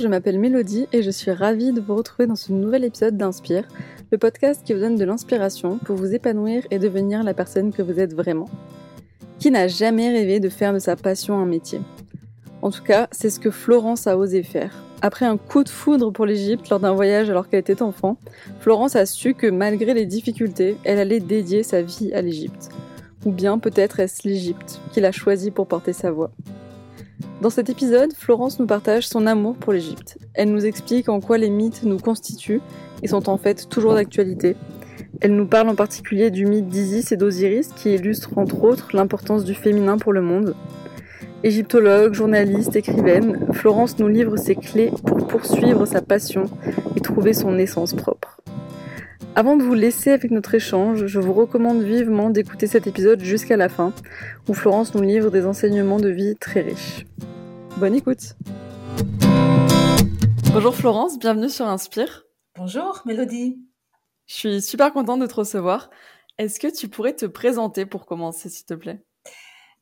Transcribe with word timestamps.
je 0.00 0.08
m'appelle 0.08 0.38
Mélodie 0.38 0.86
et 0.92 1.02
je 1.02 1.10
suis 1.10 1.30
ravie 1.30 1.72
de 1.72 1.80
vous 1.80 1.94
retrouver 1.94 2.26
dans 2.26 2.36
ce 2.36 2.52
nouvel 2.52 2.84
épisode 2.84 3.18
d'Inspire, 3.18 3.68
le 4.10 4.16
podcast 4.16 4.62
qui 4.64 4.72
vous 4.72 4.80
donne 4.80 4.96
de 4.96 5.04
l'inspiration 5.04 5.78
pour 5.78 5.96
vous 5.96 6.14
épanouir 6.14 6.66
et 6.70 6.78
devenir 6.78 7.22
la 7.22 7.34
personne 7.34 7.70
que 7.70 7.82
vous 7.82 8.00
êtes 8.00 8.14
vraiment. 8.14 8.48
Qui 9.38 9.50
n'a 9.50 9.68
jamais 9.68 10.10
rêvé 10.10 10.40
de 10.40 10.48
faire 10.48 10.72
de 10.72 10.78
sa 10.78 10.96
passion 10.96 11.38
un 11.38 11.44
métier? 11.44 11.80
En 12.62 12.70
tout 12.70 12.82
cas, 12.82 13.08
c'est 13.12 13.28
ce 13.28 13.38
que 13.38 13.50
Florence 13.50 14.06
a 14.06 14.16
osé 14.16 14.42
faire. 14.42 14.72
Après 15.02 15.26
un 15.26 15.36
coup 15.36 15.64
de 15.64 15.68
foudre 15.68 16.10
pour 16.10 16.24
l'Égypte 16.24 16.70
lors 16.70 16.80
d'un 16.80 16.94
voyage 16.94 17.28
alors 17.28 17.48
qu'elle 17.48 17.60
était 17.60 17.82
enfant, 17.82 18.16
Florence 18.60 18.96
a 18.96 19.04
su 19.04 19.34
que 19.34 19.48
malgré 19.48 19.92
les 19.92 20.06
difficultés, 20.06 20.78
elle 20.84 20.98
allait 20.98 21.20
dédier 21.20 21.62
sa 21.62 21.82
vie 21.82 22.12
à 22.14 22.22
l'Égypte. 22.22 22.70
Ou 23.26 23.32
bien 23.32 23.58
peut-être 23.58 24.00
est-ce 24.00 24.26
l'Égypte 24.26 24.80
qu'il 24.92 25.04
a 25.04 25.12
choisi 25.12 25.50
pour 25.50 25.66
porter 25.66 25.92
sa 25.92 26.10
voix. 26.10 26.30
Dans 27.40 27.50
cet 27.50 27.70
épisode, 27.70 28.12
Florence 28.14 28.58
nous 28.58 28.66
partage 28.66 29.08
son 29.08 29.26
amour 29.26 29.56
pour 29.56 29.72
l'Égypte. 29.72 30.18
Elle 30.34 30.52
nous 30.52 30.66
explique 30.66 31.08
en 31.08 31.20
quoi 31.20 31.38
les 31.38 31.50
mythes 31.50 31.84
nous 31.84 31.98
constituent 31.98 32.60
et 33.02 33.08
sont 33.08 33.28
en 33.28 33.38
fait 33.38 33.68
toujours 33.68 33.94
d'actualité. 33.94 34.56
Elle 35.20 35.34
nous 35.34 35.46
parle 35.46 35.68
en 35.68 35.74
particulier 35.74 36.30
du 36.30 36.46
mythe 36.46 36.68
d'Isis 36.68 37.12
et 37.12 37.16
d'Osiris 37.16 37.68
qui 37.76 37.94
illustre 37.94 38.36
entre 38.36 38.64
autres 38.64 38.88
l'importance 38.94 39.44
du 39.44 39.54
féminin 39.54 39.98
pour 39.98 40.12
le 40.12 40.22
monde. 40.22 40.54
Égyptologue, 41.42 42.12
journaliste, 42.12 42.76
écrivaine, 42.76 43.46
Florence 43.52 43.98
nous 43.98 44.08
livre 44.08 44.36
ses 44.36 44.54
clés 44.54 44.92
pour 45.06 45.26
poursuivre 45.26 45.86
sa 45.86 46.02
passion 46.02 46.44
et 46.96 47.00
trouver 47.00 47.32
son 47.32 47.58
essence 47.58 47.94
propre. 47.94 48.39
Avant 49.36 49.56
de 49.56 49.62
vous 49.62 49.74
laisser 49.74 50.10
avec 50.10 50.32
notre 50.32 50.54
échange, 50.54 51.06
je 51.06 51.20
vous 51.20 51.32
recommande 51.32 51.82
vivement 51.82 52.30
d'écouter 52.30 52.66
cet 52.66 52.88
épisode 52.88 53.20
jusqu'à 53.20 53.56
la 53.56 53.68
fin, 53.68 53.92
où 54.48 54.54
Florence 54.54 54.92
nous 54.94 55.02
livre 55.02 55.30
des 55.30 55.46
enseignements 55.46 56.00
de 56.00 56.08
vie 56.08 56.34
très 56.34 56.62
riches. 56.62 57.06
Bonne 57.76 57.94
écoute 57.94 58.34
Bonjour 60.52 60.74
Florence, 60.74 61.16
bienvenue 61.16 61.48
sur 61.48 61.66
Inspire. 61.68 62.24
Bonjour 62.56 63.02
Mélodie. 63.06 63.60
Je 64.26 64.34
suis 64.34 64.62
super 64.62 64.92
contente 64.92 65.20
de 65.20 65.26
te 65.26 65.34
recevoir. 65.34 65.90
Est-ce 66.38 66.58
que 66.58 66.66
tu 66.66 66.88
pourrais 66.88 67.14
te 67.14 67.26
présenter 67.26 67.86
pour 67.86 68.06
commencer, 68.06 68.48
s'il 68.48 68.66
te 68.66 68.74
plaît? 68.74 69.00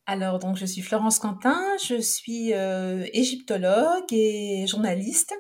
Alors, 0.05 0.39
donc, 0.39 0.57
je 0.57 0.67
suis 0.67 0.83
Florence 0.83 1.19
Quentin, 1.19 1.59
je 1.87 2.01
suis 2.01 2.53
euh, 2.53 3.07
égyptologue 3.15 4.13
et 4.13 4.67
journaliste. 4.67 5.35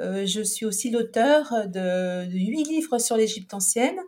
Euh, 0.00 0.26
je 0.26 0.42
suis 0.42 0.66
aussi 0.66 0.90
l'auteur 0.90 1.52
de, 1.66 2.24
huit 2.26 2.64
livres 2.64 2.98
sur 2.98 3.16
l'Égypte 3.16 3.52
ancienne, 3.54 3.98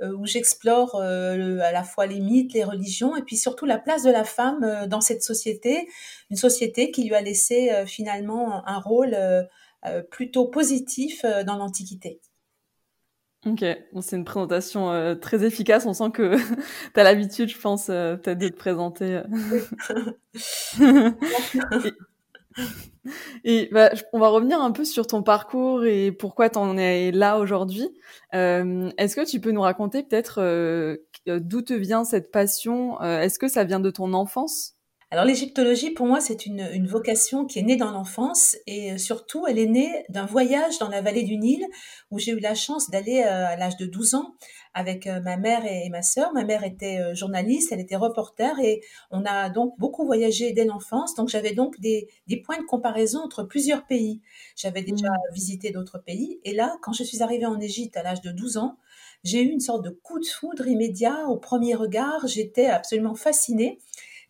euh, 0.00 0.12
où 0.16 0.26
j'explore 0.26 0.96
euh, 0.96 1.60
à 1.60 1.72
la 1.72 1.84
fois 1.84 2.06
les 2.06 2.20
mythes, 2.20 2.52
les 2.52 2.64
religions, 2.64 3.16
et 3.16 3.22
puis 3.22 3.36
surtout 3.36 3.66
la 3.66 3.78
place 3.78 4.02
de 4.02 4.10
la 4.10 4.24
femme 4.24 4.86
dans 4.88 5.00
cette 5.00 5.22
société, 5.22 5.88
une 6.30 6.36
société 6.36 6.90
qui 6.90 7.04
lui 7.04 7.14
a 7.14 7.20
laissé 7.20 7.70
finalement 7.86 8.66
un 8.66 8.78
rôle 8.78 9.16
plutôt 10.10 10.46
positif 10.46 11.24
dans 11.46 11.56
l'Antiquité. 11.56 12.20
Ok, 13.46 13.64
c'est 14.02 14.16
une 14.16 14.24
présentation 14.24 14.90
euh, 14.90 15.14
très 15.14 15.44
efficace. 15.44 15.86
On 15.86 15.94
sent 15.94 16.10
que 16.12 16.36
tu 16.94 17.00
as 17.00 17.02
l'habitude, 17.02 17.48
je 17.48 17.58
pense, 17.58 17.88
euh, 17.88 18.16
peut-être 18.16 18.38
de 18.38 18.48
te 18.48 18.56
présenter. 18.56 19.22
bah, 23.72 23.90
on 24.12 24.18
va 24.18 24.28
revenir 24.28 24.60
un 24.60 24.72
peu 24.72 24.84
sur 24.84 25.06
ton 25.06 25.22
parcours 25.22 25.84
et 25.84 26.12
pourquoi 26.12 26.50
tu 26.50 26.58
en 26.58 26.76
es 26.76 27.10
là 27.12 27.38
aujourd'hui. 27.38 27.88
Euh, 28.34 28.90
Est-ce 28.98 29.16
que 29.16 29.28
tu 29.28 29.40
peux 29.40 29.52
nous 29.52 29.62
raconter 29.62 30.02
peut-être 30.02 30.40
euh, 30.40 30.96
d'où 31.26 31.62
te 31.62 31.74
vient 31.74 32.04
cette 32.04 32.30
passion? 32.30 33.00
Est-ce 33.00 33.38
que 33.38 33.48
ça 33.48 33.64
vient 33.64 33.80
de 33.80 33.90
ton 33.90 34.12
enfance? 34.12 34.76
Alors 35.12 35.24
l'égyptologie, 35.24 35.90
pour 35.90 36.06
moi, 36.06 36.20
c'est 36.20 36.46
une, 36.46 36.86
vocation 36.86 37.44
qui 37.44 37.58
est 37.58 37.62
née 37.62 37.74
dans 37.74 37.90
l'enfance 37.90 38.56
et 38.68 38.92
euh, 38.92 38.98
surtout, 38.98 39.44
elle 39.48 39.58
est 39.58 39.66
née 39.66 40.04
d'un 40.08 40.24
voyage 40.24 40.78
dans 40.78 40.88
la 40.88 41.02
vallée 41.02 41.24
du 41.24 41.36
Nil 41.36 41.66
où 42.12 42.20
j'ai 42.20 42.30
eu 42.30 42.38
la 42.38 42.54
chance 42.54 42.90
d'aller 42.90 43.24
euh, 43.26 43.46
à 43.48 43.56
l'âge 43.56 43.76
de 43.76 43.86
12 43.86 44.14
ans 44.14 44.34
avec 44.74 45.06
euh, 45.06 45.20
ma 45.20 45.36
mère 45.36 45.64
et, 45.64 45.88
ma 45.90 46.02
sœur. 46.02 46.32
Ma 46.32 46.44
mère 46.44 46.64
était 46.64 47.14
journaliste, 47.14 47.72
elle 47.72 47.80
était 47.80 47.96
reporter 47.96 48.58
et 48.60 48.82
on 49.10 49.24
a 49.24 49.50
donc 49.50 49.78
beaucoup 49.78 50.04
voyagé 50.04 50.52
dès 50.52 50.64
l'enfance. 50.64 51.14
Donc 51.14 51.28
j'avais 51.28 51.52
donc 51.52 51.80
des, 51.80 52.08
des, 52.26 52.36
points 52.36 52.58
de 52.58 52.66
comparaison 52.66 53.20
entre 53.20 53.42
plusieurs 53.42 53.86
pays. 53.86 54.20
J'avais 54.56 54.82
déjà 54.82 55.08
mmh. 55.08 55.34
visité 55.34 55.70
d'autres 55.70 55.98
pays 55.98 56.40
et 56.44 56.54
là, 56.54 56.76
quand 56.82 56.92
je 56.92 57.04
suis 57.04 57.22
arrivée 57.22 57.46
en 57.46 57.60
Égypte 57.60 57.96
à 57.96 58.02
l'âge 58.02 58.20
de 58.20 58.30
12 58.30 58.56
ans, 58.56 58.76
j'ai 59.22 59.42
eu 59.42 59.48
une 59.48 59.60
sorte 59.60 59.84
de 59.84 59.90
coup 59.90 60.18
de 60.18 60.26
foudre 60.26 60.66
immédiat 60.66 61.26
au 61.28 61.36
premier 61.36 61.74
regard. 61.74 62.26
J'étais 62.26 62.66
absolument 62.66 63.14
fascinée 63.14 63.78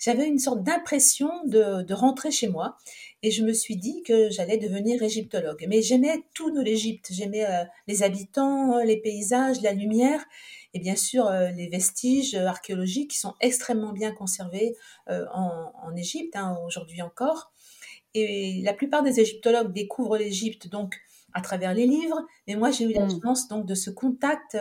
j'avais 0.00 0.27
une 0.27 0.38
sorte 0.38 0.65
d'impression 0.65 1.31
de, 1.44 1.83
de, 1.83 1.94
rentrer 1.94 2.31
chez 2.31 2.49
moi 2.49 2.77
et 3.22 3.31
je 3.31 3.44
me 3.44 3.53
suis 3.53 3.77
dit 3.77 4.03
que 4.03 4.31
j'allais 4.31 4.56
devenir 4.56 5.03
égyptologue. 5.03 5.65
Mais 5.69 5.83
j'aimais 5.83 6.25
tout 6.34 6.50
de 6.50 6.61
l'Égypte, 6.61 7.09
j'aimais 7.11 7.44
euh, 7.44 7.65
les 7.87 8.03
habitants, 8.03 8.83
les 8.83 8.97
paysages, 8.97 9.60
la 9.60 9.72
lumière 9.72 10.25
et 10.72 10.81
bien 10.81 10.97
sûr 10.97 11.27
euh, 11.27 11.50
les 11.50 11.69
vestiges 11.69 12.34
archéologiques 12.34 13.10
qui 13.10 13.19
sont 13.19 13.34
extrêmement 13.41 13.93
bien 13.93 14.12
conservés 14.12 14.75
euh, 15.09 15.27
en, 15.34 15.72
en, 15.83 15.94
Égypte, 15.94 16.34
hein, 16.34 16.59
aujourd'hui 16.66 17.03
encore. 17.03 17.53
Et 18.15 18.60
la 18.65 18.72
plupart 18.72 19.03
des 19.03 19.21
égyptologues 19.21 19.72
découvrent 19.72 20.16
l'Égypte 20.16 20.69
donc 20.69 20.97
à 21.33 21.41
travers 21.41 21.75
les 21.75 21.87
livres, 21.87 22.25
mais 22.47 22.57
moi 22.57 22.71
j'ai 22.71 22.85
eu 22.85 22.93
la 22.93 23.07
mmh. 23.07 23.21
chance 23.23 23.49
donc 23.49 23.67
de 23.67 23.75
ce 23.75 23.91
contact, 23.91 24.57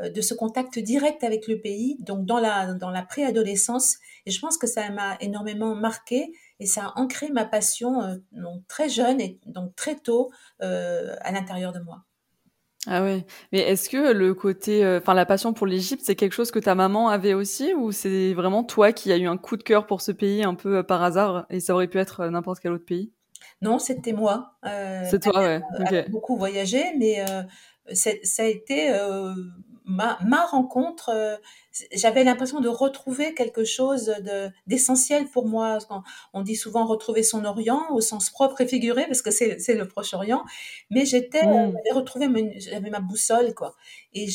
de 0.00 0.20
ce 0.20 0.34
contact 0.34 0.78
direct 0.78 1.24
avec 1.24 1.46
le 1.48 1.60
pays, 1.60 1.96
donc 2.00 2.26
dans 2.26 2.38
la 2.38 2.74
dans 2.74 2.90
la 2.90 3.02
préadolescence 3.02 3.96
et 4.26 4.30
je 4.30 4.40
pense 4.40 4.58
que 4.58 4.66
ça 4.66 4.90
m'a 4.90 5.16
énormément 5.20 5.74
marqué 5.74 6.32
et 6.58 6.66
ça 6.66 6.86
a 6.86 7.00
ancré 7.00 7.30
ma 7.30 7.44
passion 7.44 8.02
euh, 8.02 8.16
donc 8.32 8.66
très 8.66 8.88
jeune 8.88 9.20
et 9.20 9.38
donc 9.46 9.74
très 9.76 9.96
tôt 9.96 10.30
euh, 10.62 11.14
à 11.20 11.32
l'intérieur 11.32 11.72
de 11.72 11.80
moi. 11.80 12.02
Ah 12.88 13.02
ouais. 13.02 13.26
Mais 13.52 13.60
est-ce 13.60 13.88
que 13.88 14.12
le 14.12 14.32
côté, 14.34 14.84
euh, 14.84 14.98
enfin 14.98 15.14
la 15.14 15.26
passion 15.26 15.52
pour 15.52 15.66
l'Égypte, 15.66 16.02
c'est 16.04 16.14
quelque 16.14 16.34
chose 16.34 16.52
que 16.52 16.60
ta 16.60 16.76
maman 16.76 17.08
avait 17.08 17.34
aussi, 17.34 17.74
ou 17.74 17.90
c'est 17.90 18.32
vraiment 18.32 18.62
toi 18.62 18.92
qui 18.92 19.10
as 19.10 19.16
eu 19.16 19.26
un 19.26 19.36
coup 19.36 19.56
de 19.56 19.64
cœur 19.64 19.86
pour 19.86 20.00
ce 20.00 20.12
pays 20.12 20.44
un 20.44 20.54
peu 20.54 20.84
par 20.84 21.02
hasard 21.02 21.46
et 21.50 21.58
ça 21.58 21.74
aurait 21.74 21.88
pu 21.88 21.98
être 21.98 22.26
n'importe 22.26 22.60
quel 22.60 22.72
autre 22.72 22.84
pays? 22.84 23.12
Non, 23.62 23.78
c'était 23.78 24.12
moi. 24.12 24.52
c'est 24.62 25.22
toi, 25.22 25.40
ouais. 25.40 25.60
Okay. 25.80 26.08
Beaucoup 26.08 26.36
voyagé, 26.36 26.84
mais 26.98 27.24
ça 27.92 28.42
a 28.42 28.46
été 28.46 28.92
ma, 29.86 30.18
ma 30.24 30.44
rencontre, 30.44 31.10
euh, 31.14 31.36
j'avais 31.92 32.24
l'impression 32.24 32.60
de 32.60 32.68
retrouver 32.68 33.34
quelque 33.34 33.64
chose 33.64 34.06
de 34.06 34.50
d'essentiel 34.66 35.28
pour 35.28 35.46
moi. 35.46 35.78
On 36.32 36.42
dit 36.42 36.56
souvent 36.56 36.86
retrouver 36.86 37.22
son 37.22 37.44
Orient 37.44 37.86
au 37.90 38.00
sens 38.00 38.28
propre 38.28 38.60
et 38.60 38.66
figuré 38.66 39.06
parce 39.06 39.22
que 39.22 39.30
c'est 39.30 39.74
le 39.74 39.86
Proche-Orient, 39.86 40.44
mais 40.90 41.06
j'étais 41.06 41.46
mmh. 41.46 41.72
j'avais 41.76 41.92
retrouvé 41.98 42.28
j'avais 42.58 42.90
ma 42.90 43.00
boussole 43.00 43.54
quoi. 43.54 43.76
Et 44.12 44.28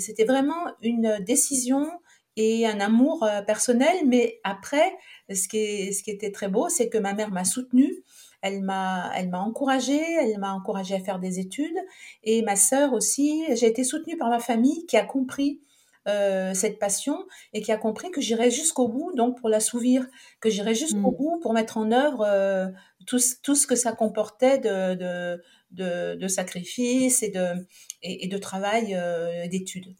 c'était 0.00 0.24
vraiment 0.24 0.66
une 0.82 1.18
décision 1.20 1.88
et 2.36 2.66
un 2.66 2.78
amour 2.78 3.24
euh, 3.24 3.42
personnel, 3.42 3.96
mais 4.06 4.40
après 4.44 4.92
ce 5.30 5.48
qui 5.48 5.58
est, 5.58 5.92
ce 5.92 6.02
qui 6.02 6.10
était 6.10 6.30
très 6.30 6.48
beau, 6.48 6.68
c'est 6.68 6.88
que 6.88 6.98
ma 6.98 7.14
mère 7.14 7.30
m'a 7.30 7.44
soutenue 7.44 8.04
elle 8.40 8.62
m'a, 8.62 9.10
elle 9.16 9.28
m'a 9.28 9.40
encouragée, 9.40 10.00
elle 10.20 10.38
m'a 10.38 10.52
encouragée 10.52 10.94
à 10.94 11.00
faire 11.00 11.18
des 11.18 11.38
études. 11.38 11.78
Et 12.22 12.42
ma 12.42 12.56
sœur 12.56 12.92
aussi, 12.92 13.44
j'ai 13.56 13.66
été 13.66 13.84
soutenue 13.84 14.16
par 14.16 14.28
ma 14.28 14.38
famille 14.38 14.86
qui 14.86 14.96
a 14.96 15.04
compris 15.04 15.60
euh, 16.06 16.54
cette 16.54 16.78
passion 16.78 17.26
et 17.52 17.60
qui 17.60 17.70
a 17.72 17.76
compris 17.76 18.10
que 18.10 18.20
j'irais 18.20 18.50
jusqu'au 18.50 18.88
bout, 18.88 19.12
donc 19.14 19.38
pour 19.38 19.48
l'assouvir, 19.48 20.06
que 20.40 20.48
j'irais 20.48 20.74
jusqu'au 20.74 21.10
mmh. 21.10 21.16
bout 21.16 21.38
pour 21.42 21.52
mettre 21.52 21.76
en 21.76 21.92
œuvre 21.92 22.22
euh, 22.22 22.68
tout, 23.06 23.18
tout, 23.42 23.54
ce 23.54 23.66
que 23.66 23.74
ça 23.74 23.92
comportait 23.92 24.58
de, 24.58 24.94
de, 24.94 25.42
de, 25.72 26.14
de 26.14 26.28
sacrifice 26.28 27.22
et 27.22 27.30
de, 27.30 27.66
et, 28.02 28.26
de 28.26 28.38
travail 28.38 28.94
euh, 28.94 29.46
d'études. 29.48 29.94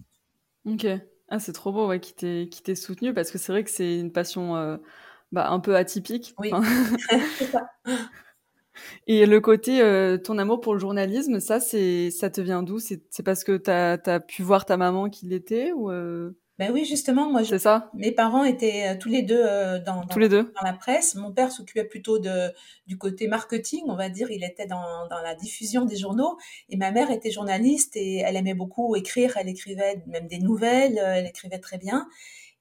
Ok, 0.64 0.86
ah, 1.28 1.38
c'est 1.38 1.52
trop 1.52 1.72
beau 1.72 1.88
ouais, 1.88 2.00
qui 2.00 2.14
t'ait 2.14 2.74
soutenu 2.74 3.12
parce 3.12 3.30
que 3.30 3.38
c'est 3.38 3.52
vrai 3.52 3.64
que 3.64 3.70
c'est 3.70 3.98
une 3.98 4.12
passion 4.12 4.56
euh, 4.56 4.76
bah, 5.30 5.50
un 5.50 5.60
peu 5.60 5.76
atypique. 5.76 6.34
Oui, 6.38 6.50
c'est 7.38 7.46
ça. 7.46 7.70
Et 9.06 9.26
le 9.26 9.40
côté, 9.40 9.80
euh, 9.80 10.18
ton 10.18 10.38
amour 10.38 10.60
pour 10.60 10.74
le 10.74 10.80
journalisme, 10.80 11.40
ça, 11.40 11.60
c'est, 11.60 12.10
ça 12.10 12.30
te 12.30 12.40
vient 12.40 12.62
d'où? 12.62 12.78
C'est, 12.78 13.00
parce 13.24 13.44
que 13.44 13.56
tu 13.56 13.70
as 13.70 14.20
pu 14.20 14.42
voir 14.42 14.66
ta 14.66 14.76
maman 14.76 15.08
qui 15.08 15.26
l'était 15.26 15.72
ou 15.72 15.90
euh... 15.90 16.32
Ben 16.58 16.72
oui, 16.72 16.84
justement, 16.84 17.30
moi, 17.30 17.44
je, 17.44 17.56
ça? 17.56 17.88
Mes 17.94 18.10
parents 18.10 18.42
étaient 18.42 18.88
euh, 18.88 18.98
tous 18.98 19.08
les 19.08 19.22
deux 19.22 19.40
euh, 19.40 19.78
dans, 19.78 20.04
tous 20.06 20.18
les 20.18 20.28
deux? 20.28 20.42
dans 20.42 20.66
la 20.66 20.72
presse. 20.72 21.14
Mon 21.14 21.30
père 21.30 21.52
s'occupait 21.52 21.84
plutôt 21.84 22.18
de 22.18 22.52
du 22.88 22.98
côté 22.98 23.28
marketing, 23.28 23.84
on 23.86 23.94
va 23.94 24.08
dire. 24.08 24.28
Il 24.32 24.42
était 24.42 24.66
dans, 24.66 25.06
dans 25.08 25.22
la 25.22 25.36
diffusion 25.36 25.84
des 25.84 25.94
journaux. 25.94 26.36
Et 26.68 26.76
ma 26.76 26.90
mère 26.90 27.12
était 27.12 27.30
journaliste 27.30 27.96
et 27.96 28.18
elle 28.26 28.34
aimait 28.34 28.54
beaucoup 28.54 28.96
écrire. 28.96 29.36
Elle 29.36 29.48
écrivait 29.48 30.02
même 30.08 30.26
des 30.26 30.40
nouvelles. 30.40 30.98
Elle 30.98 31.26
écrivait 31.26 31.60
très 31.60 31.78
bien. 31.78 32.08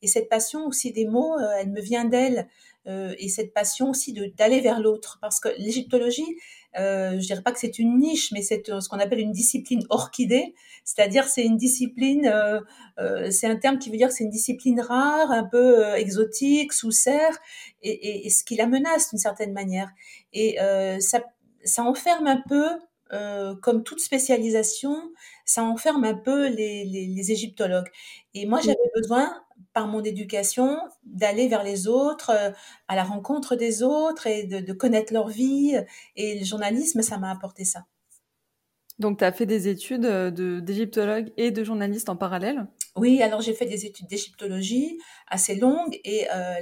Et 0.03 0.07
cette 0.07 0.29
passion 0.29 0.67
aussi 0.67 0.91
des 0.91 1.07
mots, 1.07 1.35
elle 1.59 1.71
me 1.71 1.81
vient 1.81 2.05
d'elle. 2.05 2.47
Euh, 2.87 3.13
et 3.19 3.27
cette 3.27 3.53
passion 3.53 3.89
aussi 3.89 4.13
d'aller 4.37 4.61
vers 4.61 4.79
l'autre. 4.79 5.17
Parce 5.21 5.39
que 5.39 5.49
l'égyptologie, 5.57 6.37
euh, 6.79 7.19
je 7.19 7.25
dirais 7.25 7.41
pas 7.41 7.51
que 7.51 7.59
c'est 7.59 7.79
une 7.79 7.97
niche, 7.97 8.31
mais 8.31 8.41
c'est 8.41 8.69
euh, 8.69 8.79
ce 8.79 8.87
qu'on 8.87 8.99
appelle 8.99 9.19
une 9.19 9.31
discipline 9.31 9.83
orchidée, 9.89 10.53
c'est-à-dire 10.83 11.25
c'est 11.25 11.43
une 11.43 11.57
discipline, 11.57 12.31
c'est 13.29 13.47
un 13.47 13.57
terme 13.57 13.77
qui 13.77 13.89
veut 13.89 13.97
dire 13.97 14.07
que 14.07 14.13
c'est 14.13 14.23
une 14.23 14.29
discipline 14.29 14.79
rare, 14.79 15.31
un 15.31 15.43
peu 15.43 15.83
exotique, 15.95 16.71
sous 16.71 16.91
serre, 16.91 17.37
et, 17.83 17.91
et, 17.91 18.27
et, 18.27 18.29
ce 18.29 18.45
qui 18.45 18.55
la 18.55 18.67
menace 18.67 19.09
d'une 19.09 19.19
certaine 19.19 19.51
manière. 19.51 19.89
Et 20.31 20.57
ça 20.99 21.23
ça 21.65 21.83
enferme 21.83 22.27
un 22.27 22.41
peu, 22.47 22.69
comme 23.61 23.83
toute 23.83 23.99
spécialisation, 23.99 24.95
ça 25.45 25.63
enferme 25.63 26.03
un 26.03 26.15
peu 26.15 26.47
les, 26.47 26.85
les 26.85 27.31
égyptologues. 27.31 27.89
Et 28.33 28.45
moi, 28.45 28.59
j'avais 28.61 28.77
besoin 28.95 29.33
par 29.73 29.87
mon 29.87 30.03
éducation, 30.03 30.79
d'aller 31.03 31.47
vers 31.47 31.63
les 31.63 31.87
autres, 31.87 32.31
euh, 32.31 32.51
à 32.87 32.95
la 32.95 33.03
rencontre 33.03 33.55
des 33.55 33.83
autres 33.83 34.27
et 34.27 34.43
de, 34.43 34.73
connaître 34.73 35.13
leur 35.13 35.27
vie. 35.27 35.77
Et 36.15 36.39
le 36.39 36.45
journalisme, 36.45 37.01
ça 37.01 37.17
m'a 37.17 37.31
apporté 37.31 37.65
ça. 37.65 37.85
Donc, 38.99 39.19
tu 39.19 39.23
as 39.23 39.31
fait 39.31 39.45
des 39.45 39.67
études 39.67 40.05
euh, 40.05 40.61
d'égyptologue 40.61 41.31
et 41.37 41.51
de 41.51 41.63
journaliste 41.63 42.09
en 42.09 42.15
parallèle? 42.15 42.65
Oui, 42.97 43.21
alors 43.21 43.41
j'ai 43.41 43.53
fait 43.53 43.65
des 43.65 43.85
études 43.85 44.07
d'égyptologie 44.07 44.97
assez 45.27 45.55
longues 45.55 45.99
et 46.03 46.27
euh, 46.29 46.55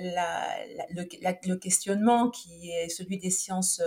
le, 0.92 1.56
questionnement 1.56 2.30
qui 2.30 2.72
est 2.72 2.90
celui 2.90 3.18
des 3.18 3.30
sciences, 3.30 3.82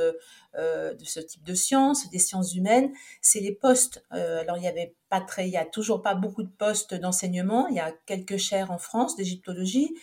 de 0.54 1.04
ce 1.04 1.20
type 1.20 1.44
de 1.44 1.54
sciences, 1.54 2.10
des 2.10 2.18
sciences 2.18 2.54
humaines, 2.54 2.90
c'est 3.20 3.40
les 3.40 3.52
postes. 3.52 4.02
alors, 4.10 4.56
il 4.56 4.64
y 4.64 4.68
avait 4.68 4.94
pas 5.08 5.20
très, 5.20 5.48
il 5.48 5.52
y 5.52 5.56
a 5.56 5.64
toujours 5.64 6.02
pas 6.02 6.14
beaucoup 6.14 6.42
de 6.42 6.50
postes 6.50 6.94
d'enseignement. 6.94 7.68
Il 7.68 7.76
y 7.76 7.80
a 7.80 7.92
quelques 8.06 8.36
chaires 8.36 8.70
en 8.70 8.78
France 8.78 9.16
d'égyptologie 9.16 9.94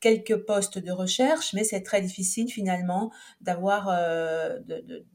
quelques 0.00 0.36
postes 0.44 0.78
de 0.78 0.92
recherche, 0.92 1.52
mais 1.54 1.64
c'est 1.64 1.82
très 1.82 2.00
difficile 2.00 2.50
finalement 2.50 3.10
d'avoir 3.40 3.88
euh, 3.88 4.58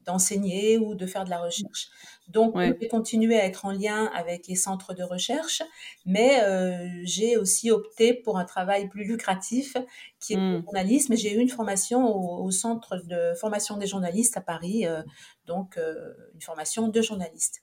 d'enseigner 0.05 0.77
ou 0.77 0.95
de 0.95 1.05
faire 1.05 1.23
de 1.25 1.29
la 1.29 1.39
recherche. 1.39 1.89
Donc, 2.31 2.55
j'ai 2.57 2.87
continué 2.87 3.39
à 3.39 3.45
être 3.45 3.65
en 3.65 3.71
lien 3.71 4.09
avec 4.15 4.47
les 4.47 4.55
centres 4.55 4.93
de 4.93 5.03
recherche, 5.03 5.61
mais 6.05 6.41
euh, 6.41 6.87
j'ai 7.03 7.37
aussi 7.37 7.71
opté 7.71 8.13
pour 8.13 8.37
un 8.37 8.45
travail 8.45 8.89
plus 8.89 9.03
lucratif 9.03 9.77
qui 10.19 10.33
est 10.33 10.37
le 10.37 10.59
mmh. 10.59 10.63
journalisme. 10.63 11.15
J'ai 11.15 11.33
eu 11.33 11.39
une 11.39 11.49
formation 11.49 12.15
au, 12.15 12.51
centre 12.51 12.97
de 13.05 13.33
formation 13.35 13.77
des 13.77 13.87
journalistes 13.87 14.37
à 14.37 14.41
Paris, 14.41 14.85
euh, 14.85 15.01
donc 15.45 15.77
une 15.77 16.41
formation 16.41 16.87
de 16.87 17.01
journaliste. 17.01 17.61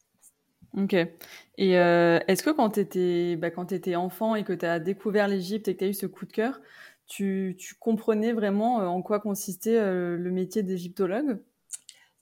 Ok. 0.77 0.95
Et 0.95 1.73
est-ce 1.73 2.43
que 2.43 2.51
quand 2.51 2.71
tu 2.71 2.81
étais, 2.81 3.37
bah, 3.37 3.49
étais, 3.71 3.97
enfant 3.97 4.35
et 4.35 4.45
que 4.45 4.53
tu 4.53 4.67
as 4.67 4.79
découvert 4.79 5.29
l'Égypte 5.29 5.69
et 5.69 5.75
que 5.75 5.79
tu 5.79 5.85
as 5.85 5.89
eu 5.89 5.95
ce 5.95 6.07
coup 6.07 6.27
de 6.27 6.33
cœur, 6.33 6.61
tu, 7.09 7.57
comprenais 7.81 8.33
vraiment 8.33 8.81
euh, 8.81 8.87
en 8.87 9.03
quoi 9.03 9.19
consistait 9.19 9.79
euh, 9.79 10.17
le 10.17 10.31
métier 10.31 10.63
d'égyptologue? 10.63 11.39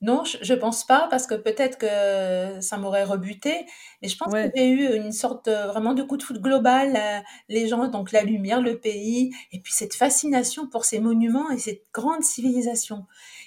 Non, 0.01 0.23
je, 0.25 0.53
ne 0.53 0.59
pense 0.59 0.85
pas 0.85 1.07
parce 1.09 1.25
que 1.25 1.33
peut-être 1.33 1.79
que 1.79 2.61
ça 2.61 2.77
m'aurait 2.77 3.03
rebuté, 3.03 3.65
mais 4.01 4.07
je 4.07 4.17
pense 4.17 4.31
que 4.31 4.51
j'ai 4.55 4.69
eu 4.69 4.95
une 4.95 5.11
sorte 5.11 5.49
vraiment 5.49 5.93
de 5.93 6.03
coup 6.03 6.17
de 6.17 6.23
foot 6.23 6.39
global, 6.39 6.95
euh, 6.95 7.19
les 7.49 7.67
gens, 7.67 7.87
donc 7.87 8.11
la 8.11 8.21
lumière, 8.21 8.61
le 8.61 8.79
pays, 8.79 9.31
et 9.51 9.59
puis 9.59 9.73
cette 9.73 9.95
fascination 9.95 10.67
pour 10.67 10.85
ces 10.85 10.99
monuments 10.99 11.49
et 11.49 11.57
cette 11.57 11.81
grande 11.93 12.21
civilisation. 12.21 13.05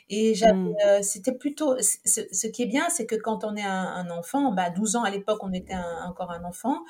Et 0.08 0.34
mmh. 0.34 1.02
c'était 1.02 1.34
plutôt, 1.34 1.76
ce, 1.78 2.46
qui 2.48 2.62
est 2.62 2.66
bien, 2.66 2.88
c'est 2.90 3.06
que 3.06 3.14
quand 3.14 3.44
on 3.44 3.54
est 3.54 3.64
un, 3.64 4.10
enfant, 4.10 4.50
bah 4.52 4.70
12 4.70 4.96
ans 4.96 5.04
à 5.04 5.10
l'époque, 5.10 5.38
on 5.42 5.52
était 5.52 5.76
encore 6.04 6.32
un 6.32 6.42
enfant, 6.42 6.80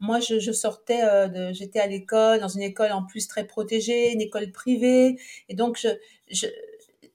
moi, 0.00 0.20
je, 0.20 0.52
sortais, 0.52 1.02
euh, 1.02 1.52
j'étais 1.52 1.80
à 1.80 1.88
l'école, 1.88 2.38
dans 2.38 2.48
une 2.48 2.62
école 2.62 2.92
en 2.92 3.02
plus 3.02 3.26
très 3.26 3.44
protégée, 3.44 4.12
une 4.12 4.20
école 4.20 4.52
privée, 4.52 5.18
et 5.48 5.54
donc 5.54 5.76
je, 5.76 6.46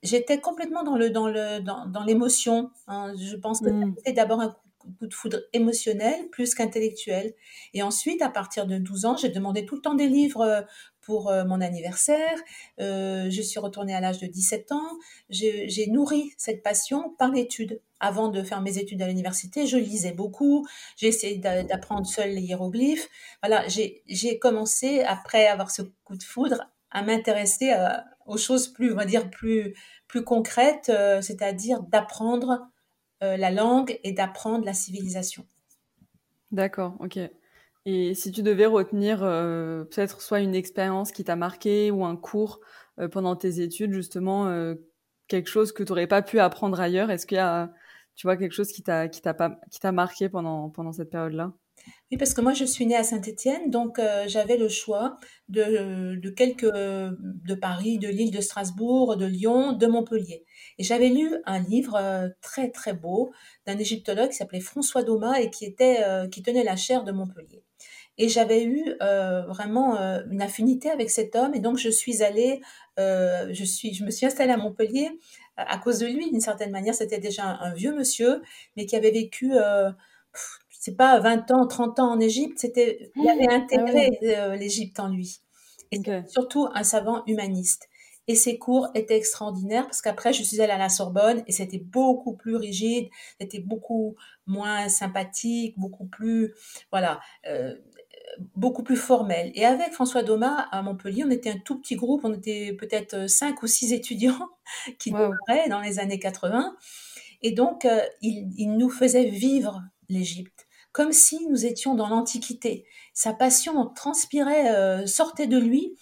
j'étais 0.03 0.39
complètement 0.39 0.83
dans 0.83 0.95
le 0.95 1.09
dans 1.09 1.27
le 1.27 1.59
dans, 1.59 1.88
dans 1.88 2.03
l'émotion. 2.03 2.69
Hein. 2.88 3.13
Je 3.17 3.35
pense 3.35 3.61
que 3.61 3.69
mmh. 3.69 3.95
c'était 3.97 4.13
d'abord 4.13 4.41
un 4.41 4.55
coup 5.00 5.07
de 5.07 5.13
foudre 5.13 5.39
émotionnel 5.53 6.29
plus 6.29 6.55
qu'intellectuel. 6.55 7.33
Et 7.73 7.83
ensuite, 7.83 8.21
à 8.21 8.29
partir 8.29 8.65
de 8.67 8.77
12 8.77 9.05
ans, 9.05 9.17
j'ai 9.17 9.29
demandé 9.29 9.65
tout 9.65 9.75
le 9.75 9.81
temps 9.81 9.95
des 9.95 10.07
livres 10.07 10.41
euh, 10.41 10.61
pour 11.01 11.29
euh, 11.29 11.45
mon 11.45 11.61
anniversaire. 11.61 12.38
Euh, 12.79 13.29
je 13.29 13.41
suis 13.41 13.59
retournée 13.59 13.94
à 13.94 14.01
l'âge 14.01 14.19
de 14.19 14.27
17 14.27 14.71
ans. 14.71 14.89
J'ai 15.29 15.88
nourri 15.88 16.33
cette 16.38 16.63
passion 16.63 17.13
par 17.17 17.31
l'étude. 17.31 17.81
Avant 17.99 18.27
de 18.27 18.44
faire 18.44 18.61
mes 18.61 18.77
études 18.79 19.01
à 19.01 19.07
l'université, 19.07 19.65
je 19.65 19.77
lisais 19.77 20.11
beaucoup. 20.11 20.67
J'ai 20.97 21.07
essayé 21.07 21.38
d'apprendre 21.38 22.06
seul 22.06 22.31
les 22.31 22.41
hiéroglyphes. 22.41 23.07
Voilà, 23.41 23.65
j'ai 23.67 24.39
commencé, 24.39 25.01
après 25.03 25.47
avoir 25.47 25.71
ce 25.71 25.83
coup 26.03 26.17
de 26.17 26.23
foudre, 26.23 26.65
à 26.94 27.04
m'intéresser 27.04 27.74
euh, 27.74 27.90
aux 28.25 28.38
choses 28.38 28.69
plus, 28.69 28.94
on 28.94 28.95
va 28.95 29.06
dire, 29.06 29.30
plus, 29.30 29.74
plus 30.07 30.24
concrètes, 30.24 30.92
c'est-à-dire 31.22 31.81
d'apprendre 31.81 32.69
la 33.19 33.51
langue 33.51 34.00
et 34.04 34.13
d'apprendre 34.13 34.66
la 34.66 34.74
civilisation. 34.74 35.45
D'accord, 36.51 36.95
ok. 37.00 37.19
Et 37.86 38.13
si 38.13 38.31
tu 38.31 38.44
devais 38.44 38.66
retenir 38.66 39.24
euh, 39.24 39.84
peut-être 39.86 40.22
soit 40.22 40.40
une 40.40 40.56
expérience 40.56 41.12
qui 41.12 41.24
t'a 41.24 41.36
marqué 41.36 41.92
ou 41.92 42.06
un 42.06 42.16
cours 42.16 42.62
euh, 43.00 43.10
pendant 43.10 43.36
tes 43.36 43.60
études, 43.62 43.92
justement, 43.92 44.48
euh, 44.48 44.75
quelque 45.28 45.50
chose 45.50 45.74
que 45.74 45.84
tu 45.84 45.92
n'aurais 45.92 46.07
pas 46.07 46.22
pu 46.22 46.40
apprendre 46.40 46.80
ailleurs, 46.80 47.12
est-ce 47.12 47.25
qu'il 47.25 47.38
y 47.38 47.40
a, 47.40 47.74
tu 48.16 48.28
vois, 48.28 48.38
quelque 48.38 48.54
chose 48.54 48.72
qui 48.72 48.84
t'a, 48.84 49.10
qui 49.10 49.22
t'a, 49.22 49.34
pas, 49.34 49.60
qui 49.72 49.80
t'a 49.80 49.92
marqué 49.92 50.30
pendant, 50.30 50.69
pendant 50.69 50.94
cette 50.94 51.10
période-là? 51.10 51.54
Oui, 52.12 52.18
parce 52.18 52.33
que 52.33 52.41
moi, 52.41 52.53
je 52.53 52.65
suis 52.65 52.85
née 52.85 52.95
à 52.95 53.03
Saint-Étienne, 53.03 53.71
donc 53.71 54.00
j'avais 54.27 54.57
le 54.57 54.69
choix 54.69 55.18
de, 55.50 56.15
de 56.15 56.30
quelques 56.30 56.71
de 56.71 57.56
Paris, 57.56 57.97
de 57.97 58.07
Lille, 58.07 58.30
de 58.30 58.41
Strasbourg, 58.41 59.18
de 59.18 59.25
Lyon, 59.25 59.74
de 59.74 59.88
Montpellier. 59.88 60.45
Et 60.77 60.83
j'avais 60.83 61.09
lu 61.09 61.35
un 61.45 61.59
livre 61.59 62.31
très 62.41 62.69
très 62.69 62.94
beau 62.94 63.31
d'un 63.65 63.77
égyptologue 63.80 64.30
qui 64.30 64.35
s'appelait 64.35 64.59
François 64.59 65.01
Doma 65.01 65.41
et 65.41 65.50
qui 65.50 65.65
était 65.65 66.03
qui 66.31 66.44
tenait 66.44 66.63
la 66.63 66.75
chaire 66.75 67.03
de 67.03 67.12
Montpellier. 67.12 67.63
Et 68.18 68.30
j'avais 68.30 68.63
eu 68.63 68.95
euh, 69.01 69.41
vraiment 69.47 70.00
euh, 70.00 70.21
une 70.30 70.41
affinité 70.41 70.89
avec 70.89 71.09
cet 71.09 71.35
homme. 71.35 71.56
Et 71.56 71.59
donc, 71.59 71.77
je 71.77 71.89
suis 71.89 72.21
allée, 72.21 72.62
euh, 73.00 73.47
je, 73.51 73.63
suis, 73.63 73.94
je 73.94 74.03
me 74.03 74.12
suis 74.12 74.25
installée 74.25 74.51
à 74.51 74.57
Montpellier 74.57 75.09
à 75.57 75.77
cause 75.77 76.00
de 76.00 76.07
lui, 76.07 76.30
d'une 76.31 76.41
certaine 76.41 76.71
manière. 76.71 76.94
C'était 76.94 77.19
déjà 77.19 77.45
un, 77.45 77.74
vieux 77.74 77.95
monsieur, 77.95 78.41
mais 78.75 78.85
qui 78.85 78.95
avait 78.95 79.12
vécu, 79.12 79.53
sais 80.83 80.95
pas, 80.95 81.19
20 81.19 81.51
ans, 81.51 81.68
30 81.68 82.00
ans 82.00 82.12
en 82.12 82.19
Égypte. 82.19 82.59
C'était, 82.59 83.12
il 83.15 83.30
avait 83.30 83.47
ah 83.50 83.56
intégré 83.56 84.18
l'Égypte 84.57 85.00
en 85.00 85.09
lui. 85.09 85.39
Et 85.91 86.01
surtout 86.27 86.68
un 86.74 86.83
savant 86.83 87.24
humaniste. 87.27 87.89
Et 88.27 88.35
ses 88.35 88.57
cours 88.57 88.88
étaient 88.95 89.18
extraordinaires 89.18 89.83
parce 89.83 90.01
qu'après, 90.01 90.33
je 90.33 90.44
suis 90.44 90.62
allée 90.62 90.71
à 90.71 90.77
la 90.77 90.90
Sorbonne 90.90 91.44
et 91.45 91.52
c'était 91.52 91.80
beaucoup 91.80 92.35
plus 92.35 92.56
rigide, 92.56 93.09
c'était 93.40 93.59
beaucoup 93.59 94.16
moins 94.47 94.87
sympathique, 94.87 95.78
beaucoup 95.78 96.06
plus, 96.06 96.54
voilà, 96.90 97.19
beaucoup 98.56 98.83
plus 98.83 98.95
formel. 98.95 99.52
Et 99.56 99.66
avec 99.66 99.92
François 99.94 100.23
Doma 100.23 100.68
à 100.71 100.81
Montpellier, 100.81 101.23
on 101.25 101.31
était 101.31 101.52
un 101.52 101.59
tout 101.59 101.80
petit 101.80 101.95
groupe, 101.95 102.21
on 102.23 102.33
était 102.33 102.73
peut-être 102.73 103.30
cinq 103.30 103.63
ou 103.63 103.68
six 103.68 103.94
étudiants 103.94 104.49
qui 104.99 105.11
démarraient 105.11 105.69
dans 105.69 105.81
les 105.81 105.99
années 105.99 106.19
80. 106.19 106.75
Et 107.42 107.52
donc, 107.52 107.85
euh, 107.85 108.02
il, 108.21 108.78
nous 108.78 108.90
faisait 108.90 109.25
vivre 109.25 109.83
l'Égypte, 110.09 110.62
comme 110.94 111.12
si 111.12 111.45
nous 111.50 111.66
étions 111.66 111.95
dans 111.95 112.07
l'Antiquité. 112.07 112.85
Sa 113.14 113.33
passion 113.33 113.88
transpirait, 113.88 114.73
euh, 114.73 115.06
sortait 115.06 115.47
de 115.47 115.57
lui, 115.57 115.97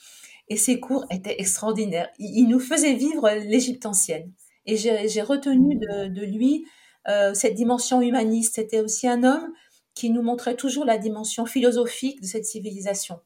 et 0.50 0.58
ses 0.58 0.80
cours 0.80 1.06
étaient 1.10 1.40
extraordinaires. 1.40 2.10
Il, 2.20 2.48
nous 2.50 2.60
faisait 2.60 2.94
vivre 2.94 3.30
l'Égypte 3.32 3.86
ancienne. 3.86 4.32
Et 4.66 4.76
j'ai 4.76 5.22
retenu 5.22 5.78
de, 5.78 6.26
lui 6.26 6.66
euh, 7.08 7.34
cette 7.34 7.56
dimension 7.56 8.02
humaniste. 8.02 8.56
C'était 8.56 8.82
aussi 8.82 9.08
un 9.08 9.24
homme 9.24 9.54
qui 9.96 10.10
nous 10.10 10.22
montrait 10.22 10.56
toujours 10.56 10.84
la 10.84 10.98
dimension 10.98 11.46
philosophique 11.46 12.22
de 12.22 12.28
cette 12.28 12.46
civilisation. 12.46 13.20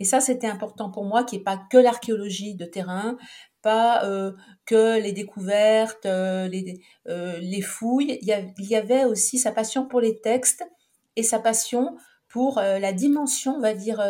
Et 0.00 0.04
ça, 0.04 0.20
c'était 0.20 0.46
important 0.46 0.90
pour 0.90 1.04
moi, 1.04 1.24
qui 1.24 1.36
n'est 1.36 1.44
pas 1.44 1.60
que 1.70 1.76
l'archéologie 1.76 2.54
de 2.54 2.64
terrain, 2.64 3.18
pas 3.60 4.04
euh, 4.06 4.32
que 4.64 4.98
les 4.98 5.12
découvertes, 5.12 6.06
les, 6.06 7.62
fouilles. 7.62 8.18
Il 8.22 8.28
y, 8.70 8.74
avait 8.74 9.04
aussi 9.04 9.38
sa 9.38 9.52
passion 9.52 9.86
pour 9.86 10.00
les 10.00 10.20
textes 10.20 10.64
et 11.16 11.22
sa 11.22 11.38
passion 11.38 11.96
pour 12.28 12.56
la 12.56 12.92
dimension, 12.92 13.56
on 13.56 13.60
va 13.60 13.74
dire, 13.74 14.02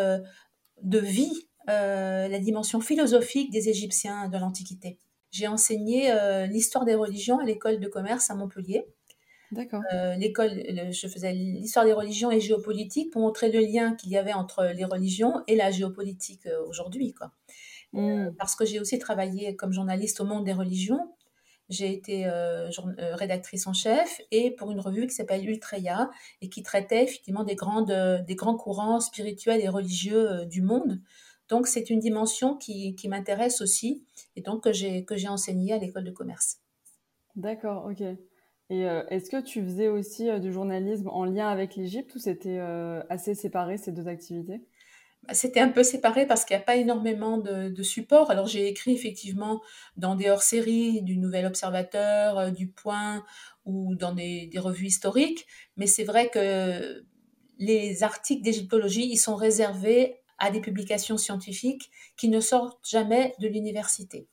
de 0.82 0.98
vie, 0.98 1.48
la 1.66 2.38
dimension 2.38 2.80
philosophique 2.80 3.50
des 3.50 3.68
Égyptiens 3.68 4.28
de 4.28 4.38
l'Antiquité. 4.38 4.98
J'ai 5.32 5.48
enseigné 5.48 6.12
l'histoire 6.48 6.84
des 6.84 6.94
religions 6.94 7.40
à 7.40 7.44
l'école 7.44 7.80
de 7.80 7.88
commerce 7.88 8.30
à 8.30 8.34
Montpellier. 8.34 8.86
D'accord. 9.52 9.82
Euh, 9.92 10.16
l'école, 10.16 10.50
je 10.90 11.06
faisais 11.06 11.32
l'histoire 11.34 11.84
des 11.84 11.92
religions 11.92 12.30
et 12.30 12.40
géopolitique 12.40 13.12
pour 13.12 13.20
montrer 13.20 13.52
le 13.52 13.60
lien 13.60 13.94
qu'il 13.94 14.10
y 14.10 14.16
avait 14.16 14.32
entre 14.32 14.64
les 14.74 14.86
religions 14.86 15.42
et 15.46 15.56
la 15.56 15.70
géopolitique 15.70 16.46
euh, 16.46 16.64
aujourd'hui, 16.66 17.12
quoi. 17.12 17.32
Euh, 17.94 18.30
mmh. 18.30 18.36
parce 18.38 18.56
que 18.56 18.64
j'ai 18.64 18.80
aussi 18.80 18.98
travaillé 18.98 19.54
comme 19.54 19.70
journaliste 19.70 20.20
au 20.20 20.24
monde 20.24 20.46
des 20.46 20.54
religions. 20.54 21.14
J'ai 21.72 21.92
été 21.92 22.30
rédactrice 22.98 23.66
en 23.66 23.72
chef 23.72 24.20
et 24.30 24.50
pour 24.50 24.70
une 24.70 24.80
revue 24.80 25.06
qui 25.06 25.14
s'appelle 25.14 25.48
Ultreya 25.48 26.10
et 26.40 26.48
qui 26.48 26.62
traitait 26.62 27.04
effectivement 27.04 27.44
des, 27.44 27.56
grandes, 27.56 28.24
des 28.26 28.34
grands 28.34 28.56
courants 28.56 29.00
spirituels 29.00 29.60
et 29.60 29.68
religieux 29.68 30.46
du 30.46 30.62
monde. 30.62 31.00
Donc 31.48 31.66
c'est 31.66 31.90
une 31.90 31.98
dimension 31.98 32.56
qui, 32.56 32.94
qui 32.94 33.08
m'intéresse 33.08 33.60
aussi 33.60 34.04
et 34.36 34.42
donc 34.42 34.62
que 34.64 34.72
j'ai 34.72 35.28
enseigné 35.28 35.72
à 35.72 35.78
l'école 35.78 36.04
de 36.04 36.10
commerce. 36.10 36.58
D'accord, 37.36 37.86
ok. 37.90 38.02
Et 38.72 38.88
euh, 38.88 39.02
est-ce 39.08 39.28
que 39.28 39.40
tu 39.40 39.62
faisais 39.62 39.88
aussi 39.88 40.30
euh, 40.30 40.38
du 40.38 40.50
journalisme 40.50 41.08
en 41.08 41.24
lien 41.24 41.48
avec 41.48 41.76
l'Égypte 41.76 42.14
ou 42.14 42.18
c'était 42.18 42.58
euh, 42.58 43.02
assez 43.10 43.34
séparé 43.34 43.76
ces 43.76 43.92
deux 43.92 44.08
activités? 44.08 44.62
C'était 45.32 45.60
un 45.60 45.68
peu 45.68 45.84
séparé 45.84 46.26
parce 46.26 46.44
qu'il 46.44 46.56
y 46.56 46.60
a 46.60 46.62
pas 46.62 46.76
énormément 46.76 47.38
de 47.38 47.68
de 47.68 47.82
support. 47.82 48.30
Alors 48.30 48.46
j'ai 48.48 48.66
écrit 48.68 48.92
effectivement 48.92 49.62
dans 49.96 50.16
des 50.16 50.28
hors-séries 50.30 51.02
du 51.02 51.16
Nouvel 51.18 51.46
Observateur, 51.46 52.38
heu, 52.38 52.50
du 52.50 52.68
Point 52.68 53.24
ou 53.64 53.94
dans 53.94 54.12
des 54.14 54.46
des 54.46 54.58
revues 54.58 54.86
historiques, 54.86 55.46
mais 55.76 55.86
c'est 55.86 56.04
vrai 56.04 56.28
que 56.30 57.04
les 57.58 58.02
articles 58.02 58.42
d'égyptologie, 58.42 59.06
ils 59.08 59.18
sont 59.18 59.36
réservés 59.36 60.16
à 60.38 60.50
des 60.50 60.60
publications 60.60 61.16
scientifiques 61.18 61.90
qui 62.16 62.28
ne 62.28 62.40
sortent 62.40 62.84
jamais 62.88 63.34
de 63.38 63.46
l'université. 63.46 64.26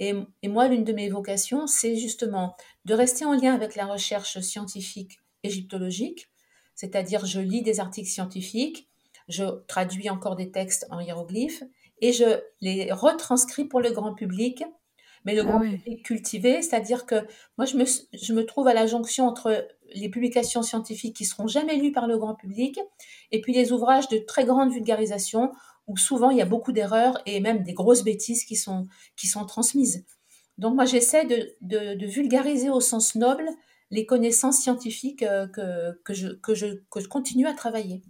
Et, 0.00 0.14
et 0.42 0.48
moi, 0.48 0.66
l'une 0.68 0.82
de 0.84 0.92
mes 0.92 1.08
vocations, 1.08 1.66
c'est 1.68 1.96
justement 1.96 2.56
de 2.84 2.94
rester 2.94 3.24
en 3.24 3.34
lien 3.34 3.54
avec 3.54 3.76
la 3.76 3.86
recherche 3.86 4.40
scientifique 4.40 5.20
égyptologique, 5.44 6.28
c'est-à-dire 6.74 7.26
je 7.26 7.40
lis 7.40 7.62
des 7.62 7.78
articles 7.78 8.08
scientifiques, 8.08 8.88
je 9.28 9.44
traduis 9.66 10.10
encore 10.10 10.36
des 10.36 10.50
textes 10.50 10.86
en 10.90 11.00
hiéroglyphes 11.00 11.64
et 12.00 12.12
je 12.12 12.40
les 12.60 12.92
retranscris 12.92 13.64
pour 13.64 13.80
le 13.80 13.90
grand 13.90 14.14
public, 14.14 14.64
mais 15.24 15.34
le 15.34 15.42
Ah 15.42 15.44
grand 15.44 15.60
public 15.60 16.04
cultivé, 16.04 16.62
c'est-à-dire 16.62 17.06
que 17.06 17.26
moi, 17.56 17.64
je 17.64 17.76
me, 17.76 17.84
je 18.12 18.32
me 18.32 18.44
trouve 18.44 18.66
à 18.66 18.74
la 18.74 18.86
jonction 18.86 19.26
entre 19.26 19.68
les 19.94 20.08
publications 20.08 20.62
scientifiques 20.62 21.16
qui 21.16 21.24
seront 21.24 21.46
jamais 21.46 21.76
lues 21.76 21.92
par 21.92 22.06
le 22.06 22.18
grand 22.18 22.34
public 22.34 22.80
et 23.30 23.40
puis 23.40 23.52
les 23.52 23.72
ouvrages 23.72 24.08
de 24.08 24.18
très 24.18 24.44
grande 24.44 24.72
vulgarisation 24.72 25.52
où 25.86 25.96
souvent 25.96 26.30
il 26.30 26.38
y 26.38 26.42
a 26.42 26.46
beaucoup 26.46 26.72
d'erreurs 26.72 27.20
et 27.26 27.40
même 27.40 27.62
des 27.62 27.72
grosses 27.72 28.04
bêtises 28.04 28.44
qui 28.44 28.56
sont, 28.56 28.88
qui 29.16 29.26
sont 29.26 29.44
transmises. 29.44 30.04
Donc 30.58 30.74
moi, 30.74 30.84
j'essaie 30.84 31.24
de, 31.24 31.54
de, 31.60 31.94
de 31.94 32.06
vulgariser 32.06 32.70
au 32.70 32.80
sens 32.80 33.14
noble 33.14 33.48
les 33.90 34.06
connaissances 34.06 34.58
scientifiques 34.58 35.22
euh, 35.22 35.46
que, 35.46 36.00
que, 36.04 36.14
je, 36.14 36.28
que, 36.28 36.54
je, 36.54 36.66
que 36.90 37.00
je 37.00 37.08
continue 37.08 37.46
à 37.46 37.52
travailler. 37.52 38.02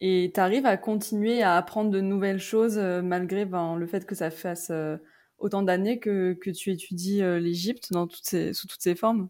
Et 0.00 0.30
tu 0.34 0.40
arrives 0.40 0.66
à 0.66 0.76
continuer 0.76 1.42
à 1.42 1.56
apprendre 1.56 1.90
de 1.90 2.00
nouvelles 2.00 2.40
choses 2.40 2.78
euh, 2.78 3.02
malgré 3.02 3.44
ben, 3.44 3.76
le 3.76 3.86
fait 3.86 4.06
que 4.06 4.14
ça 4.14 4.30
fasse 4.30 4.68
euh, 4.70 4.96
autant 5.38 5.62
d'années 5.62 5.98
que, 5.98 6.34
que 6.34 6.50
tu 6.50 6.70
étudies 6.70 7.22
euh, 7.22 7.38
l'Égypte 7.38 7.92
dans 7.92 8.06
toutes 8.06 8.24
ses, 8.24 8.52
sous 8.52 8.66
toutes 8.66 8.82
ses 8.82 8.94
formes? 8.94 9.28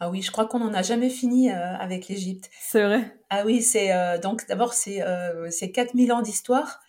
Ah 0.00 0.10
oui, 0.10 0.22
je 0.22 0.30
crois 0.30 0.46
qu'on 0.46 0.58
n'en 0.58 0.74
a 0.74 0.82
jamais 0.82 1.10
fini 1.10 1.50
euh, 1.50 1.76
avec 1.76 2.08
l'Égypte. 2.08 2.50
C'est 2.60 2.82
vrai. 2.82 3.16
Ah 3.30 3.44
oui, 3.44 3.62
c'est 3.62 3.92
euh, 3.92 4.18
donc 4.18 4.46
d'abord 4.48 4.74
c'est 4.74 5.02
euh, 5.02 5.48
c'est 5.50 5.70
4000 5.70 6.12
ans 6.12 6.22
d'histoire 6.22 6.80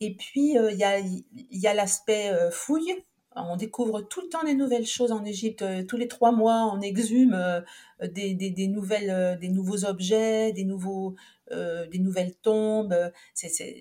et 0.00 0.14
puis 0.14 0.54
il 0.54 0.76
y 0.76 0.84
a 0.84 0.98
il 0.98 1.24
y 1.50 1.66
a 1.66 1.74
l'aspect 1.74 2.32
fouille. 2.50 3.04
On 3.36 3.56
découvre 3.56 4.00
tout 4.00 4.20
le 4.20 4.28
temps 4.28 4.44
des 4.44 4.54
nouvelles 4.54 4.86
choses 4.86 5.10
en 5.10 5.24
Égypte. 5.24 5.62
Euh, 5.62 5.82
Tous 5.84 5.96
les 5.96 6.08
trois 6.08 6.32
mois, 6.32 6.70
on 6.72 6.80
exhume 6.80 7.34
euh, 7.34 7.60
des, 8.00 8.34
des, 8.34 8.50
des 8.50 8.68
nouvelles, 8.68 9.10
euh, 9.10 9.36
des 9.36 9.48
nouveaux 9.48 9.84
objets, 9.84 10.52
des 10.52 10.64
nouveaux, 10.64 11.16
euh, 11.50 11.86
des 11.88 11.98
nouvelles 11.98 12.34
tombes. 12.36 12.94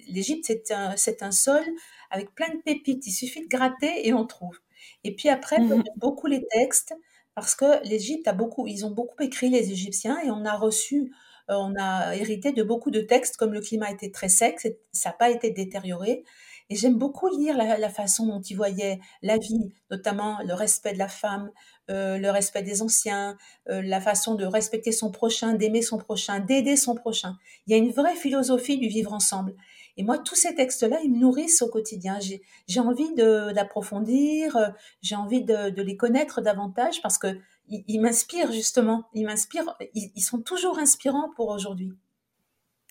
L'Égypte, 0.09 0.45
c'est 0.45 1.21
un, 1.21 1.31
sol 1.31 1.63
avec 2.09 2.33
plein 2.33 2.49
de 2.49 2.61
pépites. 2.63 3.05
Il 3.05 3.11
suffit 3.11 3.41
de 3.41 3.47
gratter 3.47 4.07
et 4.07 4.13
on 4.13 4.25
trouve. 4.25 4.59
Et 5.03 5.15
puis 5.15 5.29
après, 5.29 5.57
j'aime 5.57 5.83
beaucoup 5.97 6.27
les 6.27 6.45
textes 6.51 6.95
parce 7.35 7.55
que 7.55 7.83
l'Égypte 7.87 8.27
a 8.27 8.33
beaucoup, 8.33 8.67
ils 8.67 8.85
ont 8.85 8.91
beaucoup 8.91 9.21
écrit 9.21 9.49
les 9.49 9.71
Égyptiens 9.71 10.19
et 10.23 10.31
on 10.31 10.45
a 10.45 10.55
reçu 10.55 11.11
on 11.49 11.75
a 11.77 12.15
hérité 12.15 12.53
de 12.53 12.63
beaucoup 12.63 12.91
de 12.91 13.01
textes, 13.01 13.37
comme 13.37 13.53
le 13.53 13.61
climat 13.61 13.91
était 13.91 14.11
très 14.11 14.29
sec, 14.29 14.59
ça 14.93 15.09
n'a 15.09 15.13
pas 15.13 15.29
été 15.29 15.51
détérioré. 15.51 16.23
Et 16.73 16.75
j'aime 16.75 16.97
beaucoup 16.97 17.27
lire 17.27 17.55
la, 17.55 17.89
façon 17.89 18.25
dont 18.25 18.41
ils 18.41 18.55
voyaient 18.55 18.99
la 19.21 19.37
vie, 19.37 19.71
notamment 19.91 20.39
le 20.43 20.55
respect 20.55 20.93
de 20.93 20.97
la 20.97 21.07
femme, 21.07 21.51
euh, 21.91 22.17
le 22.17 22.31
respect 22.31 22.63
des 22.63 22.81
anciens, 22.81 23.37
euh, 23.69 23.83
la 23.83 24.01
façon 24.01 24.33
de 24.33 24.43
respecter 24.43 24.91
son 24.91 25.11
prochain, 25.11 25.53
d'aimer 25.53 25.83
son 25.83 25.99
prochain, 25.99 26.39
d'aider 26.39 26.75
son 26.75 26.95
prochain. 26.95 27.37
Il 27.67 27.73
y 27.73 27.75
a 27.75 27.77
une 27.77 27.91
vraie 27.91 28.15
philosophie 28.15 28.79
du 28.79 28.87
vivre 28.87 29.13
ensemble. 29.13 29.53
Et 29.97 30.03
moi, 30.03 30.17
tous 30.17 30.33
ces 30.33 30.55
textes-là, 30.55 30.99
ils 31.03 31.11
me 31.11 31.19
nourrissent 31.19 31.61
au 31.61 31.67
quotidien. 31.67 32.17
J'ai, 32.19 32.79
envie 32.79 33.13
d'approfondir, 33.13 34.57
euh, 34.57 34.69
j'ai 35.03 35.15
envie 35.15 35.43
de, 35.43 35.69
de 35.69 35.81
les 35.83 35.95
connaître 35.95 36.41
davantage 36.41 37.03
parce 37.03 37.19
que 37.19 37.37
ils, 37.67 38.01
m'inspirent 38.01 38.51
justement. 38.51 39.03
Ils 39.13 39.27
m'inspirent. 39.27 39.77
Ils 39.93 40.23
sont 40.23 40.41
toujours 40.41 40.79
inspirants 40.79 41.29
pour 41.35 41.49
aujourd'hui. 41.49 41.93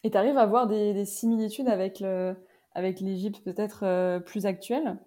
Et 0.04 0.12
tu 0.12 0.16
arrives 0.16 0.38
à 0.38 0.46
voir 0.46 0.68
des, 0.68 0.94
des 0.94 1.04
similitudes 1.04 1.68
avec 1.68 1.98
le, 1.98 2.36
avec 2.74 3.00
l'Égypte 3.00 3.42
peut-être 3.44 3.84
euh, 3.84 4.20
plus 4.20 4.46
actuelle? 4.46 4.98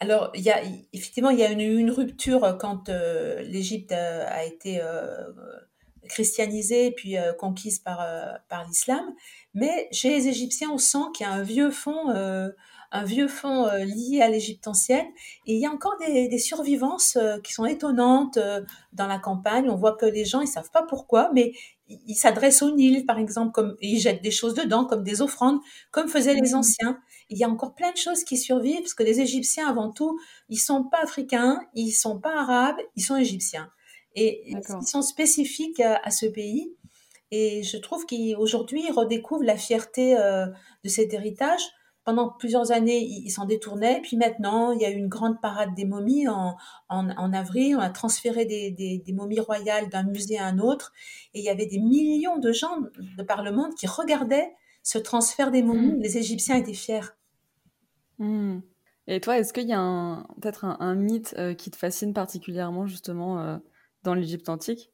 Alors, 0.00 0.32
y 0.34 0.50
a, 0.50 0.60
effectivement, 0.92 1.30
il 1.30 1.38
y 1.38 1.44
a 1.44 1.50
une, 1.50 1.60
une 1.60 1.90
rupture 1.90 2.58
quand 2.58 2.88
euh, 2.88 3.40
l'Égypte 3.42 3.92
a, 3.92 4.26
a 4.26 4.44
été 4.44 4.80
euh, 4.82 5.28
christianisée 6.08 6.90
puis 6.90 7.16
euh, 7.16 7.32
conquise 7.32 7.78
par, 7.78 8.00
euh, 8.00 8.32
par 8.48 8.66
l'islam. 8.66 9.04
Mais 9.54 9.88
chez 9.92 10.10
les 10.10 10.26
Égyptiens, 10.26 10.70
on 10.72 10.78
sent 10.78 11.06
qu'il 11.14 11.24
y 11.24 11.30
a 11.30 11.32
un 11.32 11.42
vieux 11.42 11.70
fond, 11.70 12.10
euh, 12.10 12.50
un 12.90 13.04
vieux 13.04 13.28
fond 13.28 13.66
euh, 13.66 13.84
lié 13.84 14.20
à 14.22 14.28
l'Égypte 14.28 14.66
ancienne. 14.66 15.06
Et 15.46 15.54
il 15.54 15.60
y 15.60 15.66
a 15.66 15.70
encore 15.70 15.96
des, 16.00 16.26
des 16.26 16.38
survivances 16.38 17.16
euh, 17.16 17.38
qui 17.38 17.52
sont 17.52 17.64
étonnantes 17.64 18.38
euh, 18.38 18.60
dans 18.92 19.06
la 19.06 19.20
campagne. 19.20 19.70
On 19.70 19.76
voit 19.76 19.96
que 19.96 20.06
les 20.06 20.24
gens, 20.24 20.40
ils 20.40 20.48
savent 20.48 20.72
pas 20.72 20.82
pourquoi, 20.82 21.30
mais 21.32 21.52
ils 21.88 22.14
s'adressent 22.14 22.62
au 22.62 22.74
Nil, 22.74 23.06
par 23.06 23.18
exemple, 23.18 23.52
comme, 23.52 23.76
et 23.80 23.88
ils 23.88 24.00
jettent 24.00 24.22
des 24.22 24.30
choses 24.30 24.54
dedans, 24.54 24.84
comme 24.86 25.02
des 25.04 25.20
offrandes, 25.22 25.60
comme 25.90 26.08
faisaient 26.08 26.34
les 26.34 26.54
Mhm. 26.54 26.54
anciens. 26.54 27.00
Il 27.28 27.38
y 27.38 27.44
a 27.44 27.48
encore 27.48 27.74
plein 27.74 27.92
de 27.92 27.96
choses 27.96 28.24
qui 28.24 28.36
survivent, 28.38 28.80
parce 28.80 28.94
que 28.94 29.02
les 29.02 29.20
Égyptiens, 29.20 29.68
avant 29.68 29.90
tout, 29.92 30.18
ils 30.48 30.58
sont 30.58 30.84
pas 30.84 31.02
africains, 31.02 31.60
ils 31.74 31.92
sont 31.92 32.18
pas 32.20 32.34
arabes, 32.40 32.76
ils 32.96 33.02
sont 33.02 33.16
égyptiens. 33.16 33.70
Et 34.14 34.42
ils 34.50 34.60
sont 34.86 35.02
spécifiques 35.02 35.80
à, 35.80 35.96
à 35.96 36.10
ce 36.10 36.26
pays. 36.26 36.76
Et 37.30 37.62
je 37.62 37.76
trouve 37.78 38.04
qu'aujourd'hui, 38.06 38.84
ils 38.88 38.92
redécouvrent 38.92 39.44
la 39.44 39.56
fierté 39.56 40.16
euh, 40.18 40.46
de 40.84 40.88
cet 40.88 41.14
héritage. 41.14 41.62
Pendant 42.04 42.30
plusieurs 42.30 42.72
années, 42.72 43.00
ils 43.04 43.30
s'en 43.30 43.44
détournaient. 43.44 44.00
Puis 44.02 44.16
maintenant, 44.16 44.72
il 44.72 44.80
y 44.80 44.84
a 44.84 44.90
eu 44.90 44.96
une 44.96 45.08
grande 45.08 45.40
parade 45.40 45.74
des 45.76 45.84
momies 45.84 46.26
en, 46.26 46.56
en, 46.88 47.10
en 47.10 47.32
avril. 47.32 47.76
On 47.76 47.80
a 47.80 47.90
transféré 47.90 48.44
des, 48.44 48.72
des, 48.72 48.98
des 48.98 49.12
momies 49.12 49.38
royales 49.38 49.88
d'un 49.88 50.02
musée 50.02 50.36
à 50.38 50.46
un 50.46 50.58
autre. 50.58 50.92
Et 51.32 51.38
il 51.38 51.44
y 51.44 51.48
avait 51.48 51.66
des 51.66 51.78
millions 51.78 52.38
de 52.38 52.52
gens 52.52 52.78
de 52.98 53.22
par 53.22 53.44
le 53.44 53.52
monde 53.52 53.74
qui 53.78 53.86
regardaient 53.86 54.52
ce 54.82 54.98
transfert 54.98 55.52
des 55.52 55.62
momies. 55.62 55.92
Mhm. 55.92 56.00
Les 56.00 56.18
Égyptiens 56.18 56.56
étaient 56.56 56.74
fiers. 56.74 57.14
Mhm. 58.18 58.62
Et 59.06 59.20
toi, 59.20 59.38
est-ce 59.38 59.52
qu'il 59.52 59.68
y 59.68 59.72
a 59.72 60.26
peut-être 60.40 60.64
un, 60.64 60.76
un 60.80 60.94
mythe 60.96 61.34
euh, 61.38 61.54
qui 61.54 61.70
te 61.70 61.76
fascine 61.76 62.12
particulièrement 62.12 62.86
justement 62.86 63.40
euh, 63.40 63.58
dans 64.02 64.14
l'Égypte 64.14 64.48
antique? 64.48 64.92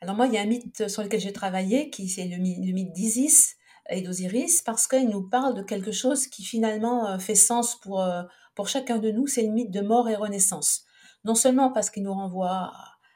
Alors 0.00 0.14
moi, 0.14 0.28
il 0.28 0.34
y 0.34 0.38
a 0.38 0.42
un 0.42 0.46
mythe 0.46 0.88
sur 0.88 1.02
lequel 1.02 1.18
j'ai 1.18 1.32
travaillé, 1.32 1.90
qui 1.90 2.08
c'est 2.08 2.26
le 2.28 2.36
mythe 2.38 2.92
d'Isis 2.92 3.56
et 3.88 4.02
d'Osiris, 4.02 4.62
parce 4.62 4.86
qu'il 4.86 5.08
nous 5.08 5.22
parle 5.22 5.54
de 5.54 5.62
quelque 5.62 5.92
chose 5.92 6.26
qui 6.26 6.44
finalement 6.44 7.08
euh, 7.08 7.18
fait 7.18 7.34
sens 7.34 7.76
pour, 7.76 8.02
euh, 8.02 8.22
pour 8.54 8.68
chacun 8.68 8.98
de 8.98 9.10
nous, 9.10 9.26
c'est 9.26 9.42
le 9.42 9.50
mythe 9.50 9.70
de 9.70 9.80
mort 9.80 10.08
et 10.08 10.16
renaissance. 10.16 10.84
Non 11.24 11.34
seulement 11.34 11.72
parce 11.72 11.90
qu'il 11.90 12.02
nous 12.02 12.14
renvoie 12.14 12.72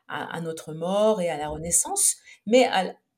à, 0.09 0.41
notre 0.41 0.75
mort 0.75 1.21
et 1.23 1.31
à 1.31 1.39
la 1.39 1.49
renaissance, 1.49 2.17
mais 2.47 2.69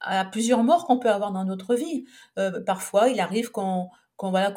à, 0.00 0.24
plusieurs 0.26 0.62
morts 0.62 0.86
qu'on 0.86 0.98
peut 0.98 1.10
avoir 1.10 1.32
dans 1.32 1.44
notre 1.44 1.74
vie. 1.74 2.04
Euh, 2.38 2.60
parfois, 2.64 3.08
il 3.08 3.18
arrive 3.18 3.50
qu'on 3.50 3.88
voilà, 4.20 4.54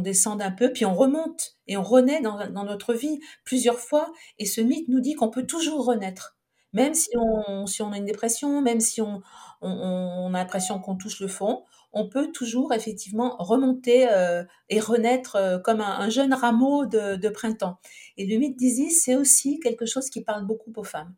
descende 0.00 0.40
un 0.40 0.52
peu, 0.52 0.72
puis 0.72 0.86
on 0.86 0.94
remonte 0.94 1.56
et 1.66 1.76
on 1.76 1.82
renaît 1.82 2.22
dans, 2.22 2.48
dans 2.48 2.64
notre 2.64 2.94
vie 2.94 3.20
plusieurs 3.44 3.80
fois. 3.80 4.12
Et 4.38 4.46
ce 4.46 4.60
mythe 4.60 4.88
nous 4.88 5.00
dit 5.00 5.14
qu'on 5.14 5.28
peut 5.28 5.44
toujours 5.44 5.84
renaître. 5.84 6.36
Même 6.72 6.94
si 6.94 7.10
on, 7.16 7.66
si 7.66 7.82
on 7.82 7.92
a 7.92 7.96
une 7.96 8.04
dépression, 8.04 8.62
même 8.62 8.80
si 8.80 9.02
on, 9.02 9.22
on 9.60 10.32
a 10.34 10.38
l'impression 10.38 10.78
qu'on 10.78 10.96
touche 10.96 11.20
le 11.20 11.28
fond, 11.28 11.64
on 11.96 12.06
peut 12.06 12.30
toujours 12.30 12.74
effectivement 12.74 13.36
remonter 13.38 14.06
euh, 14.10 14.44
et 14.68 14.80
renaître 14.80 15.36
euh, 15.36 15.58
comme 15.58 15.80
un, 15.80 15.98
un 15.98 16.10
jeune 16.10 16.34
rameau 16.34 16.84
de, 16.84 17.28
printemps. 17.30 17.78
Et 18.18 18.26
le 18.26 18.36
mythe 18.36 18.56
d'Isis, 18.56 19.02
c'est 19.02 19.16
aussi 19.16 19.58
quelque 19.60 19.86
chose 19.86 20.10
qui 20.10 20.22
parle 20.22 20.44
beaucoup 20.46 20.72
aux 20.76 20.84
femmes. 20.84 21.14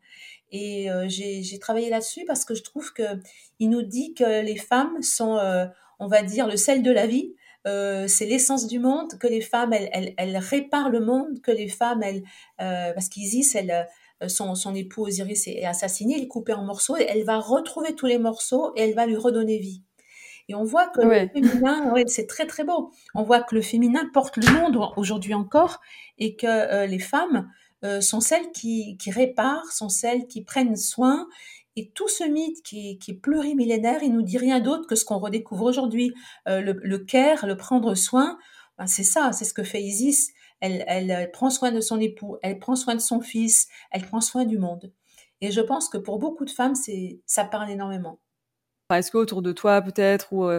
Et 0.51 0.89
euh, 0.89 1.05
j'ai 1.09 1.59
travaillé 1.59 1.89
là-dessus 1.89 2.23
parce 2.25 2.45
que 2.45 2.55
je 2.55 2.63
trouve 2.63 2.93
que 2.93 3.03
il 3.59 3.69
nous 3.69 3.81
dit 3.81 4.13
que 4.13 4.41
les 4.41 4.55
femmes 4.55 5.01
sont, 5.01 5.37
on 5.99 6.07
va 6.07 6.23
dire, 6.23 6.47
le 6.47 6.55
sel 6.55 6.81
de 6.81 6.91
la 6.91 7.05
vie. 7.05 7.35
C'est 7.65 8.25
l'essence 8.25 8.65
du 8.65 8.79
monde, 8.79 9.19
que 9.19 9.27
les 9.27 9.41
femmes, 9.41 9.73
elles, 9.73 10.37
réparent 10.37 10.89
le 10.89 11.01
monde, 11.01 11.41
que 11.41 11.51
les 11.51 11.67
femmes, 11.67 12.01
elles, 12.01 12.23
parce 12.57 13.09
qu'Isis, 13.09 13.55
son, 14.27 14.75
époux 14.75 15.05
Osiris 15.05 15.47
est, 15.47 15.65
assassiné, 15.65 16.15
il 16.17 16.23
est 16.23 16.27
coupé 16.27 16.53
en 16.53 16.63
morceaux, 16.63 16.95
elle 16.95 17.25
va 17.25 17.37
retrouver 17.37 17.93
tous 17.93 18.07
les 18.07 18.17
morceaux 18.17 18.71
et 18.75 18.81
elle 18.81 18.95
va 18.95 19.05
lui 19.05 19.17
redonner 19.17 19.59
vie. 19.59 19.83
Et 20.49 20.55
on 20.55 20.63
voit 20.65 20.87
que 20.89 20.99
Ouais. 21.01 21.31
le 21.33 21.41
féminin, 21.47 21.93
ouais, 21.93 22.03
c'est 22.07 22.27
très 22.27 22.45
très 22.45 22.65
beau. 22.65 22.91
On 23.15 23.23
voit 23.23 23.41
que 23.41 23.55
le 23.55 23.61
féminin 23.61 24.09
porte 24.13 24.35
le 24.35 24.51
monde 24.51 24.77
aujourd'hui 24.97 25.33
encore 25.33 25.79
et 26.17 26.35
que 26.35 26.47
euh, 26.47 26.85
les 26.87 26.99
femmes 26.99 27.49
euh, 27.85 28.01
sont 28.01 28.19
celles 28.19 28.51
qui, 28.51 28.97
qui 28.97 29.11
réparent, 29.11 29.71
sont 29.71 29.87
celles 29.89 30.27
qui 30.27 30.43
prennent 30.43 30.75
soin. 30.75 31.27
Et 31.77 31.91
tout 31.91 32.09
ce 32.09 32.25
mythe 32.25 32.61
qui 32.63 32.89
est, 32.91 32.97
qui 32.97 33.11
est 33.11 33.21
plurimillénaire, 33.21 34.03
il 34.03 34.11
nous 34.11 34.23
dit 34.23 34.37
rien 34.37 34.59
d'autre 34.59 34.85
que 34.87 34.95
ce 34.95 35.05
qu'on 35.05 35.19
redécouvre 35.19 35.63
aujourd'hui. 35.65 36.13
Euh, 36.49 36.59
le, 36.61 36.73
le 36.83 36.97
care, 36.97 37.45
le 37.45 37.55
prendre 37.55 37.95
soin, 37.95 38.37
ben 38.77 38.87
c'est 38.87 39.03
ça, 39.03 39.31
c'est 39.31 39.45
ce 39.45 39.53
que 39.53 39.63
fait 39.63 39.81
Isis. 39.81 40.31
Elle, 40.61 40.83
elle, 40.87 41.09
elle 41.11 41.31
prend 41.31 41.49
soin 41.49 41.71
de 41.71 41.79
son 41.79 41.99
époux, 42.01 42.35
elle 42.41 42.59
prend 42.59 42.75
soin 42.75 42.95
de 42.95 42.99
son 42.99 43.21
fils, 43.21 43.67
elle 43.91 44.05
prend 44.05 44.19
soin 44.19 44.43
du 44.45 44.57
monde. 44.57 44.91
Et 45.41 45.51
je 45.51 45.61
pense 45.61 45.87
que 45.87 45.97
pour 45.97 46.19
beaucoup 46.19 46.43
de 46.43 46.49
femmes, 46.49 46.75
c'est, 46.75 47.21
ça 47.25 47.45
parle 47.45 47.69
énormément. 47.69 48.19
Est-ce 48.97 49.11
qu'autour 49.11 49.41
de 49.41 49.51
toi, 49.51 49.81
peut-être, 49.81 50.33
ou 50.33 50.49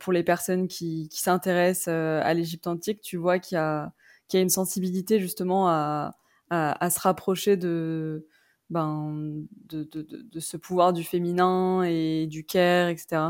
pour 0.00 0.12
les 0.12 0.22
personnes 0.22 0.68
qui, 0.68 1.08
s'intéressent 1.12 1.88
à 1.88 2.34
l'Égypte 2.34 2.66
antique, 2.66 3.00
tu 3.00 3.16
vois 3.16 3.38
qu'il 3.38 3.56
y, 3.56 3.58
a, 3.58 3.92
une 4.34 4.48
sensibilité 4.48 5.20
justement 5.20 5.68
à, 5.68 6.14
se 6.50 7.00
rapprocher 7.00 7.56
de, 7.56 8.26
ben, 8.70 9.44
de, 9.68 10.40
ce 10.40 10.56
pouvoir 10.56 10.92
du 10.92 11.04
féminin 11.04 11.82
et 11.82 12.26
du 12.26 12.44
care, 12.44 12.88
etc. 12.88 13.22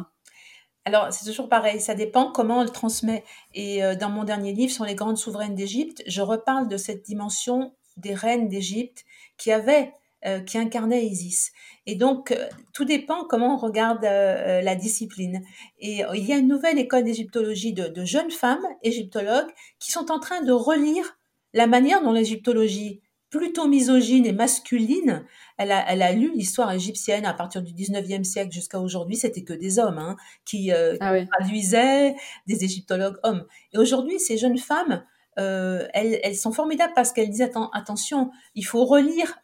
Alors, 0.85 1.12
c'est 1.12 1.26
toujours 1.26 1.49
pareil, 1.49 1.80
ça 1.80 1.95
dépend 1.95 2.33
comment 2.33 2.61
on 2.61 2.62
le 2.62 2.71
transmet. 2.71 3.25
Et 3.54 3.80
dans 3.97 4.09
mon 4.09 4.25
dernier 4.25 4.52
livre 4.52 4.73
sur 4.73 4.85
les 4.85 4.95
grandes 4.95 5.18
souveraines 5.18 5.54
d'Égypte, 5.54 6.02
je 6.07 6.23
reparle 6.23 6.68
de 6.68 6.76
cette 6.76 7.04
dimension 7.04 7.75
des 7.99 8.14
reines 8.14 8.49
d'Égypte 8.49 9.04
qui 9.37 9.52
avaient 9.52 9.92
euh, 10.26 10.40
qui 10.40 10.58
incarnait 10.58 11.06
Isis. 11.06 11.52
Et 11.87 11.94
donc, 11.94 12.32
euh, 12.32 12.48
tout 12.75 12.84
dépend 12.84 13.25
comment 13.25 13.54
on 13.54 13.56
regarde 13.56 14.04
euh, 14.04 14.60
la 14.62 14.75
discipline. 14.75 15.44
Et 15.78 16.02
il 16.12 16.25
y 16.25 16.32
a 16.32 16.38
une 16.38 16.48
nouvelle 16.48 16.76
école 16.76 17.04
d'égyptologie 17.04 17.72
de, 17.72 17.87
de, 17.87 18.04
jeunes 18.04 18.32
femmes 18.32 18.66
égyptologues 18.82 19.46
qui 19.78 19.92
sont 19.92 20.10
en 20.10 20.18
train 20.18 20.42
de 20.42 20.50
relire 20.50 21.16
la 21.54 21.68
manière 21.68 22.02
dont 22.02 22.10
l'égyptologie 22.10 23.00
plutôt 23.30 23.68
misogyne 23.68 24.26
et 24.26 24.32
masculine, 24.32 25.25
elle 25.56 25.70
a, 25.70 25.88
elle 25.88 26.02
a 26.02 26.10
lu 26.10 26.32
l'histoire 26.34 26.72
égyptienne 26.72 27.25
à 27.25 27.32
partir 27.32 27.62
du 27.62 27.72
19e 27.72 28.25
siècle 28.25 28.50
jusqu'à 28.50 28.80
aujourd'hui, 28.80 29.14
c'était 29.14 29.44
que 29.44 29.52
des 29.52 29.78
hommes 29.78 29.98
hein, 29.98 30.16
qui 30.44 30.72
ah 30.72 31.14
traduisaient, 31.26 32.16
des 32.48 32.64
égyptologues 32.64 33.18
hommes. 33.22 33.46
Et 33.72 33.78
aujourd'hui, 33.78 34.18
ces 34.18 34.37
jeunes 34.37 34.58
femmes, 34.58 35.04
elles, 35.37 36.18
elles, 36.25 36.37
sont 36.37 36.50
formidables 36.50 36.94
parce 36.96 37.12
qu'elles 37.12 37.30
disent 37.30 37.48
attention, 37.72 38.32
il 38.56 38.66
faut 38.66 38.84
relire 38.84 39.38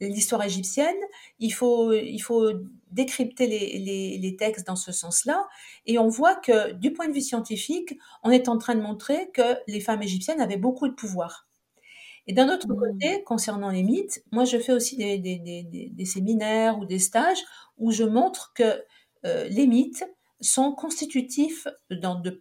l'histoire 0.00 0.42
égyptienne, 0.44 0.96
il 1.38 1.52
faut, 1.52 1.92
il 1.92 2.18
faut 2.18 2.52
décrypter 2.90 3.46
les, 3.46 3.78
les, 3.78 4.18
les 4.18 4.36
textes 4.36 4.66
dans 4.66 4.76
ce 4.76 4.92
sens-là, 4.92 5.46
et 5.86 5.98
on 5.98 6.08
voit 6.08 6.34
que 6.34 6.72
du 6.72 6.92
point 6.92 7.08
de 7.08 7.12
vue 7.12 7.20
scientifique, 7.20 7.94
on 8.22 8.30
est 8.30 8.48
en 8.48 8.58
train 8.58 8.74
de 8.74 8.82
montrer 8.82 9.30
que 9.32 9.58
les 9.66 9.80
femmes 9.80 10.02
égyptiennes 10.02 10.40
avaient 10.40 10.56
beaucoup 10.56 10.88
de 10.88 10.94
pouvoir. 10.94 11.46
Et 12.26 12.32
d'un 12.32 12.52
autre 12.52 12.66
mmh. 12.68 12.76
côté, 12.76 13.22
concernant 13.24 13.70
les 13.70 13.82
mythes, 13.82 14.24
moi 14.32 14.44
je 14.44 14.58
fais 14.58 14.72
aussi 14.72 14.96
des, 14.96 15.18
des, 15.18 15.38
des, 15.38 15.90
des 15.92 16.04
séminaires 16.04 16.78
ou 16.78 16.84
des 16.84 16.98
stages 16.98 17.42
où 17.78 17.92
je 17.92 18.04
montre 18.04 18.52
que 18.54 18.82
euh, 19.24 19.48
les 19.48 19.66
mythes 19.66 20.04
sont 20.40 20.72
constitutifs 20.72 21.66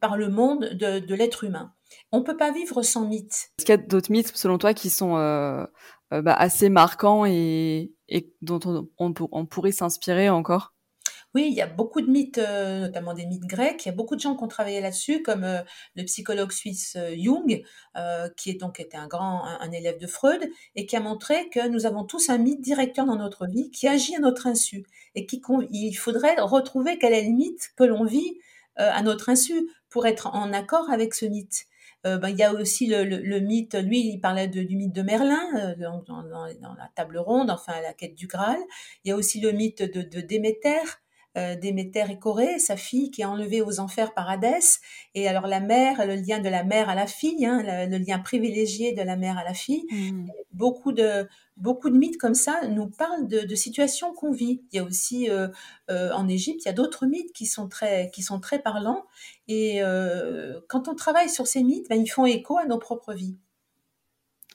par 0.01 0.17
le 0.17 0.29
monde 0.29 0.65
de, 0.73 1.15
l'être 1.15 1.43
humain. 1.43 1.73
On 2.11 2.19
ne 2.19 2.23
peut 2.23 2.37
pas 2.37 2.51
vivre 2.51 2.81
sans 2.81 3.05
mythes. 3.05 3.49
Est-ce 3.57 3.65
qu'il 3.65 3.75
y 3.75 3.77
a 3.77 3.77
d'autres 3.77 4.11
mythes, 4.11 4.35
selon 4.35 4.57
toi, 4.57 4.73
qui 4.73 4.89
sont 4.89 5.17
euh, 5.17 5.65
euh, 6.13 6.21
bah, 6.21 6.33
assez 6.33 6.69
marquants 6.69 7.25
et, 7.25 7.93
dont 8.41 8.59
on, 8.65 8.89
on, 8.97 9.13
on 9.31 9.45
pourrait 9.45 9.71
s'inspirer 9.71 10.29
encore? 10.29 10.74
Oui, 11.35 11.47
il 11.49 11.53
y 11.53 11.61
a 11.61 11.67
beaucoup 11.67 12.01
de 12.01 12.09
mythes, 12.09 12.37
euh, 12.37 12.79
notamment 12.79 13.13
des 13.13 13.25
mythes 13.25 13.45
grecs. 13.45 13.85
Il 13.85 13.89
y 13.89 13.91
a 13.91 13.95
beaucoup 13.95 14.15
de 14.15 14.21
gens 14.21 14.35
qui 14.35 14.43
ont 14.43 14.47
travaillé 14.47 14.81
là-dessus, 14.81 15.21
comme 15.21 15.43
euh, 15.43 15.61
le 15.95 16.03
psychologue 16.05 16.51
suisse 16.51 16.97
Jung, 17.17 17.63
qui 18.37 18.49
est 18.49 18.59
donc 18.59 18.79
était 18.79 18.97
un 18.97 19.07
grand 19.07 19.43
un, 19.45 19.71
élève 19.71 19.99
de 19.99 20.07
Freud, 20.07 20.49
et 20.75 20.85
qui 20.85 20.95
a 20.95 20.99
montré 21.01 21.49
que 21.49 21.67
nous 21.67 21.85
avons 21.85 22.05
tous 22.05 22.29
un 22.29 22.37
mythe 22.37 22.61
directeur 22.61 23.05
dans 23.05 23.17
notre 23.17 23.47
vie 23.47 23.69
qui 23.71 23.87
agit 23.87 24.15
à 24.15 24.19
notre 24.19 24.47
insu, 24.47 24.85
et 25.13 25.25
qui 25.25 25.41
il 25.71 25.93
faudrait 25.93 26.35
retrouver 26.39 26.97
quel 26.97 27.13
est 27.13 27.23
le 27.23 27.31
mythe 27.31 27.69
que 27.75 27.83
l'on 27.83 28.05
vit 28.05 28.39
à 28.77 29.01
notre 29.03 29.29
insu 29.29 29.69
pour 29.89 30.07
être 30.07 30.27
en 30.27 30.51
accord 30.53 30.89
avec 30.89 31.13
ce 31.13 31.25
mythe. 31.25 31.67
Euh, 32.05 32.17
ben, 32.17 32.29
il 32.29 32.37
y 32.37 32.43
a 32.43 32.53
aussi 32.53 32.85
le, 32.85 33.03
le, 33.03 33.39
mythe, 33.39 33.73
lui, 33.75 33.99
il 34.01 34.19
parlait 34.19 34.47
du 34.47 34.75
mythe 34.75 34.93
de 34.93 35.01
Merlin, 35.01 35.41
euh, 35.55 35.75
dans, 36.05 36.75
la 36.75 36.89
table 36.95 37.17
ronde, 37.17 37.49
enfin 37.49 37.81
la 37.81 37.93
quête 37.93 38.13
du 38.15 38.27
Graal. 38.27 38.59
Il 39.03 39.09
y 39.09 39.11
a 39.11 39.15
aussi 39.15 39.39
le 39.41 39.51
mythe 39.51 39.81
de 39.81 40.21
Déméter, 40.21 40.83
euh, 41.37 41.55
Déméter 41.55 42.05
et 42.09 42.17
Corée, 42.17 42.59
sa 42.59 42.77
fille 42.77 43.11
qui 43.11 43.21
est 43.21 43.25
enlevée 43.25 43.61
aux 43.61 43.79
enfers 43.79 44.13
par 44.13 44.29
Hadès. 44.29 44.79
Et 45.15 45.27
alors 45.27 45.47
la 45.47 45.59
mère, 45.59 46.05
le 46.05 46.15
lien 46.15 46.39
de 46.39 46.49
la 46.49 46.63
mère 46.63 46.89
à 46.89 46.95
la 46.95 47.07
fille, 47.07 47.45
hein, 47.45 47.61
le, 47.63 47.97
lien 47.97 48.19
privilégié 48.19 48.93
de 48.93 49.01
la 49.01 49.15
mère 49.15 49.37
à 49.37 49.43
la 49.43 49.53
fille. 49.53 49.85
Mmh. 49.91 50.27
Beaucoup 50.53 50.91
de 50.93 51.27
beaucoup 51.57 51.89
de 51.89 51.97
mythes 51.97 52.17
comme 52.17 52.35
ça 52.35 52.67
nous 52.67 52.87
parlent 52.87 53.27
de, 53.27 53.41
de 53.41 53.55
situations 53.55 54.13
qu'on 54.13 54.31
vit. 54.31 54.63
Il 54.71 54.77
y 54.77 54.79
a 54.79 54.83
aussi 54.83 55.29
euh, 55.29 55.47
euh, 55.89 56.11
en 56.11 56.27
Égypte, 56.27 56.61
il 56.63 56.67
y 56.67 56.71
a 56.71 56.73
d'autres 56.73 57.05
mythes 57.05 57.33
qui 57.33 57.45
sont 57.45 57.67
très 57.67 58.09
qui 58.11 58.23
sont 58.23 58.39
très 58.39 58.59
parlants. 58.59 59.05
Et 59.47 59.81
quand 60.69 60.87
on 60.87 60.95
travaille 60.95 61.29
sur 61.29 61.47
ces 61.47 61.63
mythes, 61.63 61.87
ben, 61.89 62.01
ils 62.01 62.07
font 62.07 62.25
écho 62.25 62.57
à 62.57 62.65
nos 62.65 62.79
propres 62.79 63.13
vies. 63.13 63.37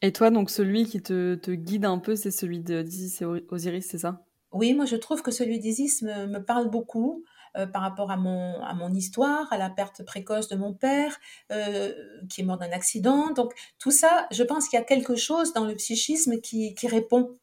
Et 0.02 0.12
toi, 0.12 0.30
donc 0.30 0.50
celui 0.50 0.86
qui 0.86 1.02
te, 1.02 1.34
te 1.34 1.50
guide 1.50 1.84
un 1.84 1.98
peu, 1.98 2.16
c'est 2.16 2.30
celui 2.30 2.60
d'Isis 2.60 3.20
et 3.20 3.26
Osiris, 3.50 3.86
c'est 3.86 3.98
ça? 3.98 4.24
Oui, 4.52 4.74
moi 4.74 4.84
je 4.84 4.96
trouve 4.96 5.22
que 5.22 5.30
celui 5.30 5.58
d'Isis 5.58 6.02
me, 6.02 6.38
parle 6.38 6.68
beaucoup 6.68 7.24
euh, 7.56 7.66
par 7.66 7.82
rapport 7.82 8.10
à 8.10 8.16
mon, 8.16 8.60
à 8.62 8.74
mon 8.74 8.92
histoire, 8.92 9.52
à 9.52 9.58
la 9.58 9.70
perte 9.70 10.04
précoce 10.04 10.48
de 10.48 10.56
mon 10.56 10.72
père, 10.72 11.18
euh, 11.52 11.92
qui 12.28 12.40
est 12.40 12.44
mort 12.44 12.58
d'un 12.58 12.72
accident. 12.72 13.30
Donc 13.30 13.54
tout 13.78 13.90
ça, 13.90 14.26
je 14.30 14.42
pense 14.42 14.68
qu'il 14.68 14.78
y 14.78 14.82
a 14.82 14.84
quelque 14.84 15.16
chose 15.16 15.52
dans 15.52 15.64
le 15.64 15.74
psychisme 15.76 16.40
qui, 16.40 16.74
qui 16.74 16.88
répond, 16.88 17.38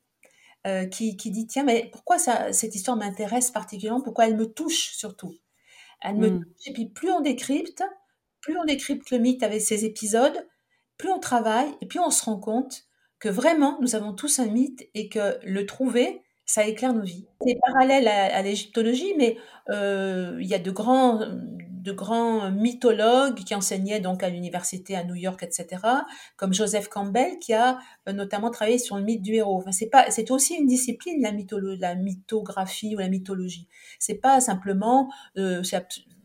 euh, 0.66 0.86
qui, 0.86 1.18
qui, 1.18 1.32
dit, 1.32 1.48
tiens, 1.48 1.64
mais 1.64 1.90
pourquoi 1.92 2.18
ça, 2.18 2.52
cette 2.52 2.76
histoire 2.76 2.98
m'intéresse 2.98 3.52
particulièrement, 3.52 4.02
pourquoi 4.02 4.28
elle 4.28 4.38
me 4.38 4.52
touche 4.52 4.92
surtout? 4.94 5.36
Elle 6.02 6.18
me 6.18 6.30
mmh. 6.30 6.44
touche, 6.44 6.68
et 6.68 6.74
puis 6.74 6.86
plus 6.86 7.12
on 7.12 7.22
décrypte, 7.22 7.84
plus 8.42 8.58
on 8.58 8.66
décrypte 8.66 9.10
le 9.12 9.18
mythe 9.18 9.44
avec 9.44 9.62
ses 9.62 9.86
épisodes, 9.86 10.48
plus 10.98 11.10
on 11.10 11.20
travaille, 11.20 11.70
et 11.82 11.86
puis 11.86 12.00
on 12.00 12.12
se 12.12 12.26
rend 12.26 12.40
compte 12.40 12.88
que 13.20 13.30
vraiment, 13.30 13.78
nous 13.82 13.96
avons 13.96 14.14
tous 14.14 14.40
un 14.40 14.46
mythe 14.46 14.88
et 14.94 15.10
que 15.10 15.40
le 15.44 15.66
trouver, 15.66 16.22
ça 16.48 16.66
éclaire 16.66 16.94
nos 16.94 17.04
vies. 17.04 17.28
C'est 17.46 17.60
parallèle 17.62 18.08
à, 18.08 18.42
l'égyptologie, 18.42 19.14
mais 19.18 19.38
euh, 19.70 20.38
il 20.40 20.48
y 20.48 20.56
a 20.56 20.60
de 20.60 20.72
grands, 20.72 21.20
de 21.20 21.92
grands 21.92 22.50
mythologues 22.50 23.36
qui 23.44 23.54
enseignaient 23.54 24.00
donc 24.00 24.24
à 24.24 24.30
l'université 24.30 24.96
à 24.96 25.04
New 25.04 25.16
York, 25.16 25.44
etc., 25.44 25.84
comme 26.38 26.54
Joseph 26.54 26.88
Campbell, 26.88 27.38
qui 27.40 27.54
a 27.54 27.78
euh, 28.08 28.14
notamment 28.14 28.50
travaillé 28.50 28.78
sur 28.78 28.96
le 28.96 29.04
mythe 29.04 29.22
du 29.22 29.34
héros. 29.34 29.58
Enfin, 29.58 29.74
c'est 29.74 29.90
pas, 29.90 30.10
c'est 30.10 30.32
aussi 30.32 30.56
une 30.56 30.68
discipline 30.68 31.22
la, 31.22 31.32
la 31.80 31.96
mythographie 31.96 32.96
ou 32.96 33.00
la 33.00 33.10
mythologie. 33.10 33.68
C'est 34.00 34.16
pas 34.16 34.40
simplement, 34.40 35.12
euh, 35.38 35.62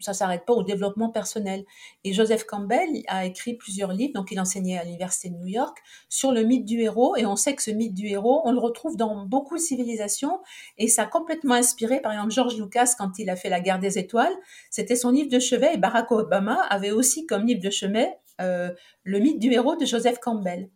ça 0.02 0.12
s'arrête 0.12 0.44
pas 0.44 0.52
au 0.52 0.62
développement 0.62 1.10
personnel. 1.10 1.64
Et 2.04 2.12
Joseph 2.12 2.44
Campbell 2.44 2.88
a 3.08 3.24
écrit 3.26 3.54
plusieurs 3.54 3.92
livres, 3.92 4.14
donc 4.14 4.30
il 4.30 4.40
enseignait 4.40 4.78
à 4.78 4.84
l'université 4.84 5.30
de 5.30 5.36
New 5.36 5.46
York, 5.46 5.78
sur 6.08 6.32
le 6.32 6.42
mythe 6.42 6.64
du 6.64 6.80
héros. 6.80 7.16
Et 7.16 7.26
on 7.26 7.36
sait 7.36 7.54
que 7.54 7.62
ce 7.62 7.70
mythe 7.70 7.94
du 7.94 8.06
héros, 8.06 8.42
on 8.44 8.52
le 8.52 8.58
retrouve 8.58 8.96
dans 8.96 9.26
beaucoup 9.26 9.56
de 9.56 9.62
civilisations. 9.62 10.40
Et 10.78 10.88
ça 10.88 11.02
a 11.02 11.06
complètement 11.06 11.54
inspiré, 11.54 12.00
par 12.00 12.12
exemple, 12.12 12.32
George 12.32 12.56
Lucas 12.56 12.94
quand 12.98 13.18
il 13.18 13.30
a 13.30 13.36
fait 13.36 13.48
La 13.48 13.60
guerre 13.60 13.78
des 13.78 13.98
étoiles. 13.98 14.34
C'était 14.70 14.96
son 14.96 15.10
livre 15.10 15.30
de 15.30 15.38
chevet. 15.38 15.74
Et 15.74 15.78
Barack 15.78 16.10
Obama 16.10 16.60
avait 16.68 16.90
aussi 16.90 17.26
comme 17.26 17.46
livre 17.46 17.62
de 17.62 17.70
chevet 17.70 18.18
euh, 18.40 18.70
le 19.04 19.18
mythe 19.18 19.38
du 19.38 19.52
héros 19.52 19.76
de 19.76 19.84
Joseph 19.84 20.18
Campbell. 20.18 20.68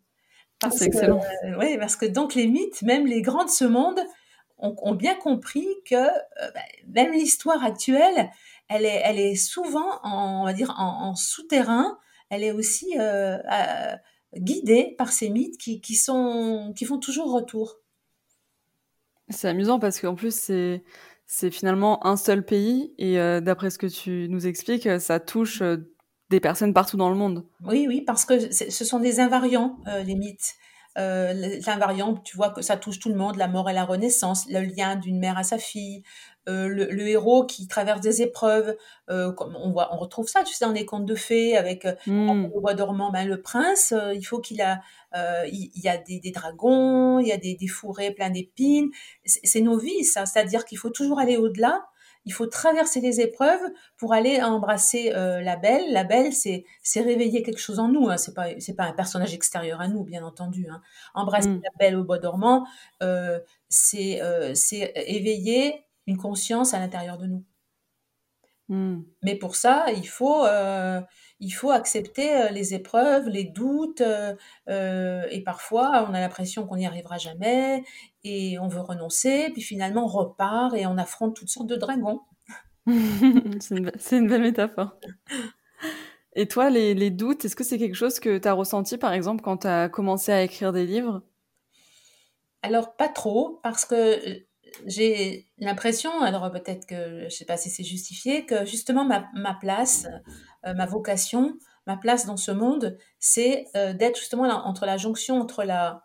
C'est 0.71 0.85
excellent. 0.85 1.21
Euh, 1.45 1.55
oui, 1.59 1.77
parce 1.77 1.95
que 1.95 2.05
donc 2.05 2.33
les 2.33 2.47
mythes, 2.47 2.81
même 2.81 3.05
les 3.05 3.21
grands 3.21 3.45
de 3.45 3.49
ce 3.49 3.65
monde, 3.65 3.99
ont, 4.59 4.95
bien 4.95 5.13
compris 5.13 5.67
que 5.85 5.95
euh, 5.95 6.51
bah, 6.53 6.61
même 6.87 7.11
l'histoire 7.11 7.63
actuelle, 7.63 8.31
elle 8.69 8.85
est, 8.85 9.01
elle 9.03 9.19
est 9.19 9.35
souvent, 9.35 9.99
en, 10.03 10.41
on 10.41 10.45
va 10.45 10.53
dire, 10.53 10.73
en, 10.77 11.15
souterrain. 11.15 11.97
Elle 12.29 12.43
est 12.43 12.51
aussi 12.51 12.99
euh, 12.99 13.37
euh, 13.37 13.95
guidée 14.35 14.95
par 14.97 15.11
ces 15.11 15.29
mythes 15.29 15.57
qui, 15.57 15.79
qui, 15.79 15.95
sont, 15.95 16.73
qui 16.75 16.85
font 16.85 16.99
toujours 16.99 17.31
retour. 17.31 17.77
C'est 19.29 19.47
amusant 19.47 19.79
parce 19.79 19.99
qu'en 19.99 20.15
plus, 20.15 20.35
c'est, 20.35 20.83
c'est 21.25 21.51
finalement 21.51 22.05
un 22.05 22.17
seul 22.17 22.45
pays 22.45 22.93
et 22.97 23.19
euh, 23.19 23.41
d'après 23.41 23.69
ce 23.69 23.77
que 23.77 23.87
tu 23.87 24.27
nous 24.29 24.47
expliques, 24.47 24.87
ça 24.99 25.19
touche 25.19 25.61
des 26.29 26.39
personnes 26.39 26.73
partout 26.73 26.97
dans 26.97 27.09
le 27.09 27.15
monde. 27.15 27.45
Oui, 27.63 27.85
oui, 27.87 28.01
parce 28.01 28.25
que 28.25 28.51
ce 28.51 28.85
sont 28.85 28.99
des 28.99 29.19
invariants, 29.19 29.77
les 30.05 30.15
mythes. 30.15 30.55
Euh, 30.97 31.59
l'invariant, 31.67 32.15
tu 32.15 32.35
vois 32.35 32.49
que 32.49 32.63
ça 32.63 32.75
touche 32.75 32.97
tout 32.97 33.09
le 33.09 33.15
monde, 33.15 33.35
la 33.35 33.47
mort 33.47 33.69
et 33.69 33.73
la 33.73 33.85
renaissance, 33.85 34.49
le 34.49 34.61
lien 34.61 34.95
d'une 34.95 35.19
mère 35.19 35.37
à 35.37 35.43
sa 35.43 35.59
fille, 35.59 36.01
euh, 36.47 36.67
le, 36.67 37.07
héros 37.07 37.45
qui 37.45 37.67
traverse 37.67 38.01
des 38.01 38.21
épreuves. 38.21 38.75
Euh, 39.09 39.33
on, 39.39 39.71
voit, 39.71 39.93
on 39.93 39.97
retrouve 39.97 40.27
ça, 40.27 40.43
tu 40.43 40.53
sais, 40.53 40.65
dans 40.65 40.71
les 40.71 40.85
contes 40.85 41.05
de 41.05 41.15
fées 41.15 41.57
avec 41.57 41.85
euh, 41.85 41.93
mmh. 42.07 42.43
le 42.53 42.59
bois 42.59 42.73
dormant, 42.73 43.11
ben, 43.11 43.27
le 43.27 43.41
prince, 43.41 43.91
euh, 43.91 44.13
il 44.13 44.23
faut 44.23 44.39
qu'il 44.39 44.61
a, 44.61 44.81
il, 45.45 45.71
y 45.75 45.89
a 45.89 45.97
des, 45.97 46.19
des, 46.19 46.31
dragons, 46.31 47.19
il 47.19 47.27
y 47.27 47.31
a 47.31 47.37
des, 47.37 47.55
des 47.55 47.67
fourrés 47.67 48.11
pleins 48.11 48.29
d'épines. 48.29 48.89
C'est 49.25 49.61
nos 49.61 49.77
vies, 49.77 50.03
ça. 50.03 50.25
C'est-à-dire 50.25 50.65
qu'il 50.65 50.77
faut 50.77 50.89
toujours 50.89 51.19
aller 51.19 51.37
au-delà 51.37 51.85
il 52.27 52.33
faut 52.33 52.45
traverser 52.45 52.99
les 52.99 53.21
épreuves 53.21 53.61
pour 53.97 54.11
aller 54.13 54.41
embrasser 54.41 55.13
euh, 55.15 55.41
la 55.41 55.55
belle. 55.55 55.93
La 55.93 56.03
belle, 56.03 56.33
c'est 56.33 56.65
c'est 56.83 56.99
réveiller 56.99 57.41
quelque 57.41 57.61
chose 57.61 57.79
en 57.79 57.87
nous. 57.87 58.09
Hein. 58.09 58.17
C'est 58.17 58.33
pas 58.33 58.47
c'est 58.59 58.75
pas 58.75 58.83
un 58.83 58.91
personnage 58.91 59.33
extérieur 59.33 59.79
à 59.79 59.87
nous, 59.87 60.03
bien 60.03 60.23
entendu. 60.25 60.67
Hein. 60.69 60.81
Embrasser 61.15 61.47
mm. 61.47 61.61
la 61.63 61.69
belle 61.79 61.95
au 61.95 62.03
bois 62.03 62.19
dormant, 62.19 62.67
euh, 63.01 63.39
c'est 63.69 64.21
euh, 64.21 64.53
c'est 64.55 64.91
éveiller 65.07 65.85
une 66.07 66.17
conscience 66.17 66.73
à 66.73 66.79
l'intérieur 66.79 67.17
de 67.17 67.27
nous. 67.27 67.43
Mm. 68.69 69.03
Mais 69.23 69.35
pour 69.35 69.55
ça, 69.55 69.85
il 69.95 70.07
faut 70.07 70.45
il 71.39 71.51
faut 71.51 71.69
accepter 71.69 72.49
les 72.51 72.73
épreuves, 72.73 73.29
les 73.29 73.43
doutes, 73.43 74.01
et 74.67 75.43
parfois 75.45 76.07
on 76.09 76.13
a 76.13 76.19
l'impression 76.19 76.65
qu'on 76.65 76.77
n'y 76.77 76.87
arrivera 76.87 77.17
jamais, 77.17 77.83
et 78.23 78.57
on 78.59 78.67
veut 78.67 78.81
renoncer, 78.81 79.49
puis 79.53 79.61
finalement 79.61 80.05
on 80.05 80.07
repart 80.07 80.75
et 80.75 80.85
on 80.85 80.97
affronte 80.97 81.35
toutes 81.35 81.49
sortes 81.49 81.67
de 81.67 81.75
dragons. 81.75 82.21
c'est 83.59 84.17
une, 84.17 84.27
belle 84.27 84.41
métaphore. 84.41 84.95
Et 86.33 86.47
toi, 86.47 86.69
les, 86.69 86.93
les 86.93 87.09
doutes, 87.09 87.43
est-ce 87.43 87.55
que 87.55 87.63
c'est 87.63 87.77
quelque 87.77 87.95
chose 87.95 88.19
que 88.19 88.37
tu 88.37 88.47
as 88.47 88.53
ressenti, 88.53 88.97
par 88.97 89.11
exemple, 89.11 89.41
quand 89.41 89.57
tu 89.57 89.67
as 89.67 89.89
commencé 89.89 90.31
à 90.31 90.41
écrire 90.41 90.71
des 90.71 90.85
livres? 90.85 91.21
Alors, 92.61 92.95
pas 92.95 93.09
trop, 93.09 93.59
parce 93.61 93.85
que 93.85 94.45
j'ai 94.85 95.47
l'impression, 95.57 96.21
alors 96.21 96.51
peut-être 96.51 96.85
que 96.85 97.19
je 97.19 97.25
ne 97.25 97.29
sais 97.29 97.45
pas 97.45 97.57
si 97.57 97.69
c'est 97.69 97.83
justifié, 97.83 98.45
que 98.45 98.65
justement 98.65 99.05
ma, 99.05 99.27
ma 99.33 99.53
place, 99.53 100.07
euh, 100.65 100.73
ma 100.73 100.85
vocation, 100.85 101.57
ma 101.85 101.97
place 101.97 102.25
dans 102.25 102.37
ce 102.37 102.51
monde, 102.51 102.97
c'est 103.19 103.65
euh, 103.75 103.93
d'être 103.93 104.17
justement 104.17 104.43
entre 104.43 104.85
la 104.85 104.97
jonction 104.97 105.39
entre 105.39 105.63
la, 105.63 106.03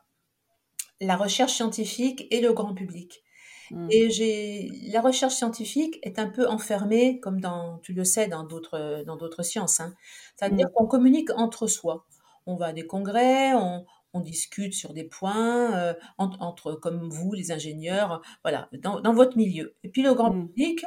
la 1.00 1.16
recherche 1.16 1.54
scientifique 1.54 2.26
et 2.30 2.40
le 2.40 2.52
grand 2.52 2.74
public. 2.74 3.22
Mmh. 3.70 3.88
Et 3.90 4.10
j'ai 4.10 4.68
la 4.92 5.00
recherche 5.00 5.34
scientifique 5.34 5.98
est 6.02 6.18
un 6.18 6.28
peu 6.28 6.46
enfermée, 6.46 7.20
comme 7.20 7.40
dans, 7.40 7.78
tu 7.78 7.92
le 7.92 8.04
sais, 8.04 8.28
dans 8.28 8.44
d'autres 8.44 9.02
dans 9.06 9.16
d'autres 9.16 9.42
sciences. 9.42 9.80
Hein. 9.80 9.94
C'est-à-dire 10.36 10.68
mmh. 10.68 10.72
qu'on 10.74 10.86
communique 10.86 11.30
entre 11.36 11.66
soi. 11.66 12.06
On 12.46 12.56
va 12.56 12.66
à 12.66 12.72
des 12.72 12.86
congrès, 12.86 13.54
on, 13.54 13.84
on 14.14 14.20
discute 14.20 14.74
sur 14.74 14.92
des 14.92 15.04
points 15.04 15.74
euh, 15.74 15.94
entre, 16.18 16.74
comme 16.74 17.08
vous, 17.08 17.32
les 17.32 17.52
ingénieurs, 17.52 18.22
voilà, 18.42 18.68
dans, 18.72 19.00
dans, 19.00 19.14
votre 19.14 19.36
milieu. 19.36 19.74
Et 19.82 19.88
puis 19.88 20.02
le 20.02 20.14
grand 20.14 20.32
mmh. 20.32 20.48
public, 20.48 20.84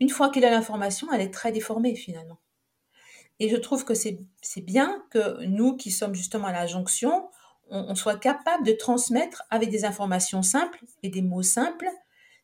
une 0.00 0.08
fois 0.08 0.30
qu'il 0.30 0.44
a 0.44 0.50
l'information, 0.50 1.08
elle 1.12 1.20
est 1.20 1.32
très 1.32 1.52
déformée 1.52 1.94
finalement. 1.94 2.38
Et 3.38 3.48
je 3.48 3.56
trouve 3.56 3.84
que 3.84 3.94
c'est 3.94 4.18
bien 4.62 5.02
que 5.10 5.44
nous 5.44 5.76
qui 5.76 5.90
sommes 5.90 6.14
justement 6.14 6.46
à 6.46 6.52
la 6.52 6.66
jonction, 6.66 7.28
on, 7.68 7.94
soit 7.94 8.16
capable 8.16 8.64
de 8.64 8.72
transmettre 8.72 9.42
avec 9.50 9.70
des 9.70 9.84
informations 9.84 10.42
simples 10.42 10.84
et 11.02 11.08
des 11.08 11.22
mots 11.22 11.42
simples, 11.42 11.88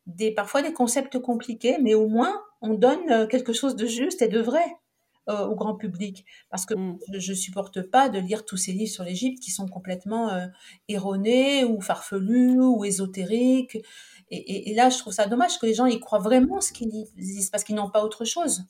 des, 0.06 0.32
parfois 0.32 0.62
des 0.62 0.72
concepts 0.72 1.18
compliqués, 1.18 1.78
mais 1.80 1.94
au 1.94 2.08
moins 2.08 2.42
on 2.60 2.74
donne 2.74 3.10
euh, 3.10 3.26
quelque 3.26 3.52
chose 3.52 3.76
de 3.76 3.86
juste 3.86 4.20
et 4.20 4.28
de 4.28 4.40
vrai 4.40 4.64
euh, 5.28 5.46
au 5.46 5.54
grand 5.54 5.76
public. 5.76 6.26
Parce 6.50 6.66
que 6.66 6.74
mmh. 6.74 6.98
je 7.12 7.30
ne 7.30 7.36
supporte 7.36 7.80
pas 7.80 8.08
de 8.08 8.18
lire 8.18 8.44
tous 8.44 8.56
ces 8.56 8.72
livres 8.72 8.90
sur 8.90 9.04
l'Égypte 9.04 9.40
qui 9.40 9.52
sont 9.52 9.68
complètement 9.68 10.30
euh, 10.30 10.48
erronés 10.88 11.64
ou 11.64 11.80
farfelus 11.80 12.58
ou 12.58 12.84
ésotériques. 12.84 13.78
Et, 14.32 14.74
là, 14.74 14.90
je 14.90 14.98
trouve 14.98 15.12
ça 15.12 15.26
dommage 15.26 15.60
que 15.60 15.66
les 15.66 15.74
gens 15.74 15.86
y 15.86 16.00
croient 16.00 16.18
vraiment 16.18 16.60
ce 16.60 16.72
qu'ils 16.72 16.90
disent 17.14 17.50
parce 17.50 17.62
qu'ils 17.62 17.76
n'ont 17.76 17.88
pas 17.88 18.02
autre 18.02 18.24
chose. 18.24 18.64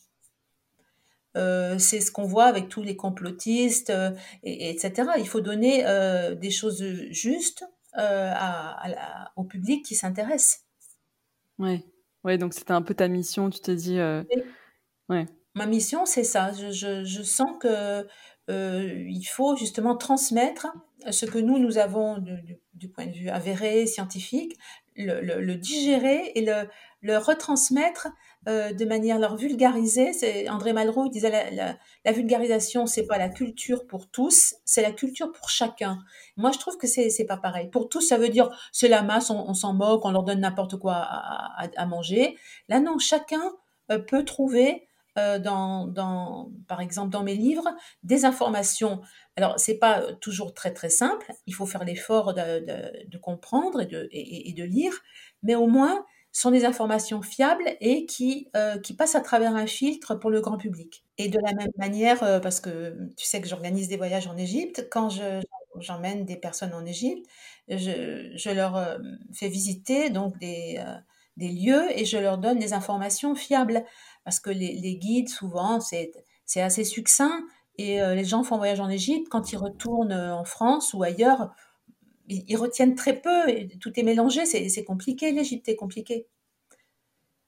Euh, 1.39 1.79
c'est 1.79 2.01
ce 2.01 2.11
qu'on 2.11 2.25
voit 2.25 2.45
avec 2.45 2.69
tous 2.69 2.83
les 2.83 2.97
complotistes, 2.97 3.91
et, 4.43 4.69
etc. 4.69 5.13
Il 5.19 5.29
faut 5.29 5.41
donner 5.41 5.85
des 6.35 6.51
choses 6.51 6.85
justes 7.11 7.65
à, 7.95 9.33
au 9.37 9.45
public 9.45 9.87
qui 9.87 9.95
s'intéresse. 9.95 10.67
Oui, 11.59 11.83
ouais, 12.25 12.37
donc 12.37 12.53
c'était 12.53 12.73
un 12.73 12.83
peu 12.83 12.93
ta 12.93 13.09
mission, 13.09 13.49
tu 13.49 13.61
t'es 13.61 13.77
dit. 13.77 13.99
Ouais. 15.09 15.27
Ma 15.55 15.67
mission, 15.67 16.07
c'est 16.07 16.25
ça. 16.25 16.53
Je, 16.53 17.05
je, 17.05 17.23
sens 17.23 17.51
que 17.61 18.07
il 18.49 19.25
faut 19.25 19.57
justement 19.57 19.97
transmettre 19.97 20.69
ce 21.11 21.27
que 21.27 21.39
nous, 21.39 21.59
nous 21.59 21.79
avons 21.79 22.19
du, 22.75 22.89
point 22.89 23.07
de 23.07 23.13
vue 23.13 23.29
avéré, 23.29 23.87
scientifique, 23.87 24.59
le, 24.97 25.55
digérer 25.55 26.33
et 26.35 26.45
le, 26.45 27.17
retransmettre 27.19 28.09
euh, 28.49 28.73
de 28.73 28.85
manière 28.85 29.19
leur 29.19 29.37
vulgariser. 29.37 30.13
C'est 30.13 30.49
André 30.49 30.73
Malraux 30.73 31.09
disait 31.09 31.31
la, 31.31 31.51
la, 31.51 31.79
la 32.05 32.13
vulgarisation, 32.13 32.87
c'est 32.87 33.07
pas 33.07 33.19
la 33.19 33.29
culture 33.29 33.87
pour 33.87 34.09
tous, 34.09 34.55
c'est 34.65 34.83
la 34.83 34.93
culture 34.93 35.33
pour 35.33 35.49
chacun. 35.49 35.99
Moi, 36.37 36.51
je 36.53 36.59
trouve 36.59 36.77
que 36.77 36.87
c'est 36.87 37.11
c'est 37.11 37.25
pas 37.25 37.37
pareil. 37.37 37.69
Pour 37.71 37.89
tous, 37.89 38.01
ça 38.01 38.19
veut 38.19 38.29
dire 38.29 38.51
c'est 38.73 38.89
la 38.89 39.03
masse, 39.03 39.31
on, 39.31 39.55
s'en 39.55 39.75
moque, 39.75 40.05
on 40.05 40.11
leur 40.11 40.25
donne 40.25 40.41
n'importe 40.41 40.77
quoi 40.77 40.95
à, 40.97 41.69
à, 41.77 41.87
manger. 41.87 42.37
Là, 42.69 42.81
non, 42.81 42.99
chacun 42.99 43.53
euh, 43.91 43.99
peut 43.99 44.25
trouver 44.25 44.87
euh, 45.19 45.39
dans, 45.39 46.51
par 46.69 46.81
exemple, 46.81 47.11
dans 47.11 47.23
mes 47.23 47.35
livres, 47.35 47.69
des 48.03 48.25
informations. 48.25 49.03
Alors, 49.37 49.59
c'est 49.59 49.79
pas 49.79 50.03
toujours 50.21 50.55
très 50.55 50.73
très 50.73 50.91
simple. 50.91 51.33
Il 51.47 51.55
faut 51.55 51.67
faire 51.67 51.85
l'effort 51.85 52.35
de, 52.35 53.19
comprendre 53.19 53.83
et 53.83 53.87
de, 53.87 54.09
et, 54.11 54.53
de 54.53 54.65
lire, 54.65 54.93
mais 55.43 55.55
au 55.55 55.67
moins 55.67 56.05
sont 56.33 56.51
des 56.51 56.65
informations 56.65 57.21
fiables 57.21 57.77
et 57.81 58.07
qui, 58.07 58.49
euh, 58.57 58.79
qui 58.79 58.95
passent 58.95 59.15
à 59.15 59.21
travers 59.21 59.55
un 59.55 59.67
filtre 59.67 60.15
pour 60.15 60.31
le 60.31 60.41
grand 60.41 60.57
public. 60.57 61.05
Et 61.19 61.29
de 61.29 61.39
la 61.39 61.53
même 61.53 61.73
manière, 61.77 62.23
euh, 62.23 62.41
parce 62.41 62.59
que 62.61 62.97
tu 63.19 63.27
sais 63.27 63.41
que 63.43 63.49
j'organise 63.49 63.89
des 63.89 63.99
voyages 63.99 64.27
en 64.27 64.37
Égypte, 64.39 64.89
quand 64.91 65.11
j'emmène 65.79 66.25
des 66.25 66.37
personnes 66.37 66.73
en 66.73 66.87
Égypte, 66.87 67.27
je, 67.69 68.33
je 68.35 68.51
leur 68.51 68.77
euh, 68.77 68.97
fais 69.35 69.49
visiter 69.49 70.09
donc 70.09 70.39
des, 70.39 70.83
des 71.37 71.49
lieux 71.49 71.87
et 71.99 72.05
je 72.05 72.19
leur 72.19 72.39
donne 72.39 72.59
des 72.59 72.73
informations 72.73 73.35
fiables. 73.35 73.85
Parce 74.25 74.41
que 74.41 74.51
les, 74.51 74.75
les 74.75 74.97
guides, 74.97 75.29
souvent, 75.29 75.81
c'est 75.81 76.61
assez 76.61 76.85
succinct 76.85 77.41
et 77.79 78.01
les 78.01 78.25
gens 78.25 78.45
font 78.45 78.59
voyage 78.59 78.81
en 78.81 78.89
Égypte, 78.89 79.29
quand 79.31 79.53
ils 79.53 79.57
retournent 79.57 80.13
en 80.13 80.45
France 80.45 80.95
ou 80.95 81.03
ailleurs, 81.03 81.53
ils, 82.29 82.57
retiennent 82.57 82.95
très 82.95 83.21
peu, 83.21 83.47
tout 83.81 83.93
est 83.99 84.03
mélangé, 84.03 84.45
c'est 84.47 84.85
compliqué, 84.85 85.33
l'Égypte 85.33 85.69
est 85.69 85.77
compliqué. 85.77 86.27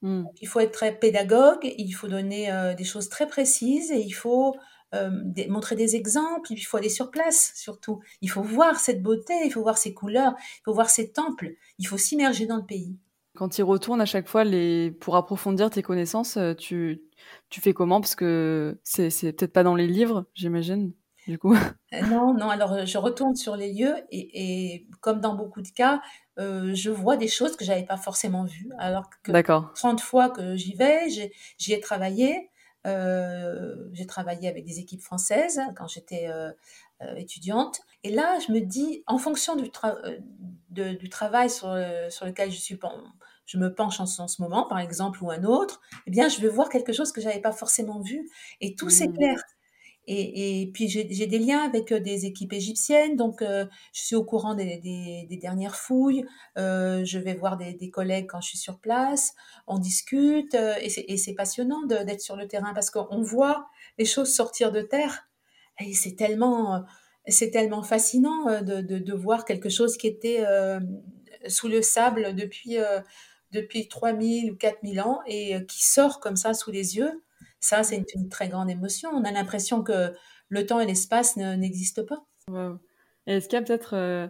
Hmm. 0.02 0.24
Il 0.40 0.48
faut 0.48 0.60
être 0.60 0.72
très 0.72 0.98
pédagogue, 0.98 1.72
il 1.78 1.92
faut 1.92 2.08
donner 2.08 2.52
euh, 2.52 2.74
des 2.74 2.84
choses 2.84 3.08
très 3.08 3.26
précises 3.26 3.90
et 3.90 4.00
il 4.00 4.12
faut 4.12 4.54
euh, 4.94 5.10
montrer 5.48 5.76
des 5.76 5.96
exemples, 5.96 6.52
il 6.52 6.60
faut 6.60 6.76
aller 6.76 6.90
sur 6.90 7.10
place 7.10 7.52
surtout. 7.54 8.00
Il 8.20 8.30
faut 8.30 8.42
voir 8.42 8.78
cette 8.78 9.02
beauté, 9.02 9.32
il 9.44 9.50
faut 9.50 9.62
voir 9.62 9.78
ces 9.78 9.94
couleurs, 9.94 10.34
il 10.38 10.62
faut 10.64 10.74
voir 10.74 10.90
ces 10.90 11.10
temples, 11.10 11.54
il 11.78 11.86
faut 11.86 11.96
s'immerger 11.96 12.46
dans 12.46 12.56
le 12.56 12.66
pays. 12.66 12.98
Quand 13.36 13.48
tu 13.48 13.62
retournes 13.62 14.00
à 14.00 14.06
chaque 14.06 14.28
fois 14.28 14.44
les... 14.44 14.90
pour 14.90 15.16
approfondir 15.16 15.70
tes 15.70 15.82
connaissances, 15.82 16.36
euh, 16.36 16.54
tu, 16.54 17.02
tu 17.50 17.60
fais 17.60 17.72
comment? 17.72 18.00
Parce 18.00 18.14
que 18.14 18.78
c'est 18.84 19.10
peut-être 19.32 19.52
pas 19.52 19.64
dans 19.64 19.74
les 19.74 19.86
livres, 19.88 20.26
j'imagine 20.34 20.92
du 21.26 21.38
coup 21.38 21.54
euh, 21.94 22.00
Non, 22.02 22.34
non. 22.34 22.50
Alors, 22.50 22.72
euh, 22.72 22.84
je 22.84 22.98
retourne 22.98 23.34
sur 23.34 23.56
les 23.56 23.72
lieux 23.72 23.96
et, 24.10 24.86
comme 25.00 25.20
dans 25.20 25.34
beaucoup 25.34 25.62
de 25.62 25.68
cas, 25.68 26.00
euh, 26.38 26.74
je 26.74 26.90
vois 26.90 27.16
des 27.16 27.28
choses 27.28 27.56
que 27.56 27.64
j'avais 27.64 27.84
pas 27.84 27.96
forcément 27.96 28.44
vues. 28.44 28.70
Alors 28.78 29.08
que 29.22 29.32
30 29.74 30.00
fois 30.00 30.30
que 30.30 30.56
j'y 30.56 30.74
vais, 30.74 31.08
j'y 31.58 31.72
ai 31.72 31.80
travaillé. 31.80 32.50
j'ai 32.84 34.06
travaillé 34.06 34.48
avec 34.48 34.64
des 34.64 34.78
équipes 34.78 35.02
françaises 35.02 35.60
quand 35.76 35.88
j'étais 35.88 36.28
étudiante. 37.16 37.80
Et 38.02 38.10
là, 38.10 38.38
je 38.46 38.52
me 38.52 38.60
dis, 38.60 39.02
en 39.06 39.18
fonction 39.18 39.56
du, 39.56 39.70
du 40.96 41.08
travail 41.08 41.50
sur, 41.50 41.76
sur 42.08 42.26
lequel 42.26 42.50
je 42.50 42.58
suis 42.58 42.78
je 43.46 43.58
me 43.58 43.74
penche 43.74 44.00
en, 44.00 44.06
ce 44.06 44.42
moment, 44.42 44.66
par 44.66 44.78
exemple, 44.78 45.22
ou 45.22 45.30
un 45.30 45.44
autre, 45.44 45.80
eh 46.06 46.10
bien, 46.10 46.28
je 46.28 46.40
vais 46.40 46.48
voir 46.48 46.68
quelque 46.68 46.92
chose 46.92 47.12
que 47.12 47.20
j'avais 47.20 47.40
pas 47.40 47.52
forcément 47.52 48.00
vu. 48.00 48.30
Et 48.60 48.74
tout 48.74 48.90
s'éclaire. 48.90 49.36
Mmh. 49.36 49.54
Et, 50.06 50.60
et, 50.60 50.66
puis 50.70 50.86
j'ai 50.88 51.04
des 51.04 51.38
liens 51.38 51.64
avec 51.64 51.90
euh, 51.90 51.98
des 51.98 52.26
équipes 52.26 52.52
égyptiennes, 52.52 53.16
donc 53.16 53.40
euh, 53.40 53.64
je 53.94 54.02
suis 54.02 54.16
au 54.16 54.22
courant 54.22 54.54
des, 54.54 54.76
des, 54.76 55.26
des 55.30 55.36
dernières 55.38 55.76
fouilles. 55.76 56.26
Euh, 56.58 57.02
je 57.06 57.18
vais 57.18 57.32
voir 57.32 57.56
des, 57.56 57.72
des, 57.72 57.88
collègues 57.90 58.26
quand 58.26 58.42
je 58.42 58.48
suis 58.48 58.58
sur 58.58 58.78
place, 58.80 59.32
on 59.66 59.78
discute 59.78 60.54
euh, 60.56 60.74
et 60.82 61.16
c'est 61.16 61.32
passionnant 61.32 61.86
d'être 61.86 62.20
sur 62.20 62.36
le 62.36 62.46
terrain 62.46 62.74
parce 62.74 62.90
qu'on 62.90 63.22
voit 63.22 63.66
les 63.96 64.04
choses 64.04 64.30
sortir 64.30 64.72
de 64.72 64.82
terre 64.82 65.26
c'est 65.92 66.16
tellement 66.16 66.84
c'est 67.26 67.50
tellement 67.50 67.82
fascinant 67.82 68.62
de, 68.62 68.82
de, 68.82 68.98
de, 68.98 69.12
voir 69.14 69.44
quelque 69.46 69.70
chose 69.70 69.96
qui 69.96 70.06
était 70.06 70.44
sous 71.48 71.68
le 71.68 71.80
sable 71.82 72.34
depuis 72.34 72.76
depuis 73.50 73.88
3000 73.88 74.52
ou 74.52 74.56
4000 74.56 75.00
ans 75.00 75.20
et 75.26 75.64
qui 75.66 75.84
sort 75.84 76.20
comme 76.20 76.36
ça 76.36 76.54
sous 76.54 76.70
les 76.70 76.96
yeux. 76.96 77.22
Ça, 77.60 77.82
c'est 77.82 78.04
une, 78.14 78.28
très 78.28 78.48
grande 78.48 78.68
émotion. 78.68 79.08
On 79.10 79.24
a 79.24 79.32
l'impression 79.32 79.82
que 79.82 80.12
le 80.50 80.66
temps 80.66 80.80
et 80.80 80.86
l'espace 80.86 81.36
n'existent 81.36 82.04
pas. 82.04 82.26
Est-ce 83.26 83.48
qu'il 83.48 83.58
y 83.58 83.62
a 83.62 83.64
peut-être 83.64 83.94
euh, 83.94 84.28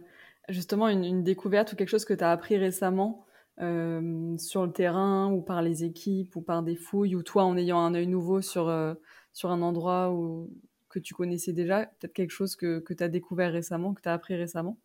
justement 0.49 0.89
une, 0.89 1.25
découverte 1.25 1.73
ou 1.73 1.77
quelque 1.77 1.89
chose 1.89 2.05
que 2.05 2.15
tu 2.15 2.23
as 2.23 2.31
appris 2.31 2.57
récemment 2.57 3.25
euh, 3.61 4.37
sur 4.39 4.65
le 4.65 4.73
terrain 4.73 5.33
ou 5.33 5.43
par 5.43 5.63
les 5.63 5.85
équipes 5.85 6.37
ou 6.37 6.43
par 6.43 6.63
des 6.63 6.77
fouilles 6.77 7.17
ou 7.17 7.23
toi 7.23 7.45
en 7.45 7.57
ayant 7.57 7.79
un 7.79 7.95
œil 7.95 8.07
nouveau 8.07 8.41
sur, 8.41 8.69
euh, 8.69 8.95
sur 9.33 9.51
un 9.51 9.63
endroit 9.63 10.13
où, 10.13 10.51
que 10.95 11.01
tu 11.01 11.15
connaissais 11.15 11.53
déjà 11.53 11.87
Peut-être 11.99 12.15
quelque 12.15 12.31
chose 12.31 12.57
que, 12.57 12.79
que 12.79 12.95
tu 12.95 13.03
as 13.03 13.09
découvert 13.09 13.53
récemment, 13.53 13.95
que 13.95 14.01
tu 14.01 14.09
as 14.09 14.15
appris 14.15 14.37
récemment? 14.37 14.79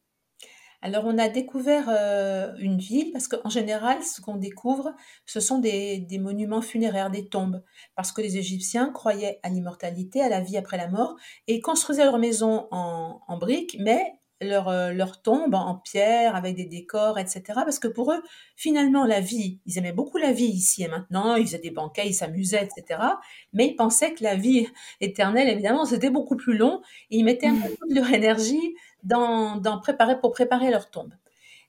Alors 0.82 1.04
on 1.06 1.18
a 1.18 1.28
découvert 1.28 1.90
euh, 1.90 2.54
une 2.58 2.78
ville 2.78 3.12
parce 3.12 3.28
qu'en 3.28 3.50
général, 3.50 4.02
ce 4.02 4.22
qu'on 4.22 4.38
découvre, 4.38 4.94
ce 5.26 5.42
sont 5.42 5.60
des, 5.60 6.08
monuments 6.20 6.62
funéraires, 6.62 7.12
des 7.12 7.28
tombes, 7.28 7.62
parce 7.96 8.14
que 8.14 8.22
les 8.22 8.38
Égyptiens 8.38 8.90
croyaient 8.92 9.40
à 9.44 9.50
l'immortalité, 9.50 10.22
à 10.22 10.30
la 10.30 10.40
vie 10.40 10.56
après 10.56 10.78
la 10.78 10.88
mort, 10.88 11.18
et 11.48 11.60
construisaient 11.60 12.06
leurs 12.06 12.18
maisons 12.18 12.68
en, 12.72 13.38
briques, 13.38 13.76
mais 13.80 14.19
leur, 14.42 14.70
euh, 14.70 14.92
leur 14.92 15.22
tombe 15.22 15.54
en 15.54 15.76
pierre 15.76 16.36
avec 16.36 16.56
des 16.56 16.66
décors, 16.66 17.20
etc. 17.20 17.42
Parce 17.48 17.80
que 17.80 17.88
pour 17.88 18.12
eux, 18.12 18.22
finalement, 18.56 19.06
la 19.06 19.20
vie, 19.20 19.60
ils 19.66 19.78
aimaient 19.78 19.92
beaucoup 19.92 20.18
la 20.18 20.32
vie 20.32 20.46
ici 20.46 20.84
et 20.84 20.88
maintenant, 20.88 21.36
ils 21.36 21.46
faisaient 21.46 21.60
des 21.60 21.72
banquets, 21.72 22.08
ils 22.08 22.14
s'amusaient, 22.14 22.64
etc. 22.64 23.02
Mais 23.54 23.68
ils 23.68 23.76
pensaient 23.76 24.14
que 24.14 24.24
la 24.24 24.36
vie 24.36 24.68
éternelle, 25.02 25.50
évidemment, 25.50 25.86
c'était 25.86 26.10
beaucoup 26.10 26.36
plus 26.36 26.58
long 26.58 26.82
et 27.12 27.18
ils 27.18 27.24
mettaient 27.24 27.48
un 27.48 27.56
peu 27.60 27.88
de 27.90 27.96
leur 27.96 28.12
énergie 28.14 28.76
dans, 29.04 29.58
dans 29.58 29.80
préparer, 29.80 30.20
pour 30.20 30.32
préparer 30.32 30.72
leur 30.72 30.90
tombe. 30.90 31.14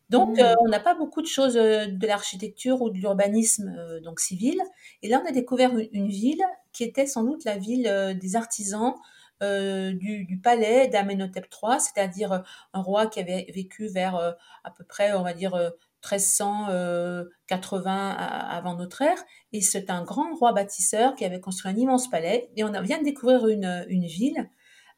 Donc, 0.08 0.38
mmh. 0.38 0.40
euh, 0.40 0.54
on 0.60 0.68
n'a 0.68 0.80
pas 0.80 0.94
beaucoup 0.94 1.22
de 1.22 1.28
choses 1.28 1.56
euh, 1.56 1.86
de 1.86 2.06
l'architecture 2.06 2.82
ou 2.82 2.90
de 2.90 2.98
l'urbanisme 2.98 4.00
donc 4.02 4.18
civil. 4.20 4.60
Et 5.02 5.08
là, 5.08 5.22
on 5.24 5.28
a 5.28 5.32
découvert 5.32 5.72
une, 5.92 6.08
ville 6.08 6.42
qui 6.72 6.82
était 6.82 7.06
sans 7.06 7.22
doute 7.24 7.44
la 7.44 7.56
ville 7.56 8.16
des 8.20 8.36
artisans 8.36 8.94
euh, 9.42 9.94
du, 9.94 10.38
palais 10.42 10.88
d'Amenhotep 10.88 11.46
III, 11.62 11.80
c'est-à-dire 11.80 12.32
euh, 12.32 12.40
un 12.74 12.82
roi 12.82 13.06
qui 13.06 13.20
avait 13.20 13.46
vécu 13.54 13.88
vers 13.88 14.16
euh, 14.16 14.32
à 14.64 14.70
peu 14.70 14.84
près, 14.84 15.14
on 15.14 15.22
va 15.22 15.32
dire, 15.32 15.54
1380 16.04 18.10
avant 18.10 18.76
notre 18.76 19.00
ère. 19.00 19.16
Et 19.52 19.62
c'est 19.62 19.88
un 19.90 20.02
grand 20.02 20.34
roi 20.34 20.52
bâtisseur 20.52 21.14
qui 21.14 21.24
avait 21.24 21.40
construit 21.40 21.72
un 21.72 21.76
immense 21.76 22.10
palais. 22.10 22.50
Et 22.56 22.64
on 22.64 22.82
vient 22.82 22.98
de 22.98 23.04
découvrir 23.04 23.48
une, 23.48 23.86
une 23.88 24.04
ville 24.04 24.50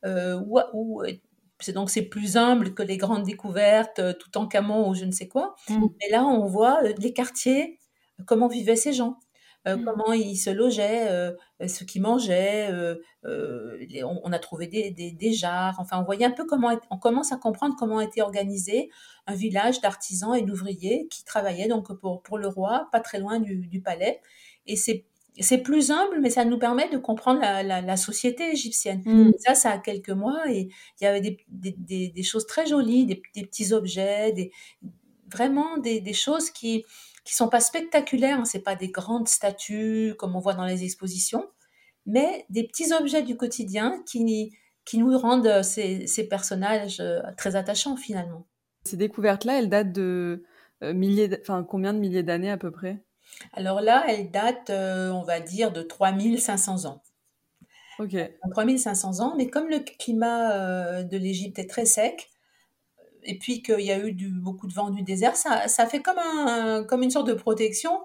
où, 0.04 0.58
où 0.72 1.04
c'est 1.60 1.72
donc 1.72 1.90
c'est 1.90 2.02
plus 2.02 2.36
humble 2.36 2.74
que 2.74 2.82
les 2.82 2.96
grandes 2.96 3.22
découvertes, 3.22 4.18
tout 4.18 4.36
en 4.36 4.48
camon 4.48 4.90
ou 4.90 4.94
je 4.94 5.04
ne 5.04 5.12
sais 5.12 5.28
quoi. 5.28 5.54
Mmh. 5.68 5.86
Mais 6.00 6.08
là, 6.10 6.24
on 6.24 6.46
voit 6.46 6.82
les 6.82 7.12
quartiers, 7.12 7.78
comment 8.26 8.48
vivaient 8.48 8.74
ces 8.74 8.92
gens. 8.92 9.20
Euh, 9.68 9.76
mmh. 9.76 9.84
comment 9.84 10.12
ils 10.12 10.36
se 10.36 10.50
logeaient, 10.50 11.08
euh, 11.08 11.32
ce 11.66 11.84
qu'ils 11.84 12.02
mangeaient. 12.02 12.68
Euh, 12.70 12.96
on, 13.24 14.32
a 14.32 14.38
trouvé 14.38 14.66
des, 14.66 14.90
des, 14.90 15.32
jarres. 15.32 15.76
Enfin, 15.78 16.00
on 16.00 16.04
voyait 16.04 16.26
un 16.26 16.32
peu 16.32 16.44
comment 16.44 16.76
on 16.90 16.98
commence 16.98 17.32
à 17.32 17.36
comprendre 17.36 17.76
comment 17.78 18.00
était 18.00 18.22
organisé 18.22 18.90
un 19.26 19.34
village 19.34 19.80
d'artisans 19.80 20.34
et 20.34 20.42
d'ouvriers 20.42 21.06
qui 21.10 21.24
travaillaient 21.24 21.68
donc 21.68 21.92
pour, 21.92 22.22
pour 22.22 22.38
le 22.38 22.48
roi, 22.48 22.88
pas 22.90 23.00
très 23.00 23.20
loin 23.20 23.38
du, 23.38 23.68
du 23.68 23.80
palais. 23.80 24.20
Et 24.66 24.76
c'est 24.76 25.04
c'est 25.40 25.58
plus 25.58 25.90
humble, 25.90 26.20
mais 26.20 26.28
ça 26.28 26.44
nous 26.44 26.58
permet 26.58 26.90
de 26.90 26.98
comprendre 26.98 27.40
la, 27.40 27.62
la, 27.62 27.96
société 27.96 28.50
égyptienne. 28.52 29.02
Mmh. 29.06 29.32
Ça, 29.38 29.54
ça 29.54 29.70
a 29.70 29.78
quelques 29.78 30.10
mois 30.10 30.42
et 30.50 30.68
il 31.00 31.04
y 31.04 31.06
avait 31.06 31.22
des, 31.22 31.38
des, 31.48 32.08
des 32.08 32.22
choses 32.22 32.46
très 32.46 32.66
jolies, 32.66 33.06
des, 33.06 33.16
petits 33.42 33.72
objets, 33.72 34.32
des, 34.32 34.52
vraiment 35.32 35.78
des, 35.78 36.12
choses 36.12 36.50
qui, 36.50 36.84
qui 37.24 37.34
sont 37.34 37.48
pas 37.48 37.60
spectaculaires, 37.60 38.40
hein, 38.40 38.44
c'est 38.44 38.60
pas 38.60 38.74
des 38.74 38.88
grandes 38.88 39.28
statues 39.28 40.14
comme 40.18 40.34
on 40.34 40.40
voit 40.40 40.54
dans 40.54 40.64
les 40.64 40.84
expositions, 40.84 41.46
mais 42.06 42.46
des 42.50 42.64
petits 42.64 42.92
objets 42.92 43.22
du 43.22 43.36
quotidien 43.36 44.02
qui, 44.06 44.56
qui 44.84 44.98
nous 44.98 45.16
rendent 45.16 45.46
euh, 45.46 45.62
ces, 45.62 46.06
ces 46.06 46.28
personnages 46.28 47.00
euh, 47.00 47.20
très 47.36 47.56
attachants 47.56 47.96
finalement. 47.96 48.46
Ces 48.84 48.96
découvertes-là, 48.96 49.58
elles 49.58 49.68
datent 49.68 49.92
de 49.92 50.42
euh, 50.82 50.92
milliers, 50.92 51.30
enfin 51.40 51.62
combien 51.62 51.94
de 51.94 51.98
milliers 51.98 52.24
d'années 52.24 52.50
à 52.50 52.56
peu 52.56 52.72
près? 52.72 53.04
Alors 53.52 53.80
là, 53.80 54.04
elles 54.08 54.30
datent, 54.30 54.70
on 54.70 55.22
va 55.22 55.40
dire, 55.40 55.72
de 55.72 55.82
3500 55.82 56.84
ans. 56.84 57.02
Ok. 57.98 58.16
3500 58.50 59.20
ans, 59.20 59.34
mais 59.36 59.48
comme 59.48 59.68
le 59.68 59.78
climat 59.78 61.02
de 61.02 61.16
l'Égypte 61.16 61.58
est 61.58 61.68
très 61.68 61.86
sec, 61.86 62.31
et 63.24 63.38
puis 63.38 63.62
qu'il 63.62 63.80
y 63.80 63.92
a 63.92 63.98
eu 63.98 64.12
du, 64.12 64.30
beaucoup 64.30 64.66
de 64.66 64.72
vent 64.72 64.90
du 64.90 65.02
désert, 65.02 65.36
ça, 65.36 65.68
ça 65.68 65.86
fait 65.86 66.00
comme, 66.00 66.18
un, 66.18 66.84
comme 66.84 67.02
une 67.02 67.10
sorte 67.10 67.28
de 67.28 67.34
protection, 67.34 68.00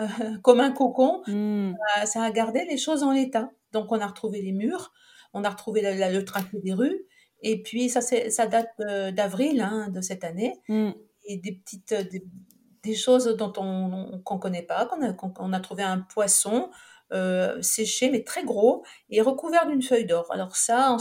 euh, 0.00 0.06
comme 0.42 0.60
un 0.60 0.70
cocon. 0.70 1.22
Hmm. 1.26 1.72
Ça, 2.04 2.22
a 2.22 2.30
gardé 2.30 2.64
les 2.64 2.76
choses 2.76 3.02
en 3.02 3.12
l'état. 3.12 3.50
Donc 3.72 3.92
on 3.92 4.00
a 4.00 4.06
retrouvé 4.06 4.40
les 4.40 4.52
murs, 4.52 4.92
on 5.34 5.44
a 5.44 5.50
retrouvé 5.50 5.82
le 5.82 6.24
tracé 6.24 6.58
des 6.62 6.72
rues, 6.72 7.04
et 7.42 7.62
puis 7.62 7.88
ça, 7.88 8.00
ça 8.00 8.46
date 8.46 8.72
d'avril 9.14 9.60
hein, 9.60 9.88
de 9.90 10.00
cette 10.00 10.24
année. 10.24 10.54
Hmm. 10.68 10.90
Et 11.24 11.36
des 11.36 11.52
petites 11.52 11.94
des, 12.82 12.94
choses 12.94 13.26
dont 13.36 13.52
on 13.58 14.22
qu'on 14.24 14.38
connaît 14.38 14.62
pas, 14.62 14.86
qu'on 14.86 15.02
a, 15.02 15.12
qu'on 15.12 15.52
a 15.52 15.60
trouvé 15.60 15.82
un 15.82 15.98
poisson 15.98 16.70
euh, 17.10 17.62
séché 17.62 18.10
mais 18.10 18.22
très 18.22 18.44
gros 18.44 18.84
et 19.08 19.22
recouvert 19.22 19.66
d'une 19.66 19.82
feuille 19.82 20.04
d'or. 20.04 20.26
Alors 20.30 20.56
ça, 20.56 20.96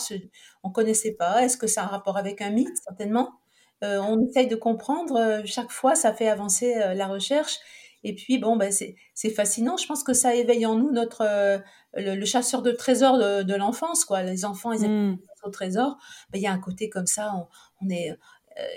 on 0.63 0.69
ne 0.69 0.73
connaissait 0.73 1.13
pas. 1.13 1.43
Est-ce 1.43 1.57
que 1.57 1.67
ça 1.67 1.81
a 1.81 1.85
un 1.85 1.87
rapport 1.87 2.17
avec 2.17 2.41
un 2.41 2.49
mythe? 2.49 2.77
Certainement. 2.81 3.41
Euh, 3.83 3.99
on 3.99 4.25
essaye 4.27 4.47
de 4.47 4.55
comprendre. 4.55 5.17
Euh, 5.17 5.41
chaque 5.45 5.71
fois, 5.71 5.95
ça 5.95 6.13
fait 6.13 6.27
avancer 6.27 6.75
euh, 6.75 6.93
la 6.93 7.07
recherche. 7.07 7.59
Et 8.03 8.13
puis, 8.15 8.37
bon, 8.37 8.55
ben, 8.55 8.71
c'est 8.71 9.29
fascinant. 9.29 9.77
Je 9.77 9.85
pense 9.85 10.03
que 10.03 10.13
ça 10.13 10.35
éveille 10.35 10.65
en 10.65 10.75
nous 10.75 10.91
notre 10.91 11.61
le, 11.95 12.25
chasseur 12.25 12.61
de 12.61 12.71
trésors 12.71 13.17
de, 13.17 13.55
l'enfance, 13.55 14.05
quoi. 14.05 14.21
Les 14.23 14.45
enfants, 14.45 14.71
ils 14.71 14.85
aiment 14.85 15.11
mmh. 15.13 15.19
au 15.43 15.49
trésor. 15.49 15.97
Ben, 16.29 16.39
il 16.39 16.43
y 16.43 16.47
a 16.47 16.51
un 16.51 16.59
côté 16.59 16.89
comme 16.89 17.07
ça. 17.07 17.33
On, 17.81 17.89
est 17.89 18.15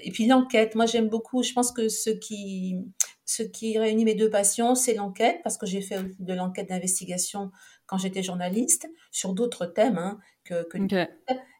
et 0.02 0.10
puis 0.10 0.26
l'enquête. 0.26 0.74
Moi, 0.74 0.86
j'aime 0.86 1.08
beaucoup. 1.08 1.42
Je 1.42 1.52
pense 1.52 1.70
que 1.70 1.88
ce 1.88 2.10
qui 2.10 2.78
ce 3.24 3.44
qui 3.44 3.78
réunit 3.78 4.04
mes 4.04 4.16
deux 4.16 4.30
passions, 4.30 4.74
c'est 4.74 4.94
l'enquête, 4.94 5.40
parce 5.44 5.56
que 5.56 5.64
j'ai 5.64 5.82
fait 5.82 6.00
de 6.18 6.34
l'enquête 6.34 6.68
d'investigation 6.68 7.52
quand 7.86 7.96
j'étais 7.96 8.24
journaliste 8.24 8.88
sur 9.12 9.34
d'autres 9.34 9.66
thèmes 9.66 9.98
hein, 9.98 10.18
que, 10.42 10.64
que 10.64 10.78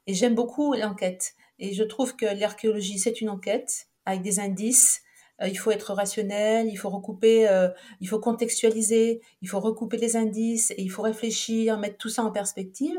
et 0.07 0.15
j'aime 0.15 0.35
beaucoup 0.35 0.75
l'enquête. 0.75 1.35
Et 1.61 1.75
je 1.75 1.85
trouve 1.85 2.17
que 2.17 2.27
l'archéologie, 2.27 2.99
c'est 2.99 3.21
une 3.21 3.29
enquête 3.29 3.87
avec 4.07 4.23
des 4.23 4.41
indices. 4.41 5.03
Euh, 5.43 5.49
il 5.49 5.57
faut 5.57 5.71
être 5.71 5.93
rationnel, 5.93 6.69
il 6.69 6.77
faut 6.77 6.89
recouper, 6.89 7.49
euh, 7.49 7.69
il 8.01 8.09
faut 8.09 8.19
contextualiser, 8.19 9.21
il 9.43 9.49
faut 9.49 9.61
recouper 9.61 9.99
les 9.99 10.17
indices 10.17 10.73
et 10.73 10.83
il 10.83 10.89
faut 10.89 11.03
réfléchir, 11.03 11.79
mettre 11.79 11.99
tout 11.99 12.09
ça 12.09 12.25
en 12.25 12.33
perspective. 12.33 12.97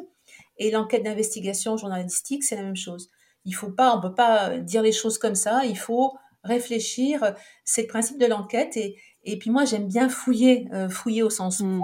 Et 0.57 0.71
l'enquête 0.71 1.03
d'investigation 1.03 1.75
journalistique, 1.75 2.43
c'est 2.43 2.55
la 2.55 2.63
même 2.63 2.75
chose. 2.75 3.09
Il 3.45 3.53
faut 3.53 3.71
pas, 3.71 3.97
on 3.97 4.01
peut 4.01 4.13
pas 4.13 4.59
dire 4.59 4.83
les 4.83 4.91
choses 4.91 5.17
comme 5.17 5.35
ça. 5.35 5.65
Il 5.65 5.77
faut 5.77 6.13
réfléchir. 6.43 7.35
C'est 7.63 7.83
le 7.83 7.87
principe 7.87 8.19
de 8.19 8.27
l'enquête. 8.27 8.77
Et, 8.77 8.95
et 9.23 9.37
puis 9.37 9.49
moi, 9.49 9.65
j'aime 9.65 9.87
bien 9.87 10.09
fouiller, 10.09 10.67
euh, 10.73 10.89
fouiller 10.89 11.23
au 11.23 11.29
sens 11.29 11.59
mmh. 11.59 11.81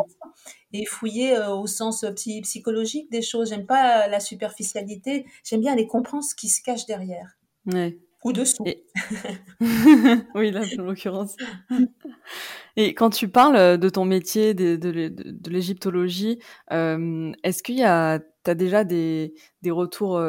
et 0.73 0.85
fouiller 0.85 1.37
au 1.37 1.67
sens 1.67 2.05
psychologique 2.15 3.11
des 3.11 3.21
choses. 3.21 3.49
J'aime 3.49 3.65
pas 3.65 4.07
la 4.07 4.19
superficialité. 4.19 5.25
J'aime 5.43 5.61
bien 5.61 5.73
aller 5.73 5.87
comprendre 5.87 6.23
ce 6.23 6.35
qui 6.35 6.49
se 6.49 6.61
cache 6.63 6.85
derrière. 6.85 7.37
Ouais. 7.65 7.99
Ou 8.23 8.33
dessous. 8.33 8.63
oui, 10.35 10.51
là, 10.51 10.61
en 10.79 10.83
l'occurrence. 10.83 11.35
Et 12.75 12.93
quand 12.93 13.09
tu 13.09 13.27
parles 13.27 13.77
de 13.77 13.89
ton 13.89 14.05
métier, 14.05 14.53
de, 14.53 14.75
de, 14.75 15.09
de, 15.09 15.49
l'égyptologie, 15.49 16.39
euh, 16.71 17.31
est-ce 17.43 17.63
qu'il 17.63 17.77
y 17.77 17.83
a, 17.83 18.19
as 18.45 18.55
déjà 18.55 18.83
des, 18.83 19.33
des 19.61 19.71
retours 19.71 20.19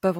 pas, 0.00 0.12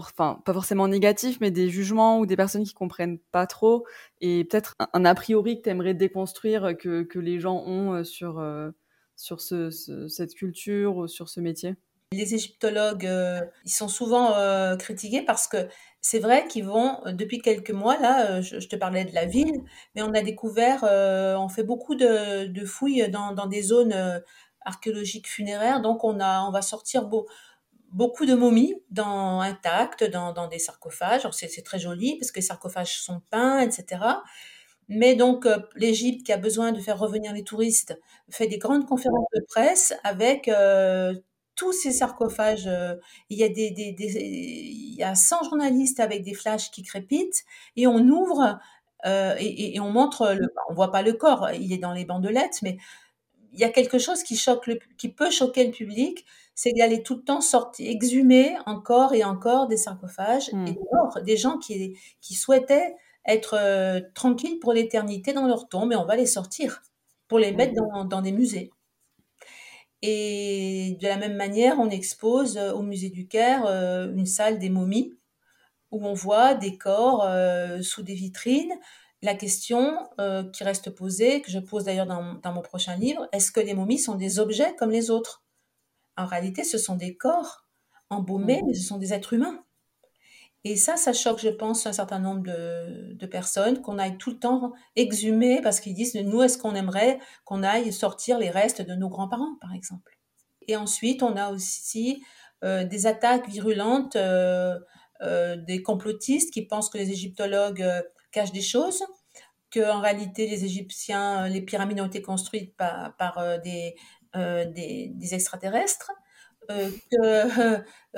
forcément 0.47 0.89
négatifs, 0.89 1.39
mais 1.41 1.51
des 1.51 1.69
jugements 1.69 2.19
ou 2.19 2.27
des 2.27 2.37
personnes 2.37 2.65
qui 2.65 2.75
comprennent 2.75 3.19
pas 3.33 3.47
trop, 3.47 3.87
et 4.21 4.45
peut-être 4.45 4.75
un, 4.93 5.05
a 5.05 5.15
priori 5.15 5.59
que 5.59 5.63
tu 5.63 5.71
aimerais 5.71 5.95
déconstruire 5.95 6.77
que, 6.77 7.03
que, 7.03 7.19
les 7.19 7.41
gens 7.41 7.63
ont 7.67 7.95
euh, 7.95 8.05
sur, 8.05 8.39
euh, 8.39 8.71
sur 9.17 9.41
ce, 9.41 9.71
cette 10.09 10.35
culture 10.35 10.97
ou 10.97 11.09
sur 11.09 11.29
ce 11.29 11.41
métier. 11.41 11.77
Les 12.13 12.35
égyptologues, 12.35 13.07
euh, 13.07 13.41
ils 13.65 13.71
sont 13.71 13.89
souvent 13.89 14.35
critiqués 14.79 15.23
parce 15.23 15.47
que 15.47 15.69
c'est 16.01 16.19
vrai 16.19 16.49
qu'ils 16.49 16.65
vont, 16.65 16.99
depuis 17.07 17.39
quelques 17.39 17.71
mois, 17.71 17.99
là, 17.99 18.41
je, 18.41 18.57
te 18.67 18.75
parlais 18.75 19.05
de 19.05 19.15
la 19.15 19.27
ville, 19.27 19.63
mais 19.95 20.03
on 20.03 20.13
a 20.13 20.23
découvert, 20.23 20.83
on 20.83 21.49
fait 21.49 21.63
beaucoup 21.63 21.95
de, 21.95 22.47
de 22.47 22.65
fouilles 22.65 23.09
dans, 23.11 23.33
dans, 23.33 23.47
des 23.47 23.63
zones 23.63 24.23
archéologiques 24.63 25.29
funéraires, 25.29 25.81
donc 25.81 26.03
on, 26.03 26.19
a, 26.19 26.43
on 26.43 26.51
va 26.51 26.63
sortir 26.63 27.07
beau, 27.07 27.29
beaucoup 27.93 28.27
de 28.27 28.35
momies 28.35 28.75
dans, 28.91 29.41
intactes 29.41 30.05
dans, 30.05 30.49
des 30.49 30.59
sarcophages. 30.59 31.27
C'est 31.33 31.63
très 31.63 31.79
joli 31.79 32.17
parce 32.19 32.31
que 32.31 32.37
les 32.37 32.47
sarcophages 32.47 33.01
sont 33.01 33.21
peints, 33.31 33.61
etc. 33.61 34.01
Mais 34.89 35.15
donc, 35.15 35.47
euh, 35.47 35.59
l'Égypte, 35.77 36.27
qui 36.27 36.33
a 36.33 36.37
besoin 36.37 36.73
de 36.73 36.81
faire 36.81 36.99
revenir 36.99 37.33
les 37.33 37.45
touristes, 37.45 37.99
fait 38.29 38.49
des 38.49 38.59
grandes 38.59 38.87
conférences 38.87 39.29
de 39.35 39.41
presse 39.49 39.95
avec 40.03 40.49
euh, 40.49 41.15
tous 41.55 41.73
ces 41.73 41.93
sarcophages. 41.93 42.67
Euh, 42.67 42.97
il, 43.29 43.39
y 43.39 43.45
a 43.45 43.49
des, 43.49 43.73
il 43.77 44.95
y 44.95 45.03
a 45.03 45.15
100 45.15 45.45
journalistes 45.45 46.01
avec 46.01 46.23
des 46.23 46.35
flashs 46.35 46.71
qui 46.71 46.83
crépitent 46.83 47.45
et 47.77 47.87
on 47.87 47.99
ouvre 48.09 48.59
et, 49.05 49.81
on 49.81 49.91
montre, 49.91 50.35
le, 50.35 50.53
on 50.69 50.75
voit 50.75 50.93
pas 50.93 51.01
le 51.01 51.15
corps, 51.15 51.51
il 51.53 51.73
est 51.73 51.79
dans 51.79 51.95
les 51.95 52.05
bandelettes, 52.05 52.61
mais 52.61 52.77
il 53.55 53.59
y 53.59 53.65
a 53.65 53.71
quelque 53.71 53.99
chose 53.99 54.23
qui 54.23 54.37
choque 54.37 54.69
qui 54.99 55.09
peut 55.09 55.31
choquer 55.31 55.65
le 55.65 55.71
public, 55.71 56.27
c'est 56.63 56.75
d'aller 56.75 57.03
tout 57.03 57.15
le 57.15 57.23
temps 57.23 57.41
sortir, 57.41 57.91
exhumer 57.91 58.55
encore 58.67 59.15
et 59.15 59.25
encore 59.25 59.67
des 59.67 59.79
sarcophages 59.79 60.53
mmh. 60.53 60.67
et 60.67 60.73
des 60.73 61.25
des 61.25 61.37
gens 61.39 61.57
qui, 61.57 61.97
qui 62.21 62.35
souhaitaient 62.35 62.97
être 63.27 63.57
euh, 63.59 64.03
tranquilles 64.15 64.59
pour 64.59 64.75
l'éternité 64.75 65.33
dans 65.33 65.47
leur 65.47 65.71
tombe 65.71 65.91
et 65.91 65.97
on 65.97 66.05
va 66.05 66.17
les 66.17 66.27
sortir 66.27 66.83
pour 67.29 67.39
les 67.39 67.53
mettre 67.53 67.73
mmh. 67.73 67.89
dans, 67.95 68.05
dans, 68.05 68.21
des 68.21 68.33
musées. 68.33 68.71
Et 70.03 70.99
de 71.01 71.09
la 71.09 71.17
même 71.17 71.35
manière, 71.35 71.79
on 71.79 71.89
expose 71.89 72.59
euh, 72.59 72.73
au 72.73 72.83
musée 72.83 73.09
du 73.09 73.27
Caire 73.27 73.65
euh, 73.65 74.13
une 74.15 74.27
salle 74.27 74.59
des 74.59 74.69
momies 74.69 75.17
où 75.91 76.07
on 76.07 76.13
voit 76.13 76.53
des 76.53 76.77
corps 76.77 77.27
sous 77.83 78.03
des 78.03 78.15
vitrines. 78.15 78.75
La 79.23 79.35
question 79.35 79.99
qui 80.53 80.63
reste 80.63 80.91
posée, 80.91 81.41
que 81.41 81.51
je 81.51 81.59
pose 81.59 81.85
d'ailleurs 81.85 82.07
dans, 82.07 82.35
dans 82.35 82.53
mon 82.53 82.63
prochain 82.63 82.95
livre, 82.97 83.29
est-ce 83.33 83.51
que 83.51 83.59
les 83.59 83.75
momies 83.75 83.99
sont 83.99 84.15
des 84.15 84.39
objets 84.39 84.77
comme 84.79 84.91
les 84.91 85.11
autres? 85.11 85.43
En 86.21 86.27
réalité, 86.27 86.65
ce 86.65 86.79
sont 86.79 86.97
des 86.97 87.17
corps 87.17 87.67
embaumés, 88.09 88.63
mmh. 88.63 88.67
mais 88.67 88.75
ce 88.75 88.83
sont 88.83 88.99
des 88.99 89.13
êtres 89.13 89.33
humains. 89.33 89.65
Et 90.65 90.77
ça, 90.77 90.97
ça 90.97 91.15
choque, 91.15 91.41
je 91.41 91.49
pense, 91.49 91.87
un 91.87 91.93
certain 91.93 92.19
nombre 92.19 92.43
de, 92.43 93.15
de 93.15 93.27
personnes, 93.27 93.81
qu'on 93.81 93.99
aille 93.99 94.19
tout 94.19 94.31
le 94.31 94.39
temps 94.39 94.73
exhumer, 94.95 95.61
parce 95.63 95.81
qu'ils 95.81 95.95
disent, 95.95 96.15
nous, 96.17 96.43
est-ce 96.43 96.59
qu'on 96.59 96.75
aimerait 96.75 97.19
qu'on 97.45 97.63
aille 97.63 97.93
sortir 97.93 98.39
les 98.39 98.51
restes 98.51 98.83
de 98.83 98.95
nos 98.95 99.09
grands-parents, 99.09 99.57
par 99.61 99.73
exemple? 99.73 100.19
Et 100.69 100.77
ensuite, 100.77 101.23
on 101.23 101.37
a 101.37 101.51
aussi 101.51 102.23
euh, 102.63 102.85
des 102.85 103.07
attaques 103.07 103.49
virulentes 103.49 104.17
euh, 104.17 104.79
euh, 105.23 105.57
des 105.57 105.83
complotistes 105.83 106.53
qui 106.53 106.63
pensent 106.63 106.91
que 106.91 106.99
les 106.99 107.11
égyptologues 107.11 107.85
cachent 108.33 108.53
des 108.53 108.61
choses, 108.61 109.03
qu'en 109.73 110.01
réalité, 110.01 110.47
les 110.47 110.65
Égyptiens, 110.65 111.49
les 111.49 111.63
pyramides 111.63 112.01
ont 112.01 112.07
été 112.07 112.23
construites 112.23 112.77
par, 112.77 113.17
par 113.17 113.61
des, 113.61 113.95
des, 114.35 115.11
des 115.15 115.35
extraterrestres. 115.35 116.13
Euh, 116.71 116.91
que, 117.11 117.17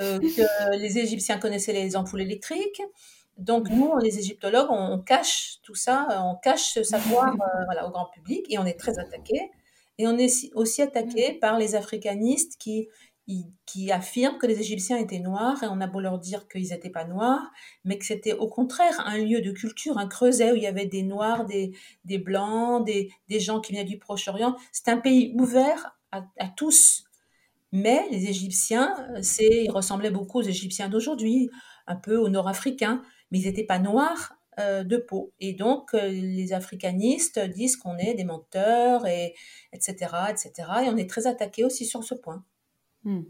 euh, 0.01 0.19
que, 0.19 0.77
les 0.77 0.97
Égyptiens 0.99 1.39
connaissaient 1.39 1.73
les 1.73 1.95
ampoules 1.95 2.21
électriques. 2.21 2.81
Donc 3.37 3.69
nous, 3.69 3.97
les 3.97 4.19
égyptologues, 4.19 4.69
on, 4.69 4.99
cache 4.99 5.57
tout 5.63 5.73
ça, 5.73 6.07
on 6.23 6.35
cache 6.35 6.73
ce 6.73 6.83
savoir 6.83 7.33
euh, 7.33 7.87
au 7.87 7.89
grand 7.89 8.05
public 8.05 8.45
et 8.49 8.59
on 8.59 8.65
est 8.65 8.79
très 8.79 8.99
attaqué. 8.99 9.49
Et 9.97 10.07
on 10.07 10.17
est 10.17 10.51
aussi 10.53 10.81
attaqué 10.83 11.33
par 11.33 11.57
les 11.57 11.75
africanistes 11.75 12.57
qui, 12.59 12.89
affirment 13.91 14.37
que 14.37 14.45
les 14.45 14.59
Égyptiens 14.59 14.97
étaient 14.97 15.19
noirs 15.19 15.63
et 15.63 15.67
on 15.67 15.81
a 15.81 15.87
beau 15.87 15.99
leur 15.99 16.19
dire 16.19 16.47
qu'ils 16.47 16.69
n'étaient 16.69 16.91
pas 16.91 17.05
noirs, 17.05 17.51
mais 17.85 17.97
que 17.97 18.05
c'était 18.05 18.33
au 18.33 18.47
contraire 18.47 19.01
un 19.07 19.17
lieu 19.17 19.41
de 19.41 19.51
culture, 19.51 19.97
un 19.97 20.07
creuset 20.07 20.51
où 20.51 20.55
il 20.55 20.61
y 20.61 20.67
avait 20.67 20.85
des 20.85 21.01
noirs, 21.01 21.45
des, 21.45 21.71
des 22.05 22.19
blancs, 22.19 22.85
des, 22.85 23.11
des 23.29 23.39
gens 23.39 23.61
qui 23.61 23.73
venaient 23.73 23.83
du 23.83 23.97
Proche-Orient. 23.97 24.55
C'est 24.71 24.89
un 24.89 24.97
pays 24.97 25.33
ouvert 25.39 25.97
à, 26.13 26.23
à 26.37 26.47
tous. 26.47 27.03
Mais 27.73 28.05
les 28.11 28.27
Égyptiens, 28.27 28.95
euh, 29.09 29.19
c'est, 29.23 29.63
ils 29.65 29.71
ressemblaient 29.71 30.11
beaucoup 30.11 30.39
aux 30.39 30.43
Égyptiens 30.43 30.89
d'aujourd'hui, 30.89 31.49
un 31.87 31.95
peu 31.95 32.15
aux 32.15 32.29
Nord-Africains, 32.29 33.01
mais 33.31 33.39
ils 33.39 33.45
n'étaient 33.45 33.65
pas 33.65 33.79
noirs 33.79 34.35
euh, 34.59 34.83
de 34.83 34.97
peau. 34.97 35.33
Et 35.39 35.53
donc, 35.53 35.95
euh, 35.95 36.07
les 36.07 36.53
africanistes 36.53 37.39
disent 37.39 37.75
qu'on 37.75 37.97
est 37.97 38.13
des 38.13 38.25
menteurs, 38.25 39.07
et, 39.07 39.33
etc., 39.73 39.95
etc. 40.29 40.51
Et 40.85 40.89
on 40.89 40.97
est 40.97 41.09
très 41.09 41.25
attaqué 41.25 41.63
aussi 41.63 41.85
sur 41.85 42.03
ce 42.03 42.13
point. 42.13 42.45
Hmm. 43.05 43.23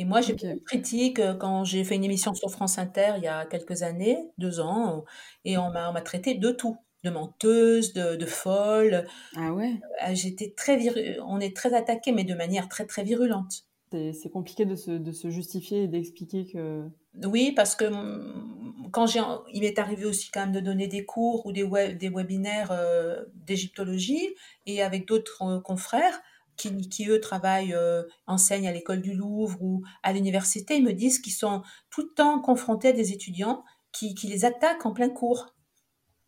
Et 0.00 0.04
moi, 0.04 0.20
j'ai 0.20 0.32
okay. 0.32 0.60
critique 0.66 1.20
quand 1.38 1.62
j'ai 1.62 1.84
fait 1.84 1.94
une 1.94 2.04
émission 2.04 2.34
sur 2.34 2.50
France 2.50 2.78
Inter 2.78 3.12
il 3.18 3.22
y 3.22 3.28
a 3.28 3.46
quelques 3.46 3.82
années, 3.82 4.18
deux 4.38 4.58
ans, 4.58 5.04
et 5.44 5.58
on 5.58 5.70
m'a 5.70 6.00
traité 6.00 6.34
de 6.34 6.50
tout 6.50 6.76
de 7.04 7.10
menteuse, 7.10 7.92
de, 7.92 8.16
de 8.16 8.26
folle. 8.26 9.06
Ah 9.36 9.52
ouais. 9.52 9.80
Euh, 10.06 10.14
j'étais 10.14 10.52
très 10.56 11.18
on 11.20 11.40
est 11.40 11.56
très 11.56 11.74
attaqué, 11.74 12.12
mais 12.12 12.24
de 12.24 12.34
manière 12.34 12.68
très 12.68 12.86
très 12.86 13.04
virulente. 13.04 13.64
C'est 13.90 14.30
compliqué 14.30 14.66
de 14.66 14.76
se, 14.76 14.92
de 14.92 15.10
se, 15.10 15.30
justifier 15.30 15.82
et 15.82 15.88
d'expliquer 15.88 16.46
que. 16.46 16.88
Oui, 17.24 17.52
parce 17.56 17.74
que 17.74 17.84
mm, 17.84 18.90
quand 18.92 19.06
j'ai, 19.06 19.20
il 19.52 19.62
m'est 19.62 19.78
arrivé 19.80 20.04
aussi 20.04 20.30
quand 20.30 20.40
même 20.40 20.52
de 20.52 20.60
donner 20.60 20.86
des 20.86 21.04
cours 21.04 21.44
ou 21.44 21.52
des, 21.52 21.64
web, 21.64 21.98
des 21.98 22.08
webinaires 22.08 22.70
euh, 22.70 23.24
d'égyptologie 23.34 24.28
et 24.66 24.82
avec 24.82 25.08
d'autres 25.08 25.42
euh, 25.42 25.60
confrères 25.60 26.20
qui, 26.56 26.88
qui, 26.88 27.08
eux 27.08 27.20
travaillent, 27.20 27.74
euh, 27.74 28.04
enseignent 28.28 28.68
à 28.68 28.72
l'école 28.72 29.00
du 29.00 29.14
Louvre 29.14 29.60
ou 29.60 29.82
à 30.04 30.12
l'université, 30.12 30.76
ils 30.76 30.84
me 30.84 30.92
disent 30.92 31.18
qu'ils 31.18 31.32
sont 31.32 31.62
tout 31.90 32.02
le 32.02 32.14
temps 32.14 32.40
confrontés 32.40 32.88
à 32.88 32.92
des 32.92 33.12
étudiants 33.12 33.64
qui, 33.90 34.14
qui 34.14 34.28
les 34.28 34.44
attaquent 34.44 34.86
en 34.86 34.92
plein 34.92 35.08
cours. 35.08 35.54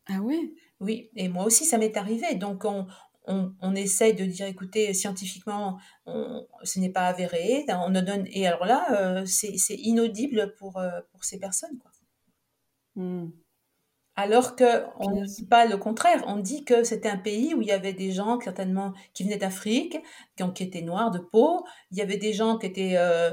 Ah 0.08 0.20
oui 0.22 0.54
Oui, 0.80 1.10
et 1.16 1.28
moi 1.28 1.44
aussi, 1.44 1.64
ça 1.64 1.78
m'est 1.78 1.96
arrivé. 1.96 2.34
Donc, 2.34 2.64
on, 2.64 2.86
on, 3.26 3.52
on, 3.60 3.74
essaye 3.74 4.14
de 4.14 4.24
dire, 4.24 4.46
écoutez, 4.46 4.92
scientifiquement, 4.94 5.78
on, 6.06 6.46
ce 6.64 6.80
n'est 6.80 6.90
pas 6.90 7.06
avéré. 7.06 7.64
On 7.68 7.90
donne, 7.90 8.26
et 8.30 8.46
alors 8.46 8.64
là, 8.64 8.86
euh, 8.92 9.24
c'est 9.26 9.74
inaudible 9.74 10.54
pour, 10.58 10.78
euh, 10.78 11.00
pour 11.12 11.24
ces 11.24 11.38
personnes. 11.38 11.78
Quoi. 11.78 11.90
Mmh. 12.96 13.30
Alors 14.14 14.56
qu'on 14.56 15.10
ne 15.10 15.24
dit 15.24 15.46
pas 15.46 15.64
le 15.64 15.78
contraire, 15.78 16.22
on 16.26 16.36
dit 16.36 16.64
que 16.64 16.84
c'était 16.84 17.08
un 17.08 17.16
pays 17.16 17.54
où 17.54 17.62
il 17.62 17.68
y 17.68 17.72
avait 17.72 17.94
des 17.94 18.12
gens 18.12 18.38
certainement 18.40 18.92
qui 19.14 19.24
venaient 19.24 19.38
d'Afrique, 19.38 19.96
qui, 20.36 20.52
qui, 20.52 20.62
étaient 20.64 20.82
noirs 20.82 21.10
de 21.10 21.18
peau, 21.18 21.64
il 21.90 21.96
y 21.96 22.02
avait 22.02 22.18
des 22.18 22.34
gens 22.34 22.58
qui, 22.58 22.66
étaient, 22.66 22.98
euh, 22.98 23.30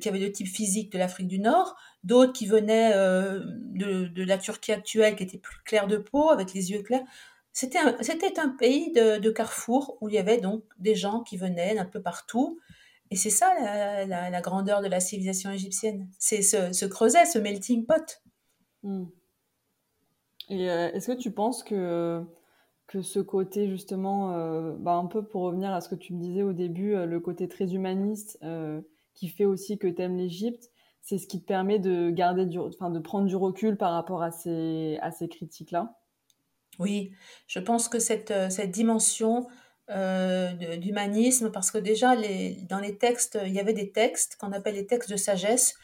qui 0.00 0.08
avaient 0.08 0.18
le 0.18 0.32
type 0.32 0.48
physique 0.48 0.92
de 0.92 0.98
l'Afrique 0.98 1.28
du 1.28 1.38
Nord, 1.38 1.76
d'autres 2.02 2.32
qui 2.32 2.46
venaient 2.46 2.92
euh, 2.94 3.40
de, 3.46 4.06
de, 4.08 4.24
la 4.24 4.38
Turquie 4.38 4.72
actuelle, 4.72 5.14
qui 5.16 5.22
étaient 5.22 5.38
plus 5.38 5.62
clairs 5.64 5.86
de 5.86 5.98
peau, 5.98 6.30
avec 6.30 6.52
les 6.52 6.72
yeux 6.72 6.82
clairs. 6.82 7.04
C'était 7.52 7.78
un, 7.78 7.96
un 7.96 8.48
pays 8.50 8.92
de, 8.92 9.18
de, 9.18 9.30
carrefour 9.30 9.98
où 10.00 10.08
il 10.08 10.14
y 10.14 10.18
avait 10.18 10.38
donc 10.38 10.62
des 10.78 10.94
gens 10.94 11.22
qui 11.22 11.36
venaient 11.36 11.74
d'un 11.74 11.84
peu 11.84 12.00
partout. 12.00 12.58
Et 13.10 13.16
c'est 13.16 13.30
ça 13.30 13.52
la, 14.06 14.30
la, 14.30 14.40
grandeur 14.40 14.82
de 14.82 14.86
la 14.86 15.00
civilisation 15.00 15.50
égyptienne. 15.50 16.08
C'est 16.18 16.42
ce, 16.42 16.72
ce 16.72 16.84
creuset, 16.84 17.24
ce 17.24 17.38
melting 17.38 17.86
pot. 17.86 18.22
Mmh. 18.82 19.06
Et 20.50 20.70
euh, 20.70 20.92
est-ce 20.92 21.08
que 21.08 21.16
tu 21.16 21.30
penses 21.30 21.62
que, 21.62 22.22
que 22.86 23.02
ce 23.02 23.18
côté, 23.18 23.68
justement, 23.68 24.34
euh, 24.34 24.74
bah 24.78 24.92
un 24.92 25.06
peu 25.06 25.24
pour 25.24 25.42
revenir 25.42 25.72
à 25.72 25.80
ce 25.80 25.88
que 25.88 25.94
tu 25.94 26.14
me 26.14 26.20
disais 26.20 26.42
au 26.42 26.52
début, 26.52 26.94
le 26.94 27.20
côté 27.20 27.48
très 27.48 27.74
humaniste 27.74 28.38
qui 29.18 29.28
fait 29.28 29.44
aussi 29.44 29.78
que 29.78 29.86
tu 29.86 30.02
aimes 30.02 30.16
l'Égypte, 30.16 30.70
c'est 31.02 31.18
ce 31.18 31.26
qui 31.26 31.40
te 31.40 31.46
permet 31.46 31.78
de 31.78 32.10
garder 32.10 32.46
enfin, 32.58 32.90
de 32.90 32.98
prendre 32.98 33.26
du 33.26 33.36
recul 33.36 33.76
par 33.76 33.92
rapport 33.92 34.22
à 34.22 34.30
ces, 34.30 34.98
à 35.00 35.10
ces 35.10 35.28
critiques-là 35.28 35.94
Oui, 36.78 37.12
je 37.46 37.58
pense 37.58 37.88
que 37.88 37.98
cette, 37.98 38.32
cette 38.50 38.70
dimension 38.70 39.46
euh, 39.90 40.76
d'humanisme, 40.76 41.50
parce 41.50 41.70
que 41.70 41.78
déjà, 41.78 42.14
les, 42.14 42.58
dans 42.68 42.78
les 42.78 42.98
textes, 42.98 43.38
il 43.46 43.54
y 43.54 43.60
avait 43.60 43.72
des 43.72 43.90
textes 43.90 44.36
qu'on 44.36 44.52
appelle 44.52 44.74
les 44.74 44.86
textes 44.86 45.10
de 45.10 45.16
sagesse, 45.16 45.74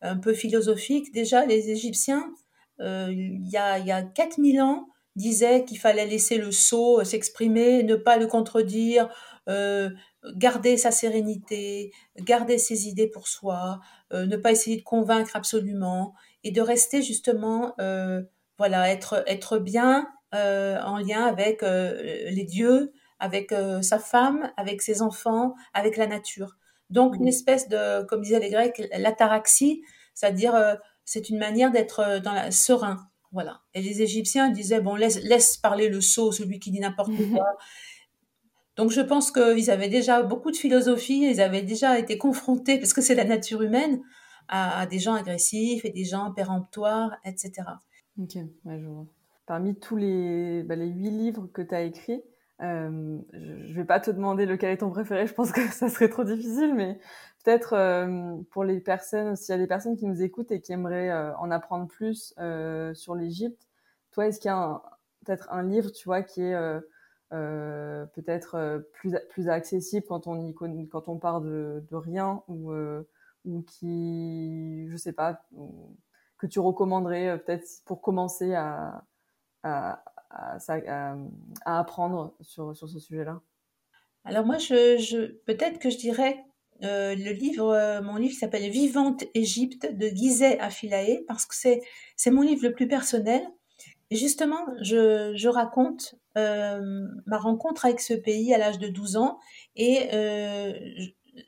un 0.00 0.16
peu 0.16 0.32
philosophiques. 0.32 1.12
Déjà, 1.12 1.44
les 1.44 1.70
Égyptiens, 1.70 2.32
euh, 2.80 3.08
il, 3.10 3.48
y 3.50 3.56
a, 3.56 3.78
il 3.80 3.86
y 3.86 3.90
a 3.90 4.02
4000 4.02 4.60
ans, 4.60 4.88
disait 5.16 5.64
qu'il 5.64 5.78
fallait 5.78 6.06
laisser 6.06 6.38
le 6.38 6.52
sot 6.52 7.00
euh, 7.00 7.04
s'exprimer, 7.04 7.82
ne 7.82 7.96
pas 7.96 8.16
le 8.16 8.28
contredire, 8.28 9.08
euh, 9.48 9.90
garder 10.34 10.76
sa 10.76 10.90
sérénité, 10.90 11.90
garder 12.18 12.58
ses 12.58 12.86
idées 12.86 13.08
pour 13.08 13.28
soi, 13.28 13.80
euh, 14.12 14.26
ne 14.26 14.36
pas 14.36 14.52
essayer 14.52 14.76
de 14.76 14.82
convaincre 14.82 15.36
absolument 15.36 16.14
et 16.44 16.50
de 16.50 16.60
rester 16.60 17.02
justement, 17.02 17.74
euh, 17.80 18.22
voilà, 18.58 18.90
être, 18.90 19.24
être 19.26 19.58
bien 19.58 20.08
en 20.32 20.98
lien 20.98 21.24
avec 21.24 21.62
les 21.62 22.44
dieux, 22.44 22.92
avec 23.18 23.54
sa 23.80 23.98
femme, 23.98 24.52
avec 24.58 24.82
ses 24.82 25.00
enfants, 25.00 25.54
avec 25.72 25.96
la 25.96 26.06
nature. 26.06 26.58
Donc 26.90 27.16
une 27.16 27.28
espèce 27.28 27.66
de, 27.70 28.02
comme 28.04 28.20
disaient 28.20 28.38
les 28.38 28.50
Grecs, 28.50 28.82
l'ataraxie, 28.94 29.82
c'est-à-dire 30.12 30.76
c'est 31.06 31.30
une 31.30 31.38
manière 31.38 31.70
d'être 31.70 32.20
dans 32.22 32.34
la 32.34 32.50
serein. 32.50 33.08
Voilà. 33.32 33.62
Et 33.72 33.80
les 33.80 34.02
Égyptiens 34.02 34.50
disaient 34.50 34.82
bon 34.82 34.96
laisse 34.96 35.22
laisse 35.22 35.56
parler 35.56 35.88
le 35.88 36.02
sot, 36.02 36.30
celui 36.30 36.58
qui 36.58 36.70
dit 36.70 36.80
n'importe 36.80 37.12
quoi. 37.32 37.56
Donc 38.78 38.92
je 38.92 39.00
pense 39.00 39.32
qu'ils 39.32 39.72
avaient 39.72 39.88
déjà 39.88 40.22
beaucoup 40.22 40.52
de 40.52 40.56
philosophie, 40.56 41.28
ils 41.28 41.40
avaient 41.40 41.62
déjà 41.62 41.98
été 41.98 42.16
confrontés 42.16 42.78
parce 42.78 42.92
que 42.92 43.00
c'est 43.00 43.16
la 43.16 43.24
nature 43.24 43.60
humaine 43.60 44.00
à, 44.46 44.86
des 44.86 45.00
gens 45.00 45.14
agressifs 45.14 45.84
et 45.84 45.90
des 45.90 46.04
gens 46.04 46.32
péremptoires, 46.32 47.18
etc. 47.24 47.52
Ok, 48.18 48.38
je 48.64 48.86
vois. 48.86 49.06
Parmi 49.46 49.78
tous 49.78 49.96
les, 49.96 50.62
bah, 50.62 50.76
les 50.76 50.86
huit 50.86 51.10
livres 51.10 51.48
que 51.52 51.60
tu 51.60 51.74
as 51.74 51.82
écrits, 51.82 52.22
euh, 52.62 53.18
je 53.32 53.74
vais 53.74 53.84
pas 53.84 53.98
te 53.98 54.12
demander 54.12 54.46
lequel 54.46 54.70
est 54.70 54.78
ton 54.78 54.90
préféré, 54.90 55.26
je 55.26 55.34
pense 55.34 55.50
que 55.50 55.60
ça 55.72 55.88
serait 55.88 56.08
trop 56.08 56.22
difficile, 56.22 56.72
mais 56.74 57.00
peut-être 57.44 57.72
euh, 57.72 58.36
pour 58.52 58.62
les 58.62 58.78
personnes, 58.78 59.34
s'il 59.34 59.54
y 59.54 59.58
a 59.58 59.60
des 59.60 59.66
personnes 59.66 59.96
qui 59.96 60.06
nous 60.06 60.22
écoutent 60.22 60.52
et 60.52 60.60
qui 60.60 60.72
aimeraient 60.72 61.10
euh, 61.10 61.36
en 61.38 61.50
apprendre 61.50 61.88
plus 61.88 62.32
sur 62.94 63.16
l'Égypte, 63.16 63.66
toi, 64.12 64.28
est-ce 64.28 64.38
qu'il 64.38 64.50
y 64.50 64.54
a 64.54 64.80
peut-être 65.26 65.48
un 65.50 65.64
livre, 65.64 65.90
tu 65.90 66.04
vois, 66.04 66.22
qui 66.22 66.42
est 66.42 66.54
euh, 67.32 68.06
peut-être 68.06 68.88
plus 68.92 69.16
plus 69.30 69.48
accessible 69.48 70.06
quand 70.06 70.26
on 70.26 70.40
y 70.40 70.54
quand 70.88 71.08
on 71.08 71.18
part 71.18 71.40
de, 71.40 71.84
de 71.90 71.96
rien 71.96 72.42
ou 72.48 72.72
ou 73.44 73.62
qui, 73.62 74.88
je 74.88 74.96
sais 74.96 75.12
pas, 75.12 75.42
que 76.38 76.46
tu 76.46 76.60
recommanderais 76.60 77.38
peut-être 77.38 77.66
pour 77.86 78.00
commencer 78.00 78.54
à, 78.54 79.04
à, 79.62 80.02
à 80.30 81.78
apprendre 81.78 82.34
sur, 82.40 82.76
sur 82.76 82.88
ce 82.88 82.98
sujet-là? 82.98 83.40
Alors 84.24 84.44
moi, 84.44 84.58
je, 84.58 84.98
je 84.98 85.26
peut-être 85.46 85.78
que 85.78 85.90
je 85.90 85.96
dirais 85.96 86.44
euh, 86.82 87.14
le 87.14 87.32
livre, 87.32 87.70
euh, 87.70 88.02
mon 88.02 88.16
livre 88.16 88.34
s'appelle 88.34 88.70
Vivante 88.70 89.24
Égypte 89.34 89.90
de 89.92 90.08
Gizeh 90.08 90.58
Afilae 90.60 91.24
parce 91.26 91.46
que 91.46 91.54
c'est 91.54 91.80
c'est 92.16 92.30
mon 92.30 92.42
livre 92.42 92.62
le 92.64 92.72
plus 92.72 92.88
personnel. 92.88 93.42
Et 94.10 94.16
justement, 94.16 94.66
je, 94.80 95.32
je 95.34 95.48
raconte 95.48 96.14
euh, 96.38 97.06
ma 97.26 97.38
rencontre 97.38 97.84
avec 97.84 98.00
ce 98.00 98.14
pays 98.14 98.54
à 98.54 98.58
l'âge 98.58 98.78
de 98.78 98.88
12 98.88 99.16
ans 99.16 99.38
et 99.76 100.08
euh, 100.14 100.72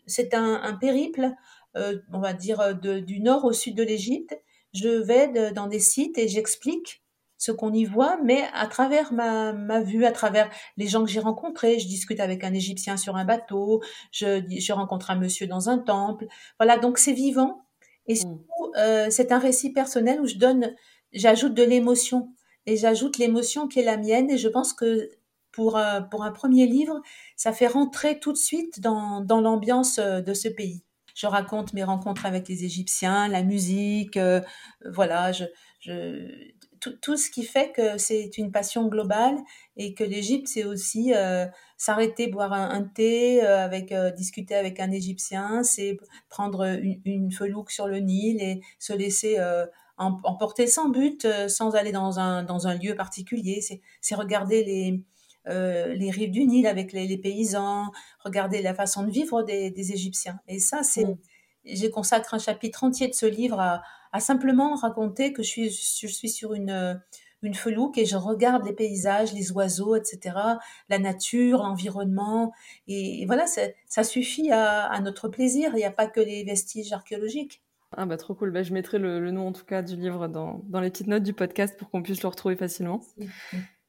c'est 0.06 0.34
un, 0.34 0.60
un, 0.62 0.74
périple, 0.74 1.32
euh, 1.76 1.98
on 2.12 2.20
va 2.20 2.34
dire 2.34 2.78
de, 2.78 2.98
du 2.98 3.20
nord 3.20 3.44
au 3.44 3.52
sud 3.52 3.76
de 3.76 3.82
l'Égypte. 3.82 4.38
Je 4.74 4.88
vais 4.88 5.28
de, 5.28 5.54
dans 5.54 5.68
des 5.68 5.80
sites 5.80 6.18
et 6.18 6.28
j'explique 6.28 7.02
ce 7.38 7.50
qu'on 7.50 7.72
y 7.72 7.86
voit, 7.86 8.18
mais 8.22 8.44
à 8.52 8.66
travers 8.66 9.14
ma, 9.14 9.54
ma 9.54 9.80
vue, 9.80 10.04
à 10.04 10.12
travers 10.12 10.50
les 10.76 10.86
gens 10.86 11.02
que 11.02 11.10
j'ai 11.10 11.20
rencontrés. 11.20 11.78
Je 11.78 11.86
discute 11.86 12.20
avec 12.20 12.44
un 12.44 12.52
Égyptien 12.52 12.98
sur 12.98 13.16
un 13.16 13.24
bateau, 13.24 13.80
je, 14.12 14.42
je 14.50 14.72
rencontre 14.74 15.10
un 15.10 15.16
monsieur 15.16 15.46
dans 15.46 15.70
un 15.70 15.78
temple. 15.78 16.26
Voilà, 16.58 16.76
donc 16.76 16.98
c'est 16.98 17.14
vivant. 17.14 17.64
Et 18.06 18.14
mmh. 18.14 18.16
surtout, 18.16 18.72
c'est 19.10 19.32
un 19.32 19.38
récit 19.38 19.72
personnel 19.72 20.20
où 20.20 20.26
je 20.26 20.36
donne, 20.36 20.74
j'ajoute 21.12 21.54
de 21.54 21.62
l'émotion. 21.62 22.34
Et 22.70 22.76
j'ajoute 22.76 23.18
l'émotion 23.18 23.68
qui 23.68 23.80
est 23.80 23.84
la 23.84 23.96
mienne. 23.96 24.30
Et 24.30 24.38
je 24.38 24.48
pense 24.48 24.72
que 24.72 25.10
pour, 25.52 25.78
pour 26.10 26.22
un 26.22 26.30
premier 26.30 26.66
livre, 26.66 27.00
ça 27.36 27.52
fait 27.52 27.66
rentrer 27.66 28.20
tout 28.20 28.32
de 28.32 28.38
suite 28.38 28.80
dans, 28.80 29.20
dans 29.20 29.40
l'ambiance 29.40 29.98
de 29.98 30.34
ce 30.34 30.48
pays. 30.48 30.82
Je 31.14 31.26
raconte 31.26 31.72
mes 31.72 31.82
rencontres 31.82 32.24
avec 32.24 32.46
les 32.48 32.64
Égyptiens, 32.64 33.26
la 33.26 33.42
musique, 33.42 34.18
voilà, 34.84 35.32
je, 35.32 35.44
je, 35.80 36.28
tout, 36.80 36.96
tout, 37.00 37.16
ce 37.16 37.30
qui 37.30 37.44
fait 37.44 37.72
que 37.72 37.98
c'est 37.98 38.36
une 38.38 38.50
passion 38.50 38.88
globale 38.88 39.36
et 39.76 39.94
que 39.94 40.04
l'Égypte, 40.04 40.48
c'est 40.48 40.64
aussi 40.64 41.12
euh, 41.14 41.46
s'arrêter, 41.76 42.26
boire 42.26 42.52
un, 42.52 42.82
thé, 42.82 43.44
euh, 43.44 43.64
avec, 43.64 43.92
euh, 43.92 44.10
discuter 44.10 44.54
avec 44.54 44.80
un 44.80 44.90
Égyptien, 44.90 45.62
c'est 45.62 45.98
prendre 46.28 46.64
une, 47.04 47.30
felouque 47.30 47.70
sur 47.70 47.86
le 47.86 47.98
Nil 47.98 48.42
et 48.42 48.60
se 48.78 48.92
laisser 48.92 49.38
emporter 50.00 50.66
sans 50.66 50.88
but, 50.88 51.26
sans 51.48 51.74
aller 51.74 51.92
dans 51.92 52.18
un, 52.18 52.42
dans 52.42 52.66
un 52.66 52.74
lieu 52.74 52.94
particulier. 52.94 53.60
C'est 54.00 54.14
regarder 54.14 54.64
les, 54.64 55.04
les 55.46 56.10
rives 56.10 56.30
du 56.30 56.44
Nil 56.44 56.66
avec 56.66 56.92
les, 56.92 57.06
les, 57.06 57.18
paysans, 57.18 57.92
regarder 58.24 58.62
la 58.62 58.74
façon 58.74 59.04
de 59.04 59.10
vivre 59.10 59.42
des, 59.42 59.70
des 59.70 59.92
Égyptiens. 59.92 60.40
Et 60.48 60.58
ça, 60.58 60.82
c'est... 60.82 61.04
Mm. 61.04 61.16
J'ai 61.66 61.90
consacré 61.90 62.36
un 62.36 62.40
chapitre 62.40 62.84
entier 62.84 63.06
de 63.08 63.12
ce 63.12 63.26
livre 63.26 63.60
à, 63.60 63.82
à 64.12 64.20
simplement 64.20 64.74
raconter 64.74 65.34
que 65.34 65.42
je 65.42 65.48
suis, 65.48 65.70
je 65.70 66.06
suis 66.06 66.30
sur 66.30 66.54
une, 66.54 66.98
une 67.42 67.54
felouque 67.54 67.98
et 67.98 68.04
je 68.04 68.16
regarde 68.16 68.64
les 68.64 68.72
paysages, 68.72 69.32
les 69.32 69.52
oiseaux, 69.52 69.96
etc., 69.96 70.36
la 70.88 70.98
nature, 70.98 71.58
l'environnement. 71.62 72.52
Et, 72.86 73.24
voilà, 73.26 73.46
ça, 73.46 74.04
suffit 74.04 74.50
à, 74.50 74.98
notre 75.00 75.28
plaisir. 75.28 75.70
Il 75.74 75.76
n'y 75.76 75.84
a 75.84 75.90
pas 75.90 76.06
que 76.06 76.20
les 76.20 76.44
vestiges 76.44 76.92
archéologiques. 76.92 77.62
Ah 77.96 78.06
bah 78.06 78.16
trop 78.16 78.34
cool, 78.34 78.52
bah, 78.52 78.62
je 78.62 78.72
mettrai 78.72 78.98
le, 78.98 79.30
nom 79.32 79.48
en 79.48 79.52
tout 79.52 79.64
cas 79.64 79.82
du 79.82 79.96
livre 79.96 80.28
dans, 80.28 80.62
dans, 80.68 80.80
les 80.80 80.90
petites 80.90 81.08
notes 81.08 81.24
du 81.24 81.32
podcast 81.32 81.76
pour 81.76 81.90
qu'on 81.90 82.02
puisse 82.02 82.22
le 82.22 82.28
retrouver 82.28 82.54
facilement. 82.54 83.02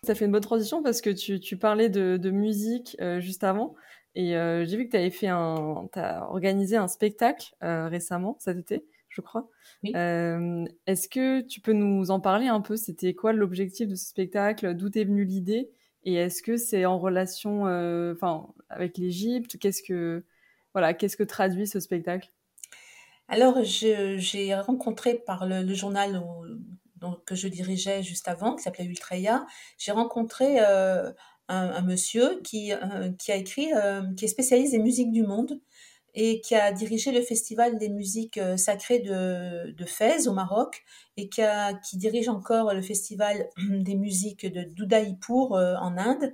Ça 0.04 0.16
fait 0.16 0.26
une 0.26 0.32
bonne 0.32 0.42
transition 0.42 0.82
parce 0.82 1.02
que 1.02 1.12
tu, 1.12 1.40
tu 1.40 1.58
parlais 1.58 1.88
de, 1.88 2.18
de 2.18 2.32
musique 2.32 2.98
euh, 3.00 3.20
juste 3.20 3.44
avant. 3.44 3.76
Et 4.16 4.36
euh, 4.36 4.66
j'ai 4.66 4.76
vu 4.76 4.86
que 4.86 4.92
tu 4.92 4.98
avais 4.98 5.12
fait 5.12 5.28
un, 5.28 5.88
as 5.94 6.28
organisé 6.32 6.76
un 6.76 6.88
spectacle 6.88 7.54
euh, 7.64 7.88
récemment 7.88 8.38
cet 8.40 8.58
été 8.58 8.86
je 9.10 9.20
crois. 9.20 9.50
Est-ce 9.84 11.10
que 11.10 11.42
tu 11.42 11.60
peux 11.60 11.74
nous 11.74 12.12
en 12.12 12.22
parler 12.22 12.48
un 12.48 12.62
peu? 12.62 12.78
C'était 12.78 13.14
quoi 13.14 13.34
l'objectif 13.34 13.90
de 13.90 13.96
ce 13.96 14.06
spectacle? 14.06 14.74
D'où 14.74 14.88
est 14.96 15.04
venue 15.04 15.26
l'idée? 15.26 15.70
Et 16.06 16.14
est-ce 16.14 16.42
que 16.42 16.56
c'est 16.56 16.86
en 16.86 16.98
relation, 16.98 17.64
enfin, 18.14 18.48
avec 18.70 18.98
l'Égypte? 18.98 19.58
Qu'est-ce 19.60 19.84
que, 19.84 20.24
voilà, 20.74 20.94
qu'est-ce 20.94 21.18
que 21.18 21.24
traduit 21.24 21.68
ce 21.68 21.82
spectacle? 21.82 22.32
Alors, 23.32 23.64
j'ai 23.64 24.54
rencontré 24.56 25.16
par 25.16 25.46
le, 25.48 25.74
journal 25.74 26.22
que 27.26 27.34
je 27.34 27.48
dirigeais 27.48 28.04
juste 28.04 28.28
avant, 28.28 28.58
qui 28.58 28.64
s'appelait 28.64 28.84
Ultreya, 28.84 29.46
j'ai 29.78 29.94
rencontré 29.94 30.58
euh, 30.60 31.14
un, 31.48 31.82
monsieur 31.82 32.42
qui, 32.44 32.74
qui 33.18 33.32
a 33.32 33.36
écrit, 33.38 33.70
qui 34.18 34.26
est 34.26 34.28
spécialiste 34.28 34.74
des 34.74 34.80
musiques 34.80 35.14
du 35.14 35.24
monde 35.24 35.62
et 36.14 36.42
qui 36.42 36.56
a 36.56 36.72
dirigé 36.72 37.12
le 37.12 37.22
festival 37.22 37.78
des 37.78 37.90
musiques 37.90 38.38
euh, 38.38 38.58
sacrées 38.58 39.00
de, 39.00 39.72
de 39.72 39.86
Fès 39.86 40.28
au 40.28 40.34
Maroc 40.34 40.84
et 41.18 41.30
qui, 41.30 41.42
dirige 41.94 42.28
encore 42.28 42.74
le 42.74 42.82
festival 42.82 43.50
des 43.58 43.96
musiques 43.96 44.46
de 44.46 44.64
Doudaïpour 44.64 45.56
euh, 45.56 45.76
en 45.76 45.98
Inde. 45.98 46.34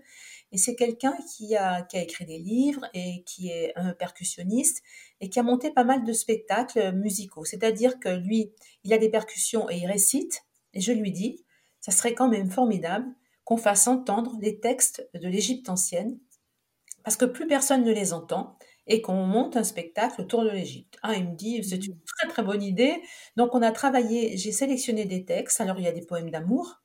Et 0.51 0.57
c'est 0.57 0.75
quelqu'un 0.75 1.15
qui 1.35 1.55
a, 1.55 1.81
qui 1.81 1.97
a 1.97 2.01
écrit 2.01 2.25
des 2.25 2.39
livres 2.39 2.85
et 2.93 3.23
qui 3.25 3.49
est 3.49 3.73
un 3.75 3.93
percussionniste 3.93 4.81
et 5.19 5.29
qui 5.29 5.39
a 5.39 5.43
monté 5.43 5.71
pas 5.71 5.83
mal 5.83 6.03
de 6.03 6.13
spectacles 6.13 6.93
musicaux. 6.93 7.43
C'est-à-dire 7.43 7.99
que 7.99 8.09
lui, 8.09 8.51
il 8.83 8.93
a 8.93 8.97
des 8.97 9.09
percussions 9.09 9.69
et 9.69 9.77
il 9.77 9.87
récite. 9.87 10.43
Et 10.73 10.79
je 10.79 10.93
lui 10.93 11.11
dis, 11.11 11.43
ça 11.81 11.91
serait 11.91 12.13
quand 12.13 12.29
même 12.29 12.49
formidable 12.49 13.05
qu'on 13.43 13.57
fasse 13.57 13.87
entendre 13.87 14.37
les 14.41 14.59
textes 14.59 15.09
de 15.13 15.27
l'Égypte 15.27 15.69
ancienne, 15.69 16.19
parce 17.03 17.15
que 17.15 17.25
plus 17.25 17.47
personne 17.47 17.83
ne 17.85 17.93
les 17.93 18.11
entend 18.11 18.57
et 18.87 19.01
qu'on 19.01 19.25
monte 19.25 19.55
un 19.55 19.63
spectacle 19.63 20.21
autour 20.21 20.43
de 20.43 20.49
l'Égypte. 20.49 20.97
Ah, 21.01 21.15
il 21.15 21.29
me 21.29 21.35
dit, 21.35 21.63
c'est 21.63 21.85
une 21.85 21.93
mmh. 21.93 22.01
très 22.05 22.27
très 22.27 22.43
bonne 22.43 22.63
idée. 22.63 23.01
Donc 23.35 23.53
on 23.53 23.61
a 23.61 23.71
travaillé, 23.71 24.35
j'ai 24.37 24.51
sélectionné 24.51 25.05
des 25.05 25.23
textes. 25.23 25.61
Alors 25.61 25.79
il 25.79 25.83
y 25.83 25.87
a 25.87 25.93
des 25.93 26.05
poèmes 26.05 26.29
d'amour, 26.29 26.81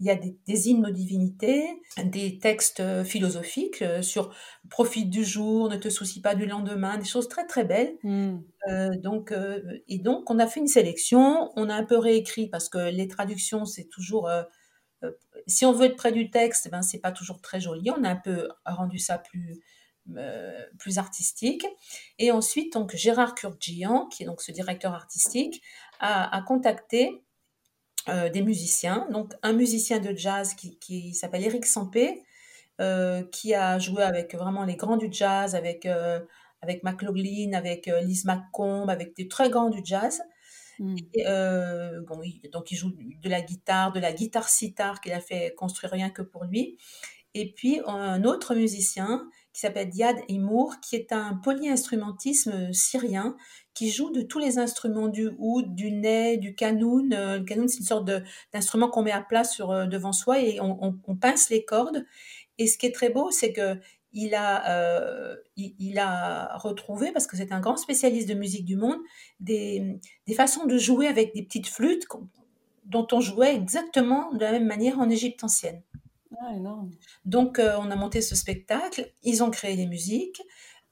il 0.00 0.06
y 0.06 0.10
a 0.10 0.14
des, 0.14 0.68
hymnes 0.68 0.86
aux 0.86 0.90
divinités, 0.90 1.64
des 2.04 2.38
textes 2.38 2.80
euh, 2.80 3.02
philosophiques 3.02 3.80
euh, 3.80 4.02
sur 4.02 4.34
profite 4.68 5.08
du 5.08 5.24
jour, 5.24 5.70
ne 5.70 5.76
te 5.76 5.88
soucie 5.88 6.20
pas 6.20 6.34
du 6.34 6.46
lendemain, 6.46 6.98
des 6.98 7.04
choses 7.04 7.28
très 7.28 7.46
très 7.46 7.64
belles. 7.64 7.94
Mmh. 8.02 8.38
Euh, 8.68 8.90
donc, 9.02 9.32
et 9.88 9.98
donc 9.98 10.30
on 10.30 10.38
a 10.38 10.46
fait 10.46 10.60
une 10.60 10.66
sélection, 10.66 11.50
on 11.56 11.70
a 11.70 11.74
un 11.74 11.84
peu 11.84 11.96
réécrit 11.96 12.48
parce 12.48 12.68
que 12.68 12.90
les 12.90 13.08
traductions 13.08 13.64
c'est 13.64 13.88
toujours 13.88 14.28
si 15.46 15.64
on 15.64 15.72
veut 15.72 15.86
être 15.86 15.96
près 15.96 16.10
du 16.10 16.30
texte, 16.30 16.68
ben 16.70 16.82
c'est 16.82 16.98
pas 16.98 17.12
toujours 17.12 17.40
très 17.40 17.60
joli. 17.60 17.90
On 17.90 18.02
a 18.02 18.10
un 18.10 18.16
peu 18.16 18.48
rendu 18.64 18.98
ça 18.98 19.18
plus 19.18 19.60
euh, 20.14 20.62
plus 20.78 20.98
artistique. 20.98 21.66
Et 22.20 22.30
ensuite, 22.30 22.74
donc, 22.74 22.94
Gérard 22.94 23.34
Kurgian, 23.34 24.06
qui 24.06 24.22
est 24.22 24.26
donc 24.26 24.40
ce 24.40 24.52
directeur 24.52 24.94
artistique, 24.94 25.60
a, 25.98 26.40
contacté 26.46 27.24
euh, 28.08 28.28
des 28.28 28.42
musiciens. 28.42 29.06
Donc, 29.10 29.32
un 29.42 29.52
musicien 29.52 29.98
de 29.98 30.16
jazz 30.16 30.54
qui, 30.54 31.14
s'appelle 31.14 31.44
Eric 31.44 31.66
Sampé, 31.66 32.22
euh, 32.80 33.22
qui 33.32 33.54
a 33.54 33.78
joué 33.78 34.02
avec 34.02 34.34
vraiment 34.34 34.64
les 34.64 34.76
grands 34.76 34.96
du 34.96 35.08
jazz, 35.10 35.54
avec, 35.54 35.86
avec 36.62 36.82
McLaughlin, 36.82 37.52
avec 37.54 37.86
Liz 37.86 38.24
McComb, 38.24 38.88
avec 38.88 39.16
des 39.16 39.28
très 39.28 39.50
grands 39.50 39.70
du 39.70 39.80
jazz. 39.84 40.22
Mmh. 40.78 40.96
bon, 42.06 42.20
donc 42.52 42.70
il 42.70 42.76
joue 42.76 42.92
de 42.92 43.30
la 43.30 43.40
guitare, 43.40 43.92
de 43.92 44.00
la 44.00 44.12
guitare 44.12 44.48
sitar 44.48 45.00
qu'il 45.00 45.14
a 45.14 45.20
fait 45.20 45.54
construire 45.56 45.92
rien 45.92 46.10
que 46.10 46.20
pour 46.22 46.44
lui. 46.44 46.76
Et 47.32 47.52
puis 47.52 47.80
un 47.86 48.24
autre 48.24 48.54
musicien 48.54 49.28
qui 49.52 49.60
s'appelle 49.60 49.88
Diad 49.88 50.16
Imour, 50.28 50.80
qui 50.80 50.96
est 50.96 51.12
un 51.12 51.34
polyinstrumentisme 51.34 52.72
syrien 52.74 53.36
qui 53.76 53.90
joue 53.90 54.10
de 54.10 54.22
tous 54.22 54.38
les 54.38 54.58
instruments 54.58 55.08
du 55.08 55.30
oud, 55.38 55.74
du 55.74 55.92
ney, 55.92 56.38
du 56.38 56.54
kanoun. 56.54 57.12
Euh, 57.12 57.38
le 57.38 57.44
kanoun, 57.44 57.68
c'est 57.68 57.78
une 57.78 57.84
sorte 57.84 58.10
d'instrument 58.52 58.88
qu'on 58.88 59.02
met 59.02 59.12
à 59.12 59.20
plat 59.20 59.44
sur, 59.44 59.70
euh, 59.70 59.84
devant 59.84 60.12
soi 60.12 60.40
et 60.40 60.58
on, 60.60 60.98
pince 61.20 61.50
les 61.50 61.64
cordes. 61.64 62.04
Et 62.58 62.66
ce 62.66 62.78
qui 62.78 62.86
est 62.86 62.94
très 62.94 63.10
beau, 63.10 63.30
c'est 63.30 63.52
que 63.52 63.78
il 64.14 64.34
a, 64.34 64.70
euh, 64.70 65.36
il, 65.56 65.98
a 65.98 66.56
retrouvé, 66.56 67.12
parce 67.12 67.26
que 67.26 67.36
c'est 67.36 67.52
un 67.52 67.60
grand 67.60 67.76
spécialiste 67.76 68.26
de 68.30 68.34
musique 68.34 68.64
du 68.64 68.76
monde, 68.76 68.96
des, 69.40 70.00
des 70.26 70.34
façons 70.34 70.64
de 70.64 70.78
jouer 70.78 71.06
avec 71.06 71.34
des 71.34 71.42
petites 71.42 71.66
flûtes 71.66 72.06
dont 72.86 73.06
on 73.12 73.20
jouait 73.20 73.54
exactement 73.54 74.32
de 74.32 74.40
la 74.40 74.52
même 74.52 74.64
manière 74.64 74.98
en 74.98 75.10
Égypte 75.10 75.44
ancienne. 75.44 75.82
Ah, 76.40 76.54
énorme. 76.54 76.90
Donc, 77.24 77.58
euh, 77.58 77.76
on 77.78 77.90
a 77.90 77.96
monté 77.96 78.20
ce 78.22 78.34
spectacle, 78.34 79.12
ils 79.22 79.42
ont 79.42 79.50
créé 79.50 79.76
les 79.76 79.86
musiques. 79.86 80.42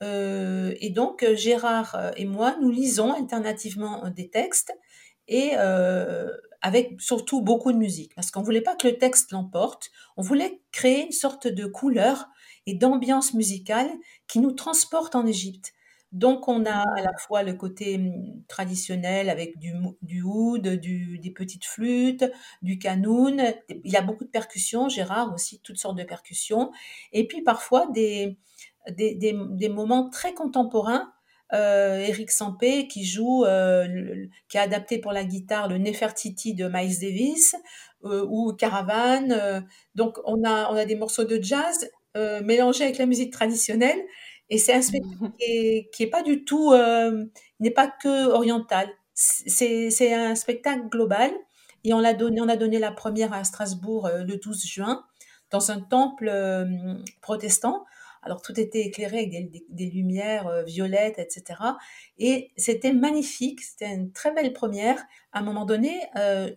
Euh, 0.05 0.75
et 0.81 0.91
donc, 0.91 1.23
euh, 1.23 1.35
Gérard 1.35 2.13
et 2.17 2.27
moi, 2.27 2.57
nous 2.61 2.71
lisons 2.71 3.13
alternativement 3.13 4.09
des 4.11 4.29
textes 4.29 4.73
et 5.27 5.55
avec 6.61 7.01
surtout 7.01 7.41
beaucoup 7.41 7.73
de 7.73 7.79
musique. 7.79 8.15
Parce 8.15 8.31
qu'on 8.31 8.41
ne 8.41 8.45
voulait 8.45 8.61
pas 8.61 8.77
que 8.77 8.87
le 8.87 8.99
texte 8.99 9.33
l'emporte, 9.33 9.91
on 10.17 10.23
voulait 10.23 10.61
créer 10.71 11.07
une 11.07 11.13
sorte 11.13 11.49
de 11.49 11.67
couleur 11.67 12.29
et 12.67 12.75
d'ambiance 12.75 13.35
musicale 13.35 13.91
qui 14.29 14.41
nous 14.41 14.53
transporte 14.53 15.15
en 15.15 15.27
Égypte. 15.27 15.73
Donc, 16.15 16.47
on 16.47 16.65
a 16.65 16.85
à 16.97 17.03
la 17.03 17.13
fois 17.19 17.43
le 17.43 17.55
côté 17.55 17.99
mmh, 17.99 18.45
traditionnel 18.47 19.29
avec 19.29 19.59
du, 19.59 19.73
du 20.01 20.23
oud, 20.23 20.63
des 20.63 21.33
petites 21.35 21.65
flûtes, 21.65 22.25
du 22.63 22.79
kanoun. 22.79 23.43
Il 23.69 23.91
y 23.91 23.97
a 23.97 24.01
beaucoup 24.01 24.25
de 24.25 24.31
percussions, 24.31 24.89
Gérard 24.89 25.35
aussi, 25.35 25.61
toutes 25.65 25.79
sortes 25.79 25.99
de 25.99 26.05
percussions. 26.05 26.71
Et 27.13 27.27
puis 27.27 27.43
parfois 27.43 27.89
des, 27.89 28.39
des, 28.91 29.69
moments 29.69 30.11
très 30.11 30.35
contemporains. 30.35 31.13
Euh, 31.53 31.99
Eric 31.99 32.31
Sampé 32.31 32.89
qui 32.89 33.05
joue, 33.05 33.45
euh, 33.45 34.27
qui 34.49 34.59
a 34.59 34.63
adapté 34.63 34.99
pour 34.99 35.13
la 35.13 35.25
guitare 35.25 35.69
le 35.69 35.79
Nefertiti 35.79 36.55
de 36.55 36.69
Miles 36.69 36.99
Davis 37.01 37.55
euh, 38.05 38.27
ou 38.29 38.53
Caravane. 38.55 39.65
donc 39.95 40.19
on 40.25 40.43
a, 40.45 40.73
on 40.73 40.75
a 40.75 40.85
des 40.85 40.97
morceaux 40.97 41.25
de 41.25 41.41
jazz 41.41 41.91
mélangés 42.43 42.85
avec 42.85 42.99
la 42.99 43.07
musique 43.07 43.33
traditionnelle. 43.33 44.01
Et 44.49 44.59
c'est 44.59 44.75
un 44.75 44.83
spectacle 44.83 45.33
qui 45.39 46.03
est, 46.03 46.11
pas 46.11 46.23
du 46.23 46.45
tout, 46.45 46.73
n'est 47.61 47.71
pas 47.71 47.89
que 47.89 48.29
oriental. 48.29 48.89
C'est 49.15 50.15
un 50.15 50.35
spectacle 50.35 50.89
global. 50.89 51.33
Et 51.83 51.93
on, 51.93 51.99
a 51.99 52.15
donné, 52.15 52.41
on 52.41 52.49
a 52.49 52.57
donné 52.57 52.79
la 52.79 52.93
première 52.93 53.33
à 53.33 53.43
Strasbourg 53.45 54.09
le 54.09 54.37
12 54.37 54.65
juin, 54.65 55.05
dans 55.51 55.71
un 55.73 55.81
temple 55.81 56.33
protestant. 57.21 57.85
Alors 58.25 58.43
tout 58.43 58.59
était 58.59 58.81
éclairé 58.81 59.19
avec 59.19 59.51
des, 59.69 59.87
lumières 59.87 60.65
violettes, 60.65 61.19
etc. 61.19 61.61
Et 62.19 62.51
c'était 62.57 62.93
magnifique, 62.93 63.61
c'était 63.61 63.93
une 63.93 64.13
très 64.13 64.33
belle 64.33 64.53
première. 64.53 65.05
À 65.33 65.41
un 65.41 65.43
moment 65.43 65.65
donné, 65.65 66.01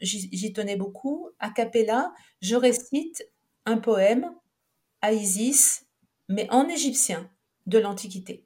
j'y 0.01 0.53
tenais 0.53 0.75
beaucoup. 0.75 1.29
A 1.39 1.49
cappella, 1.49 2.13
je 2.41 2.55
récite 2.55 3.29
un 3.65 3.77
poème 3.77 4.31
à 5.01 5.13
Isis, 5.13 5.85
mais 6.29 6.47
en 6.49 6.67
égyptien 6.67 7.29
de 7.65 7.77
l'Antiquité. 7.77 8.45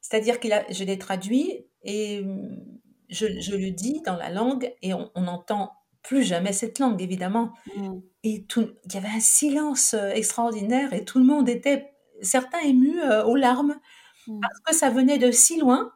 C'est-à-dire 0.00 0.38
que 0.38 0.48
je 0.70 0.84
l'ai 0.84 0.98
traduit 0.98 1.66
et 1.82 2.22
je, 3.08 3.56
le 3.56 3.70
dis 3.70 4.02
dans 4.04 4.16
la 4.16 4.30
langue 4.30 4.74
et 4.82 4.92
on 4.92 5.10
n'entend 5.16 5.72
plus 6.04 6.22
jamais 6.22 6.52
cette 6.52 6.78
langue, 6.78 7.02
évidemment. 7.02 7.52
Mmh. 7.74 7.94
Et 8.22 8.44
tout, 8.44 8.68
il 8.84 8.94
y 8.94 8.96
avait 8.96 9.08
un 9.08 9.20
silence 9.20 9.94
euh, 9.94 10.10
extraordinaire 10.10 10.92
et 10.92 11.04
tout 11.04 11.18
le 11.18 11.24
monde 11.24 11.48
était, 11.48 11.93
certains 12.24 12.60
émus 12.60 13.00
euh, 13.00 13.24
aux 13.24 13.36
larmes, 13.36 13.76
mmh. 14.26 14.40
parce 14.40 14.60
que 14.60 14.74
ça 14.74 14.90
venait 14.90 15.18
de 15.18 15.30
si 15.30 15.58
loin 15.58 15.92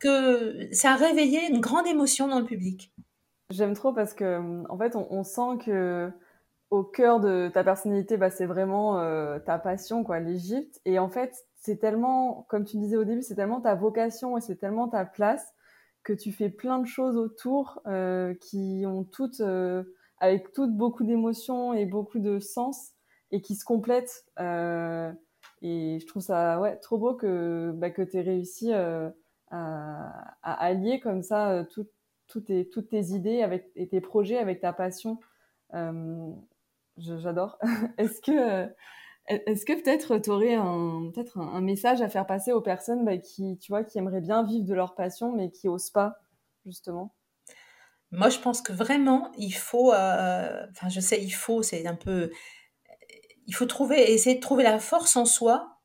que 0.00 0.68
ça 0.72 0.92
a 0.92 0.96
réveillé 0.96 1.48
une 1.50 1.60
grande 1.60 1.86
émotion 1.86 2.28
dans 2.28 2.38
le 2.38 2.44
public. 2.44 2.92
J'aime 3.50 3.74
trop 3.74 3.92
parce 3.92 4.12
que, 4.12 4.66
en 4.68 4.76
fait, 4.76 4.94
on, 4.94 5.24
sent 5.24 5.64
que 5.64 6.12
au 6.70 6.84
cœur 6.84 7.18
de 7.18 7.50
ta 7.52 7.64
personnalité, 7.64 8.18
bah, 8.18 8.30
c'est 8.30 8.44
vraiment 8.44 9.00
euh, 9.00 9.38
ta 9.38 9.58
passion, 9.58 10.04
quoi, 10.04 10.20
l'Égypte. 10.20 10.80
Et 10.84 10.98
en 10.98 11.08
fait, 11.08 11.46
c'est 11.56 11.78
tellement, 11.78 12.46
comme 12.50 12.64
tu 12.64 12.76
disais 12.76 12.96
au 12.96 13.04
début, 13.04 13.22
c'est 13.22 13.36
tellement 13.36 13.62
ta 13.62 13.74
vocation 13.74 14.36
et 14.36 14.42
c'est 14.42 14.56
tellement 14.56 14.88
ta 14.88 15.06
place 15.06 15.54
que 16.02 16.12
tu 16.12 16.30
fais 16.30 16.50
plein 16.50 16.78
de 16.78 16.86
choses 16.86 17.16
autour 17.16 17.80
euh, 17.86 18.34
qui 18.34 18.84
ont 18.86 19.04
toutes, 19.04 19.40
euh, 19.40 19.82
avec 20.18 20.52
toutes 20.52 20.76
beaucoup 20.76 21.04
d'émotions 21.04 21.72
et 21.72 21.86
beaucoup 21.86 22.18
de 22.18 22.38
sens 22.38 22.92
et 23.30 23.40
qui 23.40 23.54
se 23.54 23.64
complètent. 23.64 24.26
Euh, 25.62 25.66
et 25.66 25.98
je 26.00 26.06
trouve 26.06 26.22
ça 26.22 26.60
ouais, 26.60 26.76
trop 26.76 26.98
beau 26.98 27.14
que, 27.14 27.72
bah, 27.74 27.90
que 27.90 28.02
tu 28.02 28.16
aies 28.16 28.22
réussi 28.22 28.72
à, 28.72 29.12
allier 30.42 31.00
comme 31.00 31.22
ça 31.22 31.66
toutes 32.26 32.88
tes 32.90 33.04
idées 33.06 33.42
avec, 33.42 33.70
et 33.76 33.88
tes 33.88 34.00
projets 34.00 34.38
avec 34.38 34.60
ta 34.60 34.72
passion. 34.72 35.18
J'adore. 36.98 37.58
Est-ce 37.98 38.20
que 38.20 38.68
est-ce 39.28 39.66
que 39.66 39.74
peut-être 39.74 40.18
tu 40.18 40.30
aurais 40.30 40.54
un, 40.54 41.10
peut-être 41.12 41.38
un, 41.38 41.60
message 41.60 42.00
à 42.00 42.08
faire 42.08 42.26
passer 42.26 42.52
aux 42.52 42.62
personnes 42.62 43.04
bah, 43.04 43.18
qui, 43.18 43.58
tu 43.58 43.70
vois, 43.70 43.84
qui 43.84 43.98
aimeraient 43.98 44.22
bien 44.22 44.42
vivre 44.42 44.64
de 44.64 44.74
leur 44.74 44.94
passion, 44.94 45.32
mais 45.32 45.50
qui 45.50 45.68
osent 45.68 45.90
pas, 45.90 46.18
justement? 46.64 47.14
Moi, 48.10 48.30
je 48.30 48.38
pense 48.38 48.62
que 48.62 48.72
vraiment, 48.72 49.30
il 49.36 49.52
faut, 49.52 49.92
euh, 49.92 50.66
enfin, 50.70 50.88
je 50.88 51.00
sais, 51.00 51.22
il 51.22 51.30
faut, 51.30 51.62
c'est 51.62 51.86
un 51.86 51.94
peu, 51.94 52.30
il 53.48 53.54
faut 53.54 53.66
trouver, 53.66 54.12
essayer 54.12 54.36
de 54.36 54.40
trouver 54.40 54.62
la 54.62 54.78
force 54.78 55.16
en 55.16 55.24
soi 55.24 55.78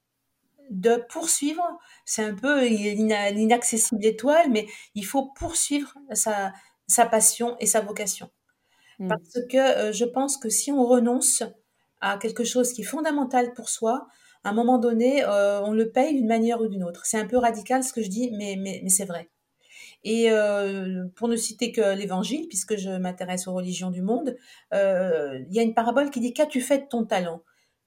de 0.69 1.03
poursuivre. 1.09 1.63
C'est 2.05 2.23
un 2.23 2.35
peu 2.35 2.65
l'inaccessible 2.67 4.05
étoile, 4.05 4.51
mais 4.51 4.67
il 4.95 5.05
faut 5.05 5.31
poursuivre 5.37 5.93
sa, 6.11 6.53
sa 6.87 7.05
passion 7.05 7.55
et 7.59 7.65
sa 7.65 7.79
vocation. 7.81 8.29
Mmh. 8.99 9.07
Parce 9.07 9.47
que 9.49 9.57
euh, 9.57 9.91
je 9.93 10.05
pense 10.05 10.37
que 10.37 10.49
si 10.49 10.71
on 10.71 10.85
renonce 10.85 11.43
à 12.01 12.17
quelque 12.17 12.43
chose 12.43 12.73
qui 12.73 12.81
est 12.81 12.85
fondamental 12.85 13.53
pour 13.53 13.69
soi, 13.69 14.07
à 14.43 14.49
un 14.49 14.53
moment 14.53 14.77
donné, 14.77 15.23
euh, 15.23 15.61
on 15.63 15.71
le 15.71 15.89
paye 15.89 16.15
d'une 16.15 16.27
manière 16.27 16.59
ou 16.59 16.67
d'une 16.67 16.83
autre. 16.83 17.05
C'est 17.05 17.17
un 17.17 17.25
peu 17.25 17.37
radical 17.37 17.81
ce 17.81 17.93
que 17.93 18.01
je 18.01 18.09
dis, 18.09 18.31
mais, 18.31 18.57
mais, 18.59 18.81
mais 18.83 18.89
c'est 18.89 19.05
vrai. 19.05 19.29
Et 20.03 20.29
euh, 20.31 21.05
pour 21.15 21.29
ne 21.29 21.37
citer 21.37 21.71
que 21.71 21.95
l'Évangile, 21.95 22.49
puisque 22.49 22.75
je 22.75 22.89
m'intéresse 22.89 23.47
aux 23.47 23.53
religions 23.53 23.89
du 23.89 24.01
monde, 24.01 24.35
il 24.73 25.47
y 25.49 25.59
a 25.59 25.63
une 25.63 25.73
parabole 25.73 26.09
qui 26.09 26.19
dit 26.19 26.33
qu'as-tu 26.33 26.59
fait 26.59 26.79
de 26.79 26.87
ton 26.89 27.05
talent? 27.05 27.41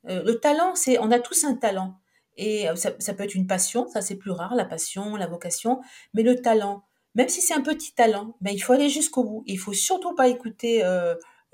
Le 0.07 0.35
talent, 0.35 0.75
c'est 0.75 0.99
on 0.99 1.11
a 1.11 1.19
tous 1.19 1.45
un 1.45 1.55
talent. 1.55 1.99
Et 2.37 2.67
ça, 2.75 2.93
ça 2.99 3.15
peut 3.15 3.25
être 3.25 3.35
une 3.35 3.47
passion, 3.47 3.89
ça 3.89 4.03
c'est 4.03 4.17
plus 4.17 4.31
rare, 4.31 4.55
la 4.55 4.65
passion, 4.65 5.17
la 5.17 5.27
vocation, 5.27 5.81
mais 6.15 6.23
le 6.23 6.41
talent, 6.41 6.85
même 7.15 7.29
si 7.29 7.41
c'est 7.41 7.55
un 7.55 7.63
petit 7.63 7.95
talent, 7.95 8.37
ben, 8.43 8.53
il 8.53 8.59
faut 8.59 8.75
aller 8.75 8.91
jusqu'au 8.91 9.25
bout. 9.25 9.43
Il 9.47 9.59
faut 9.59 9.73
surtout 9.73 10.15
pas 10.15 10.29
écouter 10.29 10.85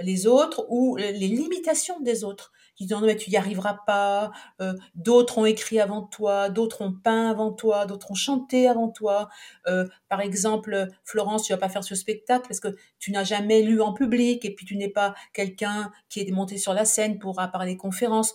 les 0.00 0.26
autres 0.26 0.66
ou 0.68 0.96
les 0.96 1.12
limitations 1.12 2.00
des 2.00 2.24
autres. 2.24 2.52
Qui 2.82 2.88
disent 2.88 2.96
non 2.96 3.06
mais 3.06 3.14
tu 3.14 3.30
y 3.30 3.36
arriveras 3.36 3.78
pas. 3.86 4.32
Euh, 4.60 4.74
d'autres 4.96 5.38
ont 5.38 5.46
écrit 5.46 5.78
avant 5.78 6.02
toi, 6.02 6.48
d'autres 6.48 6.82
ont 6.82 6.92
peint 6.92 7.30
avant 7.30 7.52
toi, 7.52 7.86
d'autres 7.86 8.10
ont 8.10 8.16
chanté 8.16 8.66
avant 8.66 8.88
toi. 8.88 9.28
Euh, 9.68 9.86
par 10.08 10.20
exemple, 10.20 10.88
Florence, 11.04 11.44
tu 11.44 11.52
vas 11.52 11.58
pas 11.58 11.68
faire 11.68 11.84
ce 11.84 11.94
spectacle 11.94 12.48
parce 12.48 12.58
que 12.58 12.74
tu 12.98 13.12
n'as 13.12 13.22
jamais 13.22 13.62
lu 13.62 13.80
en 13.80 13.92
public 13.92 14.44
et 14.44 14.52
puis 14.52 14.66
tu 14.66 14.76
n'es 14.76 14.88
pas 14.88 15.14
quelqu'un 15.32 15.92
qui 16.08 16.20
est 16.20 16.30
monté 16.32 16.58
sur 16.58 16.74
la 16.74 16.84
scène 16.84 17.20
pour 17.20 17.36
parler 17.36 17.74
des 17.74 17.76
conférences. 17.76 18.34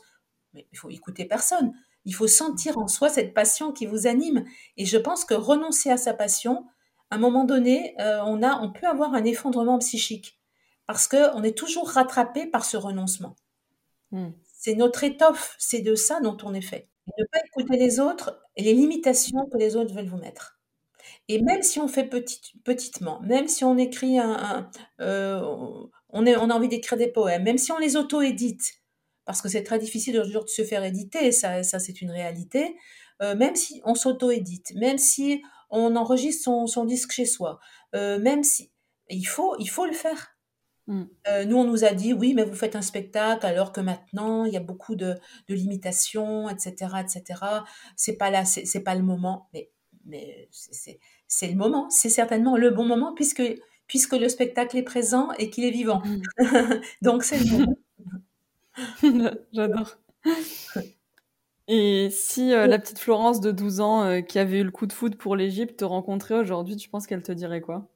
Mais 0.54 0.66
il 0.72 0.78
faut 0.78 0.90
écouter 0.90 1.26
personne. 1.26 1.74
Il 2.06 2.16
faut 2.16 2.28
sentir 2.28 2.78
en 2.78 2.88
soi 2.88 3.10
cette 3.10 3.34
passion 3.34 3.74
qui 3.74 3.86
vous 3.86 4.08
anime. 4.08 4.46
Et 4.78 4.86
je 4.86 4.98
pense 4.98 5.26
que 5.26 5.34
renoncer 5.34 5.90
à 5.90 5.98
sa 5.98 6.14
passion, 6.14 6.66
à 7.12 7.16
un 7.16 7.18
moment 7.18 7.44
donné, 7.44 7.96
euh, 8.00 8.22
on 8.26 8.42
a, 8.44 8.62
on 8.62 8.72
peut 8.72 8.88
avoir 8.88 9.14
un 9.14 9.26
effondrement 9.26 9.78
psychique 9.80 10.40
parce 10.86 11.08
qu'on 11.10 11.44
est 11.44 11.58
toujours 11.58 11.90
rattrapé 11.90 12.48
par 12.48 12.64
ce 12.64 12.78
renoncement. 12.78 13.36
Hmm. 14.12 14.30
C'est 14.44 14.76
notre 14.76 15.04
étoffe, 15.04 15.56
c'est 15.58 15.82
de 15.82 15.96
ça 15.96 16.20
dont 16.20 16.38
on 16.44 16.54
est 16.54 16.62
fait. 16.62 16.90
ne 17.18 17.26
pas 17.26 17.40
écouter 17.46 17.78
les 17.78 18.00
autres 18.00 18.42
et 18.56 18.64
les 18.64 18.74
limitations 18.74 19.46
que 19.52 19.58
les 19.58 19.76
autres 19.76 19.94
veulent 19.94 20.10
vous 20.10 20.18
mettre. 20.18 20.58
Et 21.30 21.42
même 21.42 21.62
si 21.62 21.80
on 21.80 21.88
fait 21.88 22.06
petit, 22.06 22.40
petitement, 22.64 23.20
même 23.22 23.48
si 23.48 23.64
on 23.64 23.78
écrit 23.78 24.18
un, 24.18 24.70
euh, 25.02 25.42
on, 26.10 26.26
a 26.26 26.54
envie 26.54 26.70
d'écrire 26.70 26.98
des 26.98 27.08
poèmes, 27.08 27.44
même 27.44 27.58
si 27.58 27.72
on 27.72 27.78
les 27.78 27.96
auto-édite, 27.96 28.82
parce 29.26 29.42
que 29.42 29.50
c'est 29.50 29.64
très 29.64 29.80
difficile 29.80 30.20
aujourd'hui 30.20 30.46
de 30.46 30.50
se 30.50 30.64
faire 30.64 30.84
éditer, 30.84 31.32
ça, 31.32 31.64
ça 31.64 31.80
c'est 31.80 32.02
une 32.02 32.12
réalité, 32.12 32.78
euh, 33.22 33.36
même 33.36 33.56
si 33.56 33.82
on 33.86 33.96
s'auto-édite, 33.96 34.74
même 34.76 34.98
si 34.98 35.42
on 35.70 35.96
enregistre 35.96 36.46
son, 36.46 36.68
son 36.68 36.86
disque 36.86 37.12
chez 37.12 37.26
soi, 37.26 37.60
euh, 37.96 38.20
même 38.20 38.44
si 38.44 38.72
il 39.10 39.26
faut, 39.26 39.56
il 39.60 39.70
faut 39.70 39.86
le 39.86 39.94
faire. 39.94 40.37
Mm. 40.88 41.04
Euh, 41.28 41.46
nous, 41.46 41.58
on 41.58 41.64
nous 41.66 41.84
a 41.84 41.92
dit, 41.92 42.14
oui, 42.14 42.34
mais 42.34 42.44
vous 42.44 42.56
faites 42.56 42.76
un 42.76 42.82
spectacle 42.82 43.46
alors 43.46 43.72
que 43.72 43.82
maintenant, 43.82 44.46
il 44.46 44.54
y 44.54 44.58
a 44.58 44.62
beaucoup 44.62 44.96
de, 44.96 45.16
de 45.48 45.56
limitations, 45.56 46.50
etc., 46.50 46.96
etc. 47.02 47.42
C'est 47.96 48.18
pas 48.18 48.30
là, 48.30 48.46
c'est 48.46 48.84
pas 48.84 48.96
le 48.96 49.04
moment. 49.04 49.50
Mais, 49.54 49.70
mais 50.06 50.50
c'est 50.52 51.48
le 51.48 51.56
moment. 51.56 51.90
C'est 51.90 52.10
certainement 52.10 52.58
le 52.58 52.72
bon 52.72 52.86
moment 52.86 53.14
puisque, 53.14 53.44
puisque 53.88 54.14
le 54.14 54.30
spectacle 54.30 54.78
est 54.78 54.84
présent 54.84 55.32
et 55.34 55.50
qu'il 55.50 55.66
est 55.66 55.72
vivant. 55.72 56.02
Mm. 56.06 56.22
Donc, 57.02 57.24
c'est 57.24 57.40
le 57.40 57.52
moment. 57.52 57.76
J'adore. 59.54 59.98
Et 61.68 62.10
si 62.12 62.54
euh, 62.54 62.68
la 62.68 62.80
petite 62.80 63.00
Florence 63.00 63.42
de 63.42 63.52
12 63.52 63.82
ans 63.82 64.04
euh, 64.04 64.22
qui 64.22 64.40
avait 64.40 64.60
eu 64.60 64.64
le 64.64 64.72
coup 64.72 64.86
de 64.86 64.94
foudre 64.94 65.18
pour 65.18 65.36
l'Égypte 65.36 65.78
te 65.80 65.86
rencontrait 65.86 66.36
aujourd'hui, 66.36 66.78
tu 66.78 66.90
penses 66.90 67.08
qu'elle 67.08 67.24
te 67.24 67.32
dirait 67.34 67.62
quoi? 67.62 67.90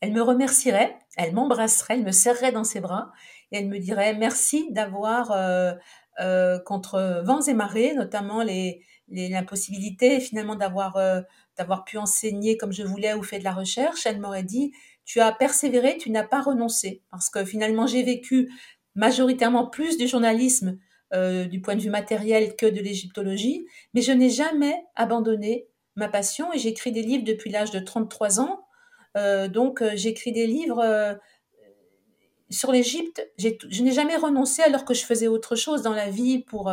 Elle 0.00 0.12
me 0.12 0.22
remercierait, 0.22 0.98
elle 1.16 1.34
m'embrasserait, 1.34 1.94
elle 1.94 2.04
me 2.04 2.12
serrerait 2.12 2.52
dans 2.52 2.64
ses 2.64 2.80
bras 2.80 3.12
et 3.52 3.58
elle 3.58 3.68
me 3.68 3.78
dirait 3.78 4.14
merci 4.14 4.68
d'avoir 4.70 5.30
euh, 5.32 5.72
euh, 6.20 6.58
contre 6.58 7.22
vents 7.24 7.42
et 7.42 7.54
marées, 7.54 7.94
notamment 7.94 8.42
les, 8.42 8.82
l'impossibilité 9.08 10.20
finalement 10.20 10.56
d'avoir 10.56 10.96
euh, 10.96 11.20
d'avoir 11.58 11.84
pu 11.84 11.98
enseigner 11.98 12.56
comme 12.56 12.72
je 12.72 12.82
voulais 12.82 13.12
ou 13.12 13.22
fait 13.22 13.38
de 13.38 13.44
la 13.44 13.52
recherche. 13.52 14.06
Elle 14.06 14.20
m'aurait 14.20 14.42
dit 14.42 14.72
tu 15.04 15.20
as 15.20 15.32
persévéré, 15.32 15.98
tu 15.98 16.10
n'as 16.10 16.24
pas 16.24 16.40
renoncé 16.40 17.02
parce 17.10 17.28
que 17.28 17.44
finalement 17.44 17.86
j'ai 17.86 18.02
vécu 18.02 18.50
majoritairement 18.94 19.66
plus 19.66 19.98
du 19.98 20.06
journalisme 20.06 20.78
du 21.12 21.60
point 21.60 21.74
de 21.74 21.80
vue 21.80 21.90
matériel 21.90 22.54
que 22.54 22.66
de 22.66 22.80
l'égyptologie, 22.80 23.66
mais 23.94 24.00
je 24.00 24.12
n'ai 24.12 24.30
jamais 24.30 24.76
abandonné 24.94 25.66
ma 25.96 26.08
passion 26.08 26.52
et 26.52 26.58
j'écris 26.58 26.92
des 26.92 27.02
livres 27.02 27.24
depuis 27.24 27.50
l'âge 27.50 27.72
de 27.72 27.80
33 27.80 28.38
ans 28.38 28.60
donc, 29.48 29.82
euh, 29.82 29.92
j'écris 29.94 30.32
des 30.32 30.46
livres 30.46 30.80
euh, 30.80 31.14
sur 32.50 32.72
l'Égypte, 32.72 33.28
je 33.38 33.82
n'ai 33.82 33.92
jamais 33.92 34.16
renoncé 34.16 34.62
alors 34.62 34.84
que 34.84 34.92
je 34.92 35.04
faisais 35.04 35.28
autre 35.28 35.54
chose 35.54 35.82
dans 35.82 35.92
la 35.92 36.10
vie 36.10 36.40
pour 36.40 36.72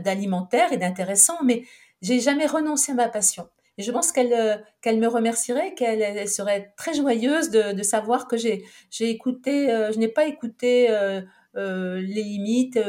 d'alimentaire 0.00 0.72
et 0.72 0.78
d'intéressant, 0.78 1.44
mais 1.44 1.62
j'ai 2.00 2.18
jamais 2.18 2.46
renoncé 2.46 2.90
à 2.90 2.96
ma 2.96 3.08
passion. 3.08 3.48
Et 3.78 3.84
je 3.84 3.92
pense 3.92 4.10
qu'elle 4.10 4.28
me 4.84 5.06
remercierait, 5.06 5.74
qu'elle 5.74 6.28
serait 6.28 6.74
très 6.76 6.92
joyeuse 6.92 7.50
de, 7.50 7.82
savoir 7.84 8.26
que 8.26 8.36
j'ai 8.36 8.64
écouté, 8.98 9.68
je 9.94 9.98
n'ai 10.00 10.08
pas 10.08 10.26
écouté 10.26 10.88
les 11.54 12.22
limites 12.24 12.80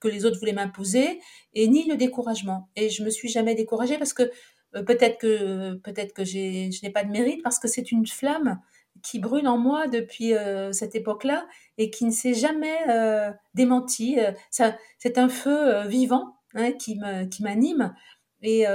que 0.00 0.08
les 0.08 0.24
autres 0.24 0.38
voulaient 0.38 0.54
m'imposer 0.54 1.20
et 1.52 1.68
ni 1.68 1.86
le 1.86 1.96
découragement. 1.96 2.70
Et 2.74 2.88
je 2.88 3.04
me 3.04 3.10
suis 3.10 3.28
jamais 3.28 3.54
découragée 3.54 3.98
parce 3.98 4.14
que 4.14 4.22
euh, 4.22 4.30
peut-être 4.72 5.18
que 5.18 5.74
peut-être 5.74 6.12
que 6.12 6.24
j'ai, 6.24 6.70
je 6.70 6.84
n'ai 6.84 6.90
pas 6.90 7.04
de 7.04 7.10
mérite 7.10 7.42
parce 7.42 7.58
que 7.58 7.68
c'est 7.68 7.90
une 7.92 8.06
flamme 8.06 8.60
qui 9.02 9.18
brûle 9.18 9.48
en 9.48 9.56
moi 9.56 9.86
depuis 9.88 10.34
euh, 10.34 10.72
cette 10.72 10.94
époque-là 10.94 11.46
et 11.78 11.90
qui 11.90 12.04
ne 12.04 12.10
s'est 12.10 12.34
jamais 12.34 12.88
euh, 12.88 13.30
démenti. 13.54 14.18
Ça, 14.50 14.76
c'est 14.98 15.18
un 15.18 15.28
feu 15.28 15.86
vivant 15.86 16.36
hein, 16.54 16.72
qui, 16.72 16.98
me, 16.98 17.24
qui 17.24 17.42
m'anime 17.42 17.94
et 18.42 18.66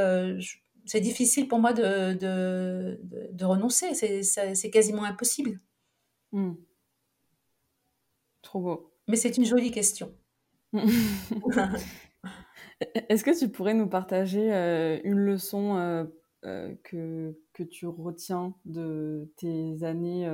c'est 0.86 1.02
difficile 1.02 1.48
pour 1.48 1.60
moi 1.60 1.74
de, 1.74 2.14
de, 2.14 3.00
de, 3.32 3.46
renoncer. 3.46 3.94
C'est, 3.96 4.24
c'est 4.24 4.70
quasiment 4.70 5.04
impossible. 5.04 5.60
Hmm. 6.32 6.54
Trop 8.42 8.60
beau. 8.60 8.92
Mais 9.08 9.16
c'est 9.16 9.38
une 9.38 9.46
jolie 9.46 9.72
question. 9.72 10.14
Est-ce 13.10 13.24
que 13.24 13.38
tu 13.38 13.50
pourrais 13.50 13.74
nous 13.74 13.88
partager 13.88 14.54
euh, 14.54 15.00
une 15.04 15.20
leçon 15.20 15.78
euh, 15.78 16.04
euh, 16.46 16.76
que, 16.84 17.38
que 17.54 17.64
tu 17.64 17.88
retiens 17.88 18.54
de 18.66 19.32
tes 19.38 19.84
années 19.84 20.30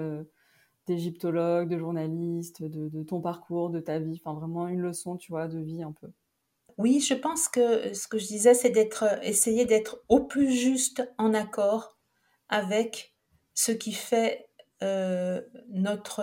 d'égyptologue, 0.88 1.70
de 1.70 1.78
journaliste, 1.78 2.64
de, 2.64 3.04
ton 3.04 3.22
parcours, 3.22 3.70
de 3.70 3.80
ta 3.80 4.00
vie? 4.00 4.20
Enfin, 4.24 4.38
vraiment 4.38 4.68
une 4.68 4.82
leçon, 4.82 5.18
tu 5.18 5.32
vois, 5.32 5.48
de 5.48 5.60
vie 5.60 5.84
un 5.84 5.92
peu. 5.92 6.08
Oui, 6.78 7.00
je 7.00 7.14
pense 7.14 7.48
que 7.48 7.94
ce 7.94 8.08
que 8.08 8.18
je 8.18 8.28
disais, 8.28 8.54
c'est 8.54 8.72
d'être, 8.72 9.06
essayer 9.24 9.66
d'être 9.66 10.02
au 10.10 10.22
plus 10.22 10.52
juste 10.52 11.08
en 11.18 11.34
accord 11.34 11.98
avec 12.50 13.14
ce 13.54 13.72
qui 13.72 13.94
fait 13.94 14.48
notre... 15.70 16.22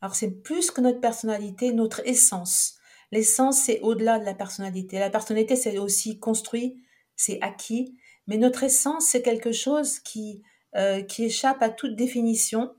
alors 0.00 0.14
c'est 0.14 0.42
plus 0.42 0.70
que 0.70 0.80
notre 0.80 1.00
personnalité, 1.00 1.72
notre 1.72 2.00
essence. 2.06 2.77
L'essence, 3.10 3.58
c'est 3.58 3.80
au-delà 3.80 4.18
de 4.18 4.24
la 4.24 4.34
personnalité. 4.34 4.98
La 4.98 5.10
personnalité, 5.10 5.56
c'est 5.56 5.78
aussi 5.78 6.18
construit, 6.18 6.82
c'est 7.16 7.38
acquis, 7.40 7.96
mais 8.26 8.36
notre 8.36 8.62
essence, 8.62 9.06
c'est 9.06 9.22
quelque 9.22 9.52
chose 9.52 9.98
qui, 10.00 10.42
euh, 10.76 11.02
qui 11.02 11.24
échappe 11.24 11.62
à 11.62 11.70
toute 11.70 11.96
définition 11.96 12.74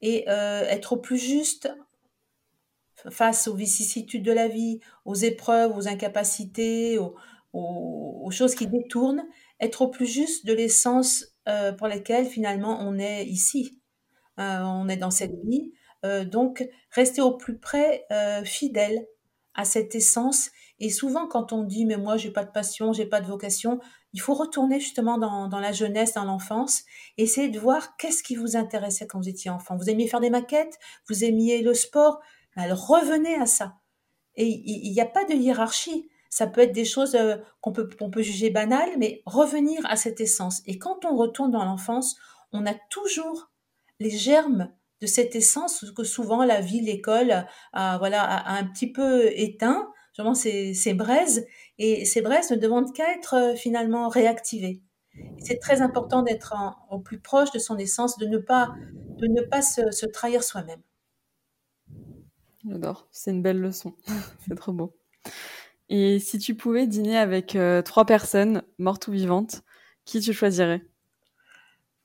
et 0.00 0.24
euh, 0.28 0.62
être 0.62 0.92
au 0.92 0.96
plus 0.96 1.18
juste 1.18 1.68
face 3.10 3.48
aux 3.48 3.54
vicissitudes 3.54 4.22
de 4.22 4.32
la 4.32 4.48
vie, 4.48 4.80
aux 5.04 5.14
épreuves, 5.14 5.76
aux 5.76 5.88
incapacités, 5.88 6.98
aux, 6.98 8.30
choses 8.30 8.54
qui 8.54 8.66
détournent, 8.66 9.24
être 9.60 9.82
au 9.82 9.88
plus 9.88 10.06
juste 10.06 10.46
de 10.46 10.52
l'essence 10.52 11.24
euh, 11.48 11.72
pour 11.72 11.88
lesquelles 11.88 12.26
finalement 12.26 12.78
on 12.80 12.98
est 12.98 13.24
ici, 13.24 13.80
on 14.36 14.88
est 14.88 14.96
dans 14.96 15.10
cette 15.10 15.34
vie. 15.44 15.72
Donc 16.26 16.68
rester 16.90 17.20
au 17.20 17.36
plus 17.36 17.58
près, 17.58 18.06
fidèle 18.44 19.06
à 19.56 19.64
cette 19.64 19.94
essence. 19.94 20.50
Et 20.78 20.90
souvent 20.90 21.26
quand 21.26 21.52
on 21.52 21.64
dit 21.64 21.84
mais 21.84 21.96
moi 21.96 22.16
j'ai 22.16 22.30
pas 22.30 22.44
de 22.44 22.52
passion, 22.52 22.92
j'ai 22.92 23.06
pas 23.06 23.20
de 23.20 23.26
vocation, 23.26 23.80
il 24.12 24.20
faut 24.20 24.34
retourner 24.34 24.78
justement 24.80 25.18
dans, 25.18 25.48
dans 25.48 25.60
la 25.60 25.72
jeunesse, 25.72 26.14
dans 26.14 26.24
l'enfance, 26.24 26.84
essayer 27.18 27.48
de 27.48 27.58
voir 27.58 27.96
qu'est-ce 27.96 28.22
qui 28.22 28.36
vous 28.36 28.56
intéressait 28.56 29.06
quand 29.06 29.18
vous 29.18 29.28
étiez 29.28 29.50
enfant. 29.50 29.76
Vous 29.76 29.90
aimiez 29.90 30.08
faire 30.08 30.20
des 30.20 30.30
maquettes, 30.30 30.78
vous 31.08 31.24
aimiez 31.24 31.62
le 31.62 31.74
sport, 31.74 32.20
alors 32.56 32.86
revenez 32.86 33.34
à 33.34 33.46
ça. 33.46 33.76
Et 34.36 34.46
il 34.46 34.92
n'y 34.92 35.00
a 35.00 35.06
pas 35.06 35.24
de 35.24 35.34
hiérarchie. 35.34 36.08
Ça 36.30 36.46
peut 36.46 36.60
être 36.60 36.72
des 36.72 36.84
choses 36.84 37.14
euh, 37.14 37.36
qu'on 37.60 37.72
peut, 37.72 37.88
peut 37.88 38.22
juger 38.22 38.50
banales, 38.50 38.98
mais 38.98 39.22
revenir 39.24 39.80
à 39.86 39.96
cette 39.96 40.20
essence. 40.20 40.62
Et 40.66 40.78
quand 40.78 41.04
on 41.04 41.16
retourne 41.16 41.50
dans 41.50 41.64
l'enfance, 41.64 42.16
on 42.52 42.66
a 42.66 42.74
toujours 42.90 43.50
les 44.00 44.10
germes 44.10 44.72
de 45.00 45.06
cette 45.06 45.36
essence 45.36 45.84
que 45.96 46.04
souvent 46.04 46.44
la 46.44 46.60
vie, 46.60 46.80
l'école, 46.80 47.46
a, 47.72 47.98
voilà, 47.98 48.22
a, 48.22 48.58
un 48.58 48.64
petit 48.64 48.90
peu 48.90 49.30
éteint, 49.38 49.92
justement 50.08 50.34
ces, 50.34 50.74
ces 50.74 50.94
braises. 50.94 51.46
Et 51.78 52.04
ces 52.04 52.22
braises 52.22 52.50
ne 52.50 52.56
demandent 52.56 52.92
qu'à 52.94 53.12
être 53.14 53.34
euh, 53.34 53.54
finalement 53.54 54.08
réactivées. 54.08 54.80
C'est 55.38 55.58
très 55.58 55.82
important 55.82 56.22
d'être 56.22 56.54
au 56.90 56.98
plus 56.98 57.18
proche 57.18 57.50
de 57.52 57.58
son 57.58 57.78
essence, 57.78 58.18
de 58.18 58.26
ne 58.26 58.38
pas, 58.38 58.74
de 59.18 59.26
ne 59.26 59.42
pas 59.42 59.62
se, 59.62 60.06
trahir 60.06 60.42
soi-même. 60.42 60.80
J'adore, 62.68 63.08
c'est 63.12 63.30
une 63.30 63.42
belle 63.42 63.60
leçon, 63.60 63.94
c'est 64.46 64.56
trop 64.56 64.72
beau. 64.72 64.96
Et 65.88 66.18
si 66.18 66.38
tu 66.38 66.54
pouvais 66.54 66.86
dîner 66.86 67.16
avec 67.16 67.54
euh, 67.54 67.80
trois 67.80 68.04
personnes, 68.04 68.62
mortes 68.78 69.08
ou 69.08 69.12
vivantes, 69.12 69.62
qui 70.04 70.20
tu 70.20 70.32
choisirais? 70.32 70.84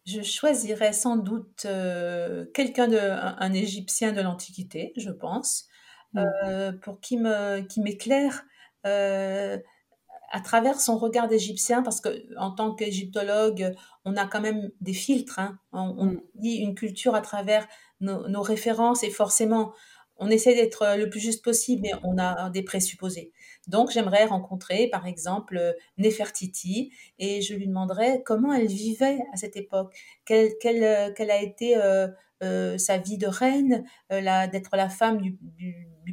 Je 0.06 0.22
choisirais 0.22 0.94
sans 0.94 1.16
doute 1.16 1.66
euh, 1.66 2.46
quelqu'un 2.54 2.88
de 2.88 2.98
un, 2.98 3.54
Égyptien 3.54 4.14
de 4.14 4.22
l'Antiquité, 4.22 4.94
je 4.98 5.12
pense, 5.12 5.68
mmh. 6.14 6.20
euh, 6.46 6.72
pour 6.72 7.00
qui 7.00 7.18
me 7.18 7.62
qui 7.62 7.82
m'éclaire 7.82 8.46
à 8.84 10.40
travers 10.40 10.80
son 10.80 10.98
regard 10.98 11.28
d'Égyptien, 11.28 11.84
parce 11.84 12.02
que 12.02 12.10
en 12.38 12.52
tant 12.52 12.74
qu'égyptologue, 12.74 13.76
on 14.06 14.16
a 14.16 14.26
quand 14.26 14.42
même 14.42 14.72
des 14.80 14.94
filtres. 14.94 15.38
Hein. 15.40 15.60
On, 15.72 16.06
mmh. 16.06 16.22
dit 16.36 16.56
une 16.56 16.74
culture 16.74 17.14
à 17.14 17.22
travers 17.22 17.68
nos, 18.00 18.28
nos 18.28 18.42
références 18.42 19.04
et 19.04 19.12
forcément 19.12 19.74
on 20.22 20.30
essaie 20.30 20.54
d'être 20.54 20.98
le 20.98 21.10
plus 21.10 21.20
juste 21.20 21.44
possible, 21.44 21.82
mais 21.82 21.94
on 22.04 22.18
a 22.20 22.50
des 22.52 22.62
présupposés. 22.64 23.34
Donc, 23.68 23.92
j'aimerais 23.92 24.26
rencontrer, 24.26 24.88
par 24.88 25.06
exemple, 25.06 25.58
euh, 25.58 25.74
Nefertiti 25.98 26.92
et 27.20 27.42
je 27.42 27.54
lui 27.54 27.68
demanderais 27.68 28.24
comment 28.26 28.54
elle 28.54 28.68
vivait 28.68 29.20
à 29.34 29.38
cette 29.38 29.56
époque, 29.56 29.94
quelle, 30.26 30.52
quelle, 30.60 30.84
euh, 30.84 31.12
quelle 31.16 31.32
a 31.32 31.42
été 31.42 31.78
euh, 31.78 32.78
sa 32.78 32.98
vie 32.98 33.20
de 33.20 33.28
reine, 33.28 33.84
d'être 34.10 34.76
la 34.76 34.90
femme 34.90 35.22
du, 35.22 35.38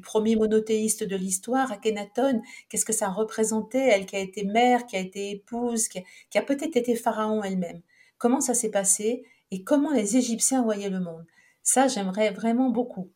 premier 0.03 0.37
monothéiste 0.37 1.03
de 1.03 1.17
l'histoire, 1.17 1.73
Akhenaton, 1.73 2.41
qu'est-ce 2.69 2.85
que 2.85 2.93
ça 2.93 3.09
représentait, 3.09 3.89
elle 3.89 4.07
qui 4.07 4.15
a 4.15 4.21
été 4.21 4.45
mère, 4.45 4.87
qui 4.87 4.97
a 4.97 5.01
été 5.01 5.31
épouse, 5.31 5.89
qui 5.89 5.99
a 6.39 6.43
peut-être 6.43 6.77
été 6.77 6.95
pharaon 6.95 7.43
elle-même? 7.43 7.81
Comment 8.17 8.41
ça 8.41 8.55
s'est 8.55 8.71
passé 8.71 9.25
et 9.51 9.65
comment 9.65 9.93
les 9.93 10.17
Égyptiens 10.17 10.63
voyaient 10.63 10.91
le 10.91 11.01
monde? 11.01 11.27
Ça, 11.65 11.89
j'aimerais 11.89 12.31
vraiment 12.31 12.71
beaucoup. 12.71 13.11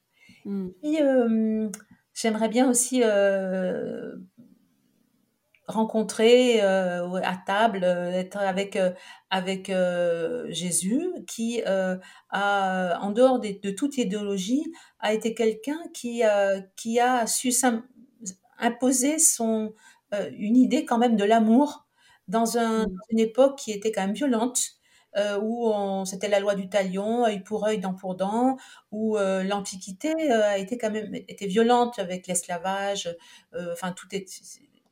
Mmh. 0.45 0.69
Puis, 0.83 0.99
j'aimerais 2.15 2.49
bien 2.49 2.69
aussi 2.69 3.03
rencontrer 5.67 6.61
à 6.61 7.43
table, 7.47 7.85
être 7.85 8.39
avec, 8.39 8.79
avec 9.31 9.73
Jésus, 10.49 11.09
qui, 11.27 11.63
a, 11.65 12.99
en 13.01 13.11
dehors 13.11 13.41
de, 13.41 13.71
toute 13.71 13.97
idéologie, 13.97 14.65
a 15.01 15.13
été 15.13 15.35
quelqu'un 15.35 15.79
qui, 15.95 16.23
qui 16.77 17.01
a 17.01 17.27
su 17.27 17.53
imposer 18.59 19.19
son, 19.19 19.75
une 20.37 20.57
idée 20.57 20.85
quand 20.85 20.99
même 20.99 21.17
de 21.17 21.25
l'amour 21.25 21.87
dans 22.29 22.59
un, 22.59 22.87
mmh. 22.87 22.97
une 23.11 23.19
époque 23.19 23.59
qui 23.59 23.73
était 23.73 23.93
quand 23.93 24.03
même 24.07 24.15
violente, 24.15 24.61
euh, 25.17 25.39
où 25.43 26.05
c'était 26.07 26.29
la 26.29 26.41
loi 26.41 26.55
du 26.55 26.69
talion, 26.69 27.25
œil 27.25 27.41
pour 27.41 27.65
œil, 27.67 27.79
dent 27.79 27.95
pour 27.95 28.15
dent, 28.15 28.57
où 28.91 29.19
euh, 29.19 29.43
l'Antiquité 29.43 30.15
euh, 30.31 30.43
a 30.43 30.59
été 30.59 30.79
quand 30.79 30.91
même 30.91 31.15
était 31.15 31.47
violente 31.47 31.99
avec 31.99 32.27
l'esclavage. 32.27 33.15
Enfin, 33.73 33.93
tout 33.93 34.07
est, 34.13 34.27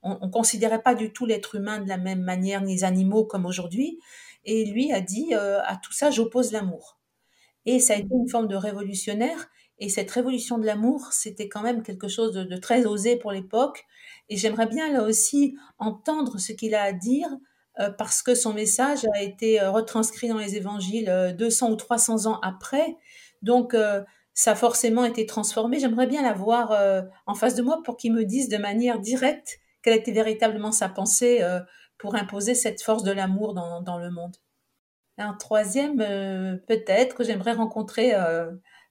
on, 0.02 0.18
on 0.20 0.30
considérait 0.30 0.82
pas 0.82 0.94
du 0.94 1.12
tout 1.12 1.24
l'être 1.24 1.54
humain 1.54 1.80
de 1.80 1.88
la 1.88 1.96
même 1.96 2.20
manière, 2.20 2.60
ni 2.62 2.74
les 2.74 2.84
animaux 2.84 3.24
comme 3.24 3.46
aujourd'hui. 3.46 3.98
Et 4.44 4.64
lui 4.66 4.92
a 4.92 5.00
dit 5.00 5.34
à 5.34 5.78
tout 5.82 5.92
ça, 5.92 6.10
j'oppose 6.10 6.52
l'amour. 6.52 6.98
Et 7.66 7.80
ça 7.80 7.94
a 7.94 7.96
été 7.96 8.08
une 8.14 8.28
forme 8.28 8.48
de 8.48 8.56
révolutionnaire. 8.56 9.50
Et 9.78 9.88
cette 9.88 10.10
révolution 10.10 10.58
de 10.58 10.66
l'amour, 10.66 11.08
c'était 11.12 11.48
quand 11.48 11.62
même 11.62 11.82
quelque 11.82 12.08
chose 12.08 12.32
de, 12.32 12.56
très 12.56 12.84
osé 12.84 13.16
pour 13.16 13.32
l'époque. 13.32 13.86
Et 14.28 14.36
j'aimerais 14.36 14.66
bien 14.66 14.92
là 14.92 15.02
aussi 15.02 15.56
entendre 15.78 16.38
ce 16.38 16.52
qu'il 16.52 16.74
a 16.74 16.82
à 16.82 16.92
dire 16.92 17.30
parce 17.88 18.22
que 18.22 18.34
son 18.34 18.52
message 18.52 19.06
a 19.14 19.22
été 19.22 19.60
euh, 19.60 19.70
retranscrit 19.70 20.28
dans 20.28 20.38
les 20.38 20.56
évangiles 20.56 21.34
200 21.38 21.68
euh, 21.68 21.72
ou 21.72 21.76
300 21.76 22.26
ans 22.26 22.38
après. 22.42 22.96
Donc, 23.42 23.74
ça 24.34 24.52
a 24.52 24.54
forcément 24.54 25.04
été 25.04 25.24
transformé. 25.24 25.78
J'aimerais 25.80 26.06
bien 26.06 26.22
la 26.22 26.34
voir 26.34 26.78
en 27.26 27.34
face 27.34 27.54
de 27.54 27.62
moi 27.62 27.80
pour 27.82 27.96
qu'il 27.96 28.12
me 28.12 28.26
dise 28.26 28.50
de 28.50 28.58
manière 28.58 28.98
directe 28.98 29.60
quelle 29.80 29.94
était 29.94 30.12
véritablement 30.12 30.72
sa 30.72 30.90
pensée 30.90 31.42
pour 31.96 32.16
imposer 32.16 32.54
cette 32.54 32.82
force 32.82 33.02
de 33.02 33.12
l'amour 33.12 33.54
dans, 33.54 33.80
dans, 33.80 33.98
le 33.98 34.10
monde. 34.10 34.36
Un 35.16 35.32
troisième, 35.32 35.96
peut-être 36.68 37.16
que 37.16 37.24
j'aimerais 37.24 37.52
rencontrer 37.52 38.12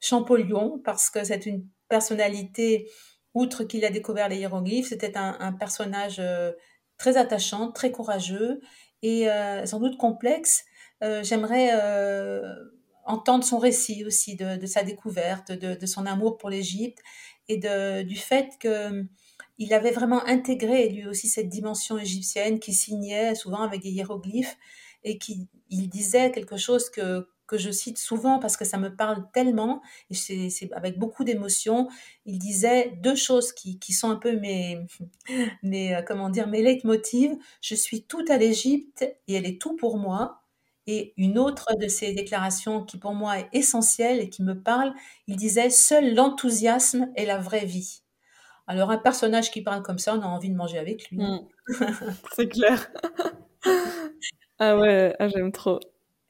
Champollion 0.02 0.82
parce 0.84 1.12
que 1.12 1.24
c'est 1.24 1.46
une 1.46 1.64
personnalité, 1.90 2.90
outre 3.36 3.66
qu'il 3.66 3.86
a 3.86 3.92
découvert 3.92 4.30
les 4.30 4.38
hiéroglyphes, 4.38 4.90
c'était 4.90 5.16
un, 5.16 5.54
personnage 5.54 6.20
très 7.00 7.18
attachant, 7.18 7.72
très 7.72 7.92
courageux 7.92 8.62
et 9.02 9.28
euh, 9.32 9.66
sans 9.66 9.80
doute 9.80 9.98
complexe. 9.98 10.66
Euh, 11.02 11.24
j'aimerais 11.24 11.72
euh, 11.74 12.54
entendre 13.06 13.44
son 13.44 13.58
récit 13.58 14.06
aussi 14.06 14.36
de, 14.36 14.66
sa 14.68 14.84
découverte, 14.84 15.52
de, 15.52 15.86
son 15.88 16.06
amour 16.06 16.38
pour 16.38 16.50
l'Égypte 16.50 17.00
et 17.48 17.58
du 18.04 18.16
fait 18.16 18.50
que 18.60 19.04
il 19.58 19.74
avait 19.74 19.92
vraiment 19.92 20.24
intégré 20.26 20.88
lui 20.90 21.08
aussi 21.08 21.28
cette 21.28 21.50
dimension 21.50 21.98
égyptienne 21.98 22.60
qui 22.60 22.74
signait 22.74 23.34
souvent 23.34 23.62
avec 23.62 23.82
des 23.82 23.90
hiéroglyphes 23.90 24.56
et 25.04 25.18
qui 25.18 25.48
il 25.70 25.90
disait 25.90 26.32
quelque 26.32 26.58
chose 26.58 26.90
que 26.90 27.28
que 27.50 27.58
je 27.58 27.72
cite 27.72 27.98
souvent 27.98 28.38
parce 28.38 28.56
que 28.58 28.64
ça 28.64 28.78
me 28.78 28.96
parle 28.96 29.26
tellement, 29.34 29.82
et 30.12 30.14
c'est 30.14 30.72
avec 30.74 31.00
beaucoup 31.00 31.24
d'émotion. 31.24 31.90
Il 32.26 32.38
disait 32.38 32.94
deux 33.02 33.16
choses 33.16 33.52
qui, 33.54 33.80
qui, 33.80 33.92
sont 33.92 34.12
un 34.12 34.18
peu 34.18 34.38
mes, 34.38 34.86
mes, 35.64 35.96
euh, 35.96 36.02
comment 36.04 36.30
dire, 36.30 36.48
mes 36.48 36.62
leitmotivs. 36.62 37.36
Je 37.62 37.74
suis 37.74 38.04
tout 38.04 38.24
à 38.30 38.38
l'Égypte 38.38 39.02
et 39.28 39.34
elle 39.34 39.48
est 39.48 39.60
tout 39.60 39.76
pour 39.76 39.98
moi. 39.98 40.44
Et 40.86 41.14
une 41.18 41.38
autre 41.40 41.76
de 41.80 41.88
ces 41.88 42.14
déclarations 42.14 42.84
qui 42.84 42.98
pour 42.98 43.14
moi 43.14 43.40
est 43.40 43.50
essentielle 43.54 44.20
et 44.20 44.30
qui 44.30 44.44
me 44.44 44.60
parle, 44.60 44.94
il 45.28 45.36
disait 45.36 45.72
Seul 45.72 46.14
l'enthousiasme 46.14 47.12
est 47.16 47.26
la 47.26 47.38
vraie 47.38 47.66
vie. 47.66 48.02
Alors 48.68 48.92
un 48.92 48.98
personnage 48.98 49.50
qui 49.50 49.64
parle 49.64 49.82
comme 49.82 49.98
ça, 49.98 50.16
on 50.16 50.22
a 50.22 50.26
envie 50.26 50.50
de 50.50 50.56
manger 50.56 50.78
avec 50.78 51.10
lui. 51.10 51.18
Mmh. 51.18 51.40
c'est 52.36 52.48
clair. 52.48 52.92
ah 54.60 54.78
ouais, 54.78 55.16
ah, 55.18 55.28
j'aime 55.28 55.52
trop. 55.52 55.80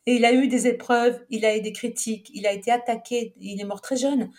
Et 0.10 0.16
il 0.16 0.26
a 0.26 0.34
eu 0.34 0.48
des 0.48 0.66
épreuves, 0.66 1.24
il 1.30 1.46
a 1.46 1.56
eu 1.56 1.62
des 1.62 1.72
critiques, 1.72 2.32
il 2.34 2.48
a 2.48 2.52
été 2.52 2.72
attaqué, 2.72 3.36
il 3.40 3.62
est 3.62 3.64
mort 3.64 3.80
très 3.80 3.96
jeune, 3.96 4.32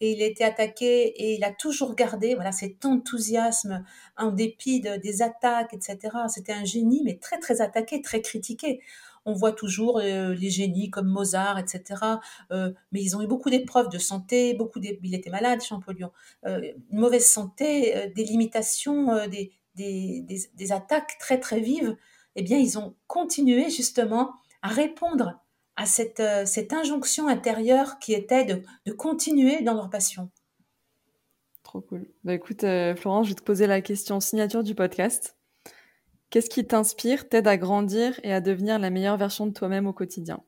et 0.00 0.14
il 0.14 0.20
a 0.20 0.26
été 0.26 0.42
attaqué 0.42 1.04
et 1.06 1.34
il 1.34 1.44
a 1.44 1.52
toujours 1.52 1.94
gardé 1.94 2.34
voilà 2.34 2.50
cet 2.50 2.84
enthousiasme 2.84 3.84
en 4.16 4.32
dépit 4.32 4.80
des 4.80 5.22
attaques, 5.22 5.74
etc. 5.74 5.98
C'était 6.26 6.50
un 6.50 6.64
génie, 6.64 7.02
mais 7.04 7.18
très 7.18 7.38
très 7.38 7.60
attaqué, 7.60 8.02
très 8.02 8.20
critiqué. 8.20 8.80
On 9.24 9.32
voit 9.32 9.52
toujours 9.52 10.00
euh, 10.00 10.34
les 10.34 10.50
génies 10.50 10.90
comme 10.90 11.06
Mozart, 11.06 11.56
etc. 11.60 12.02
Euh, 12.50 12.72
mais 12.90 13.00
ils 13.00 13.16
ont 13.16 13.22
eu 13.22 13.28
beaucoup 13.28 13.48
d'épreuves 13.48 13.90
de 13.90 13.98
santé, 13.98 14.54
beaucoup 14.54 14.80
il 14.82 15.14
était 15.14 15.30
malade, 15.30 15.62
Champollion, 15.62 16.10
euh, 16.46 16.72
une 16.90 16.98
mauvaise 16.98 17.26
santé, 17.26 18.10
des 18.16 18.24
limitations, 18.24 19.28
des, 19.28 19.52
des, 19.76 20.26
des, 20.52 20.72
attaques 20.72 21.16
très 21.20 21.38
très 21.38 21.60
vives. 21.60 21.96
Eh 22.34 22.42
bien, 22.42 22.58
ils 22.58 22.76
ont 22.76 22.96
continué 23.06 23.70
justement 23.70 24.32
à 24.62 24.68
répondre 24.68 25.40
à 25.76 25.86
cette, 25.86 26.22
cette 26.46 26.72
injonction 26.72 27.28
intérieure 27.28 27.98
qui 27.98 28.12
était 28.12 28.44
de, 28.44 28.62
de 28.86 28.92
continuer 28.92 29.62
dans 29.62 29.74
leur 29.74 29.90
passion. 29.90 30.30
Trop 31.62 31.80
cool. 31.80 32.06
Bah 32.24 32.34
écoute, 32.34 32.64
Florence, 32.96 33.26
je 33.26 33.32
vais 33.32 33.36
te 33.36 33.42
poser 33.42 33.66
la 33.66 33.80
question 33.80 34.20
signature 34.20 34.62
du 34.62 34.74
podcast. 34.74 35.36
Qu'est-ce 36.32 36.48
qui 36.48 36.66
t'inspire, 36.66 37.28
t'aide 37.28 37.46
à 37.46 37.58
grandir 37.58 38.18
et 38.22 38.32
à 38.32 38.40
devenir 38.40 38.78
la 38.78 38.88
meilleure 38.88 39.18
version 39.18 39.46
de 39.46 39.52
toi-même 39.52 39.86
au 39.86 39.92
quotidien? 39.92 40.42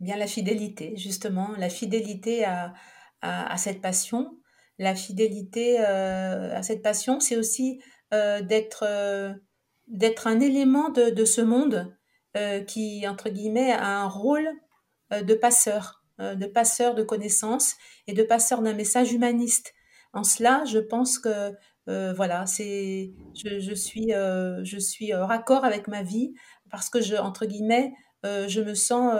Bien 0.00 0.16
la 0.16 0.26
fidélité, 0.26 0.96
justement, 0.96 1.50
la 1.58 1.68
fidélité 1.68 2.44
à, 2.44 2.72
à, 3.20 3.56
cette 3.58 3.82
passion. 3.82 4.38
La 4.78 4.94
fidélité 4.94 5.80
euh, 5.80 6.56
à 6.56 6.62
cette 6.62 6.82
passion, 6.82 7.20
c'est 7.20 7.36
aussi 7.36 7.80
euh, 8.14 8.40
d'être 8.40 8.84
euh, 8.86 9.34
d'être 9.86 10.26
un 10.26 10.40
élément 10.40 10.88
de, 10.88 11.10
de 11.10 11.24
ce 11.24 11.40
monde 11.42 11.95
qui, 12.66 13.06
entre 13.08 13.30
guillemets, 13.30 13.72
a 13.72 14.00
un 14.00 14.08
rôle 14.08 14.48
de 15.10 15.34
passeur, 15.34 16.04
de 16.18 16.46
passeur 16.46 16.94
de 16.94 17.02
connaissances 17.02 17.76
et 18.06 18.12
de 18.12 18.22
passeur 18.22 18.62
d'un 18.62 18.74
message 18.74 19.12
humaniste. 19.12 19.74
En 20.12 20.24
cela, 20.24 20.64
je 20.64 20.78
pense 20.78 21.18
que 21.18 21.52
voilà, 21.86 22.46
c'est 22.46 23.12
je, 23.34 23.60
je, 23.60 23.74
suis 23.74 24.10
je 24.10 24.78
suis 24.78 25.14
raccord 25.14 25.64
avec 25.64 25.88
ma 25.88 26.02
vie 26.02 26.34
parce 26.70 26.90
que 26.90 27.00
je 27.00 27.16
entre 27.16 27.46
guillemets 27.46 27.92
je 28.24 28.60
me 28.60 28.74
sens 28.74 29.14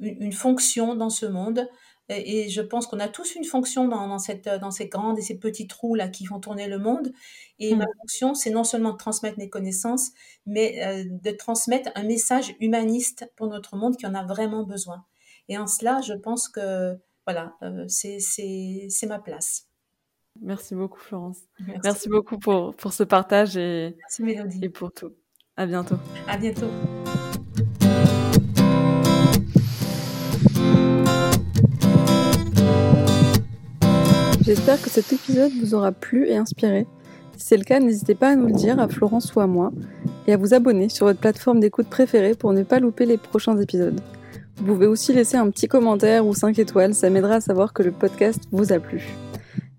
une, 0.00 0.32
fonction 0.32 0.94
dans 0.94 1.10
ce 1.10 1.26
monde. 1.26 1.68
Et, 2.08 2.48
je 2.48 2.60
pense 2.60 2.86
qu'on 2.86 3.00
a 3.00 3.08
tous 3.08 3.34
une 3.34 3.44
fonction 3.44 3.88
dans, 3.88 4.18
cette, 4.18 4.48
dans 4.48 4.70
ces 4.70 4.88
grandes 4.88 5.18
et 5.18 5.22
ces 5.22 5.38
petits 5.38 5.66
trous 5.66 5.94
là 5.94 6.08
qui 6.08 6.26
font 6.26 6.40
tourner 6.40 6.68
le 6.68 6.78
monde. 6.78 7.12
Et 7.58 7.74
ma 7.74 7.84
hmm. 7.84 7.88
fonction, 8.00 8.34
c'est 8.34 8.50
non 8.50 8.64
seulement 8.64 8.92
de 8.92 8.96
transmettre 8.96 9.38
mes 9.38 9.48
connaissances, 9.48 10.10
mais 10.46 10.84
euh, 10.84 11.04
de 11.08 11.30
transmettre 11.30 11.90
un 11.94 12.02
message 12.02 12.54
humaniste 12.60 13.30
pour 13.36 13.46
notre 13.46 13.76
monde 13.76 13.96
qui 13.96 14.06
en 14.06 14.14
a 14.14 14.24
vraiment 14.24 14.64
besoin. 14.64 15.04
Et 15.48 15.58
en 15.58 15.66
cela, 15.66 16.00
je 16.00 16.14
pense 16.14 16.48
que 16.48 16.96
voilà, 17.26 17.54
euh, 17.62 17.84
c'est 17.88 19.06
ma 19.06 19.18
place. 19.18 19.68
Merci 20.40 20.74
beaucoup, 20.74 20.98
Florence. 20.98 21.38
Merci, 21.84 22.08
beaucoup 22.08 22.38
pour, 22.38 22.74
pour 22.74 22.92
ce 22.92 23.02
partage 23.02 23.56
et, 23.56 23.96
Merci, 23.98 24.62
et 24.62 24.68
pour 24.70 24.92
tout. 24.92 25.12
À 25.56 25.66
bientôt. 25.66 25.96
À 26.26 26.38
bientôt. 26.38 26.68
J'espère 34.44 34.82
que 34.82 34.90
cet 34.90 35.12
épisode 35.12 35.52
vous 35.60 35.74
aura 35.74 35.92
plu 35.92 36.26
et 36.26 36.36
inspiré. 36.36 36.86
Si 37.36 37.46
c'est 37.46 37.56
le 37.56 37.62
cas, 37.62 37.78
n'hésitez 37.78 38.16
pas 38.16 38.30
à 38.30 38.36
nous 38.36 38.46
le 38.46 38.52
dire 38.52 38.80
à 38.80 38.88
Florence 38.88 39.32
ou 39.34 39.40
à 39.40 39.46
moi 39.46 39.72
et 40.26 40.32
à 40.32 40.36
vous 40.36 40.52
abonner 40.52 40.88
sur 40.88 41.06
votre 41.06 41.20
plateforme 41.20 41.60
d'écoute 41.60 41.86
préférée 41.88 42.34
pour 42.34 42.52
ne 42.52 42.64
pas 42.64 42.80
louper 42.80 43.06
les 43.06 43.18
prochains 43.18 43.56
épisodes. 43.58 44.00
Vous 44.56 44.64
pouvez 44.64 44.86
aussi 44.86 45.12
laisser 45.12 45.36
un 45.36 45.48
petit 45.48 45.68
commentaire 45.68 46.26
ou 46.26 46.34
5 46.34 46.58
étoiles, 46.58 46.94
ça 46.94 47.08
m'aidera 47.08 47.36
à 47.36 47.40
savoir 47.40 47.72
que 47.72 47.84
le 47.84 47.92
podcast 47.92 48.40
vous 48.50 48.72
a 48.72 48.80
plu. 48.80 49.16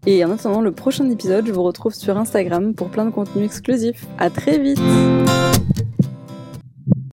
Et 0.06 0.24
en 0.24 0.32
attendant 0.32 0.62
le 0.62 0.72
prochain 0.72 1.10
épisode, 1.10 1.46
je 1.46 1.52
vous 1.52 1.64
retrouve 1.64 1.94
sur 1.94 2.18
Instagram 2.18 2.74
pour 2.74 2.90
plein 2.90 3.06
de 3.06 3.12
contenus 3.12 3.46
exclusifs. 3.46 4.06
À 4.18 4.30
très 4.30 4.60
vite 4.60 4.80